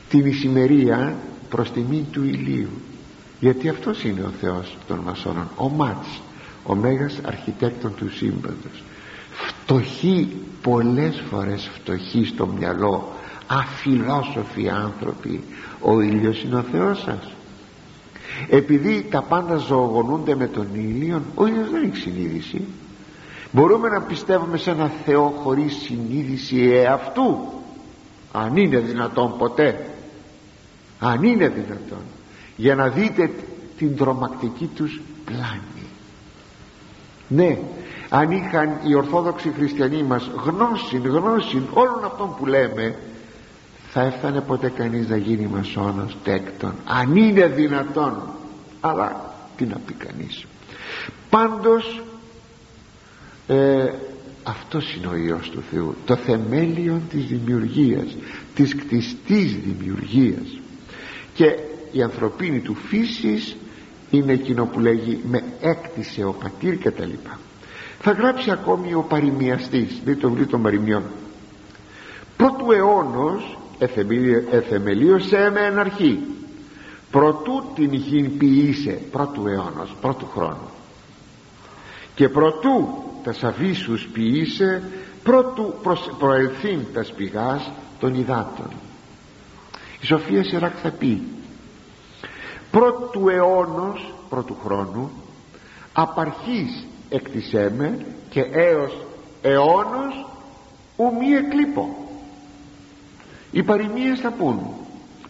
Την 0.09 0.25
ησημερία 0.25 1.15
προς 1.49 1.71
τιμή 1.71 2.07
του 2.11 2.23
ηλίου 2.23 2.69
γιατί 3.39 3.69
αυτός 3.69 4.03
είναι 4.03 4.21
ο 4.21 4.31
Θεός 4.41 4.77
των 4.87 4.99
μασόνων 4.99 5.49
ο 5.55 5.69
Μάτς 5.69 6.21
ο 6.63 6.75
μέγας 6.75 7.19
αρχιτέκτον 7.25 7.95
του 7.95 8.15
σύμπαντος. 8.15 8.83
Φτωχοί 9.31 10.37
πολλές 10.61 11.23
φορές 11.29 11.69
φτωχοί 11.73 12.25
στο 12.25 12.47
μυαλό 12.47 13.11
αφιλόσοφοι 13.47 14.69
άνθρωποι 14.69 15.43
ο 15.81 16.01
ήλιος 16.01 16.43
είναι 16.43 16.55
ο 16.55 16.63
Θεός 16.71 17.01
σας. 17.01 17.31
Επειδή 18.49 19.07
τα 19.11 19.21
πάντα 19.21 19.55
ζωογονούνται 19.55 20.35
με 20.35 20.47
τον 20.47 20.67
ήλιο 20.73 21.21
ο 21.35 21.47
ήλιος 21.47 21.69
δεν 21.69 21.83
έχει 21.83 21.95
συνείδηση. 21.95 22.61
Μπορούμε 23.51 23.89
να 23.89 24.01
πιστεύουμε 24.01 24.57
σε 24.57 24.71
ένα 24.71 24.91
Θεό 25.05 25.33
χωρίς 25.43 25.75
συνείδηση 25.75 26.71
εαυτού. 26.71 27.37
Αν 28.31 28.57
είναι 28.57 28.79
δυνατόν 28.79 29.37
ποτέ. 29.37 29.89
Αν 30.99 31.23
είναι 31.23 31.47
δυνατόν 31.47 32.01
για 32.59 32.75
να 32.75 32.87
δείτε 32.87 33.31
την 33.77 33.95
τρομακτική 33.95 34.69
τους 34.75 35.01
πλάνη. 35.25 35.87
Ναι 37.27 37.57
αν 38.09 38.31
είχαν 38.31 38.79
οι 38.83 38.95
Ορθόδοξοι 38.95 39.51
Χριστιανοί 39.57 40.03
μας 40.03 40.31
γνώση, 40.45 40.97
γνώση 40.97 41.61
όλων 41.73 42.03
αυτών 42.05 42.35
που 42.35 42.45
λέμε 42.45 42.95
θα 43.89 44.01
έφτανε 44.01 44.41
ποτέ 44.41 44.69
κανείς 44.69 45.07
να 45.07 45.17
γίνει 45.17 45.47
μασόνος 45.47 46.17
τέκτον. 46.23 46.73
Αν 46.85 47.15
είναι 47.15 47.47
δυνατόν. 47.47 48.21
Αλλά 48.81 49.33
τι 49.57 49.65
να 49.65 49.77
πει 49.85 49.93
κανείς. 49.93 50.45
Πάντως 51.29 52.01
ε, 53.47 53.93
αυτός 54.43 54.95
είναι 54.95 55.07
ο 55.07 55.15
Υιός 55.15 55.49
του 55.49 55.63
Θεού. 55.71 55.95
Το 56.05 56.15
θεμέλιο 56.15 57.01
της 57.09 57.25
δημιουργίας 57.25 58.15
της 58.55 58.75
κτιστής 58.75 59.55
δημιουργίας. 59.55 60.59
Και 61.33 61.59
η 61.91 62.01
ανθρωπίνη 62.01 62.59
του 62.59 62.75
φύσης 62.75 63.55
είναι 64.09 64.33
εκείνο 64.33 64.65
που 64.65 64.79
λέγει 64.79 65.19
με 65.29 65.43
έκτισε 65.61 66.23
ο 66.23 66.31
πατήρ 66.31 66.77
και 66.77 66.91
τα 66.91 67.05
λοιπά. 67.05 67.39
Θα 68.01 68.11
γράψει 68.11 68.51
ακόμη 68.51 68.93
ο 68.93 69.01
παροιμιαστής. 69.01 70.01
Δείτε 70.05 70.19
το 70.19 70.27
βιβλίο 70.27 70.47
των 70.47 70.61
παροιμιών. 70.61 71.03
Πρώτου 72.37 72.71
αιώνος 72.71 73.57
εθεμελίωσε 74.49 75.49
με 75.53 75.59
εναρχή 75.59 76.19
προτού 77.11 77.63
την 77.75 77.91
ηχήν 77.91 78.37
ποιήσε 78.37 79.01
πρώτου 79.11 79.47
αιώνος 79.47 79.95
πρώτου 80.01 80.27
χρόνου. 80.33 80.69
Και 82.15 82.29
προτού 82.29 82.87
τα 83.23 83.33
σαβίσους 83.33 84.07
ποιήσε 84.13 84.83
πρώτου 85.23 85.73
προελθύν 86.19 86.79
τας 86.93 87.07
σπηγάς 87.07 87.71
των 87.99 88.15
υδάτων. 88.15 88.67
Η 90.01 90.05
Σοφία 90.05 90.43
Σιράκ 90.43 90.73
θα 90.81 90.89
πει 90.89 91.21
πρώτου 92.71 93.29
αιώνος 93.29 94.13
πρώτου 94.29 94.55
χρόνου 94.63 95.11
απαρχής 95.93 96.87
εκτισέμε 97.09 98.05
και 98.29 98.41
έως 98.41 99.05
αιώνος 99.41 100.25
ου 100.97 101.13
μη 101.19 101.33
εκλείπω 101.33 102.09
οι 103.51 103.63
παροιμίες 103.63 104.19
θα 104.19 104.31
πούν 104.31 104.59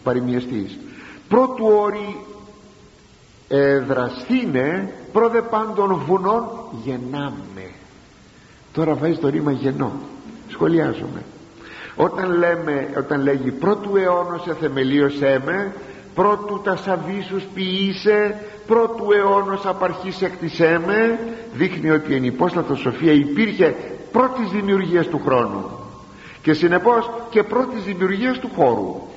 παροιμιαστής 0.02 0.78
πρώτου 1.28 1.66
όρη 1.66 2.20
εδρασθήνε 3.48 4.92
πρόδε 5.12 5.42
πάντων 5.42 6.02
βουνών 6.06 6.48
γεννάμε 6.84 7.70
τώρα 8.72 8.94
βάζει 8.94 9.18
το 9.18 9.28
ρήμα 9.28 9.52
γεννώ 9.52 9.92
σχολιάζομαι. 10.50 11.22
Όταν, 11.96 12.30
λέμε, 12.38 12.88
όταν 12.98 13.22
λέγει 13.22 13.50
πρώτου 13.50 13.96
αιώνος 13.96 14.46
εθεμελίωσέ 14.46 15.42
με 15.44 15.72
πρώτου 16.14 16.60
τα 16.64 16.76
σαβίσους 16.76 17.42
ποιήσε 17.54 18.36
πρώτου 18.66 19.12
αιώνος 19.12 19.66
απαρχής 19.66 20.22
εκτισέ 20.22 20.80
με 20.86 21.18
δείχνει 21.52 21.90
ότι 21.90 22.14
η 22.14 22.24
υπόστατο 22.24 22.74
σοφία 22.74 23.12
υπήρχε 23.12 23.74
πρώτης 24.12 24.50
δημιουργίας 24.50 25.06
του 25.06 25.20
χρόνου 25.24 25.64
και 26.42 26.52
συνεπώς 26.52 27.10
και 27.30 27.42
πρώτης 27.42 27.82
δημιουργίας 27.84 28.38
του 28.38 28.50
χώρου. 28.56 29.08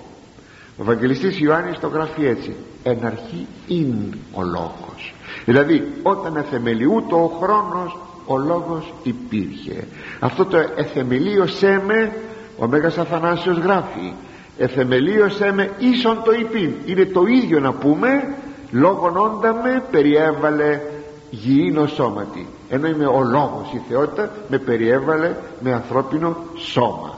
Ο 0.77 0.81
Ευαγγελιστής 0.81 1.39
Ιωάννης 1.39 1.79
το 1.79 1.87
γράφει 1.87 2.25
έτσι 2.25 2.55
εν 2.83 3.05
αρχή 3.05 3.47
είναι 3.67 4.09
ο 4.33 4.41
λόγος 4.41 5.13
δηλαδή 5.45 5.91
όταν 6.03 6.35
εθεμελιούτο 6.35 7.23
ο 7.23 7.27
χρόνος 7.27 7.97
ο 8.25 8.37
λόγος 8.37 8.93
υπήρχε. 9.03 9.87
Αυτό 10.19 10.45
το 10.45 10.57
εθεμελίωσέ 10.75 11.81
με 11.85 12.13
ο 12.57 12.67
Μέγας 12.67 12.97
Αθανάσιος 12.97 13.57
γράφει 13.57 14.13
εθεμελίωσέ 14.57 15.51
με 15.51 15.71
ίσον 15.77 16.21
το 16.23 16.31
υπήν. 16.31 16.73
Είναι 16.85 17.05
το 17.05 17.25
ίδιο 17.25 17.59
να 17.59 17.73
πούμε 17.73 18.35
λόγον 18.71 19.17
όντα 19.17 19.53
με 19.53 19.83
περιέβαλε 19.91 20.81
γηίνο 21.29 21.87
σώματι 21.87 22.47
ενώ 22.69 22.87
είμαι 22.87 23.05
ο 23.05 23.23
λόγος 23.23 23.71
η 23.73 23.81
θεότητα 23.89 24.31
με 24.47 24.57
περιέβαλε 24.57 25.35
με 25.59 25.73
ανθρώπινο 25.73 26.37
σώμα. 26.55 27.17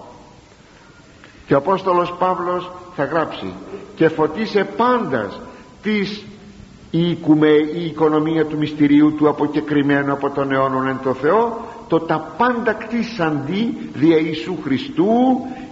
Και 1.47 1.53
ο 1.53 1.57
Απόστολος 1.57 2.13
Παύλος 2.19 2.71
θα 2.95 3.03
γράψει 3.03 3.53
και 3.95 4.09
φωτίσε 4.09 4.67
πάντας 4.77 5.39
της 5.81 6.23
η, 6.91 7.09
οικουμέ, 7.09 7.53
η 7.75 7.85
οικονομία 7.85 8.45
του 8.45 8.57
μυστηρίου 8.57 9.15
του 9.15 9.29
αποκεκριμένου 9.29 10.11
από 10.11 10.29
τον 10.29 10.51
αιώνων 10.51 10.87
εν 10.87 10.99
το 11.03 11.13
Θεό 11.13 11.65
το 11.87 11.99
τα 11.99 12.35
πάντα 12.37 12.73
κτίσαντι 12.73 13.77
δια 13.93 14.17
Ιησού 14.17 14.57
Χριστού 14.63 15.11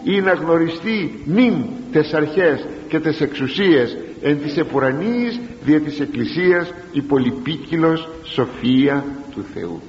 ή 0.04 0.22
να 0.22 0.34
γνωριστεί 0.34 1.24
νυν 1.26 1.54
τες 1.92 2.14
αρχές 2.14 2.66
και 2.88 3.00
τες 3.00 3.22
εξουσίες 3.22 3.98
εν 4.22 4.42
της 4.42 4.58
επουρανής 4.58 5.40
δια 5.64 5.82
της 5.82 6.00
Εκκλησίας 6.00 6.74
η 6.92 7.02
πολυπίκυλος 7.02 8.10
σοφία 8.24 9.06
του 9.32 9.46
Θεού. 9.54 9.82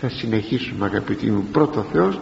Θα 0.00 0.08
συνεχίσουμε 0.08 0.86
αγαπητοί 0.86 1.30
μου 1.30 1.44
πρώτο 1.52 1.86
Θεός 1.92 2.18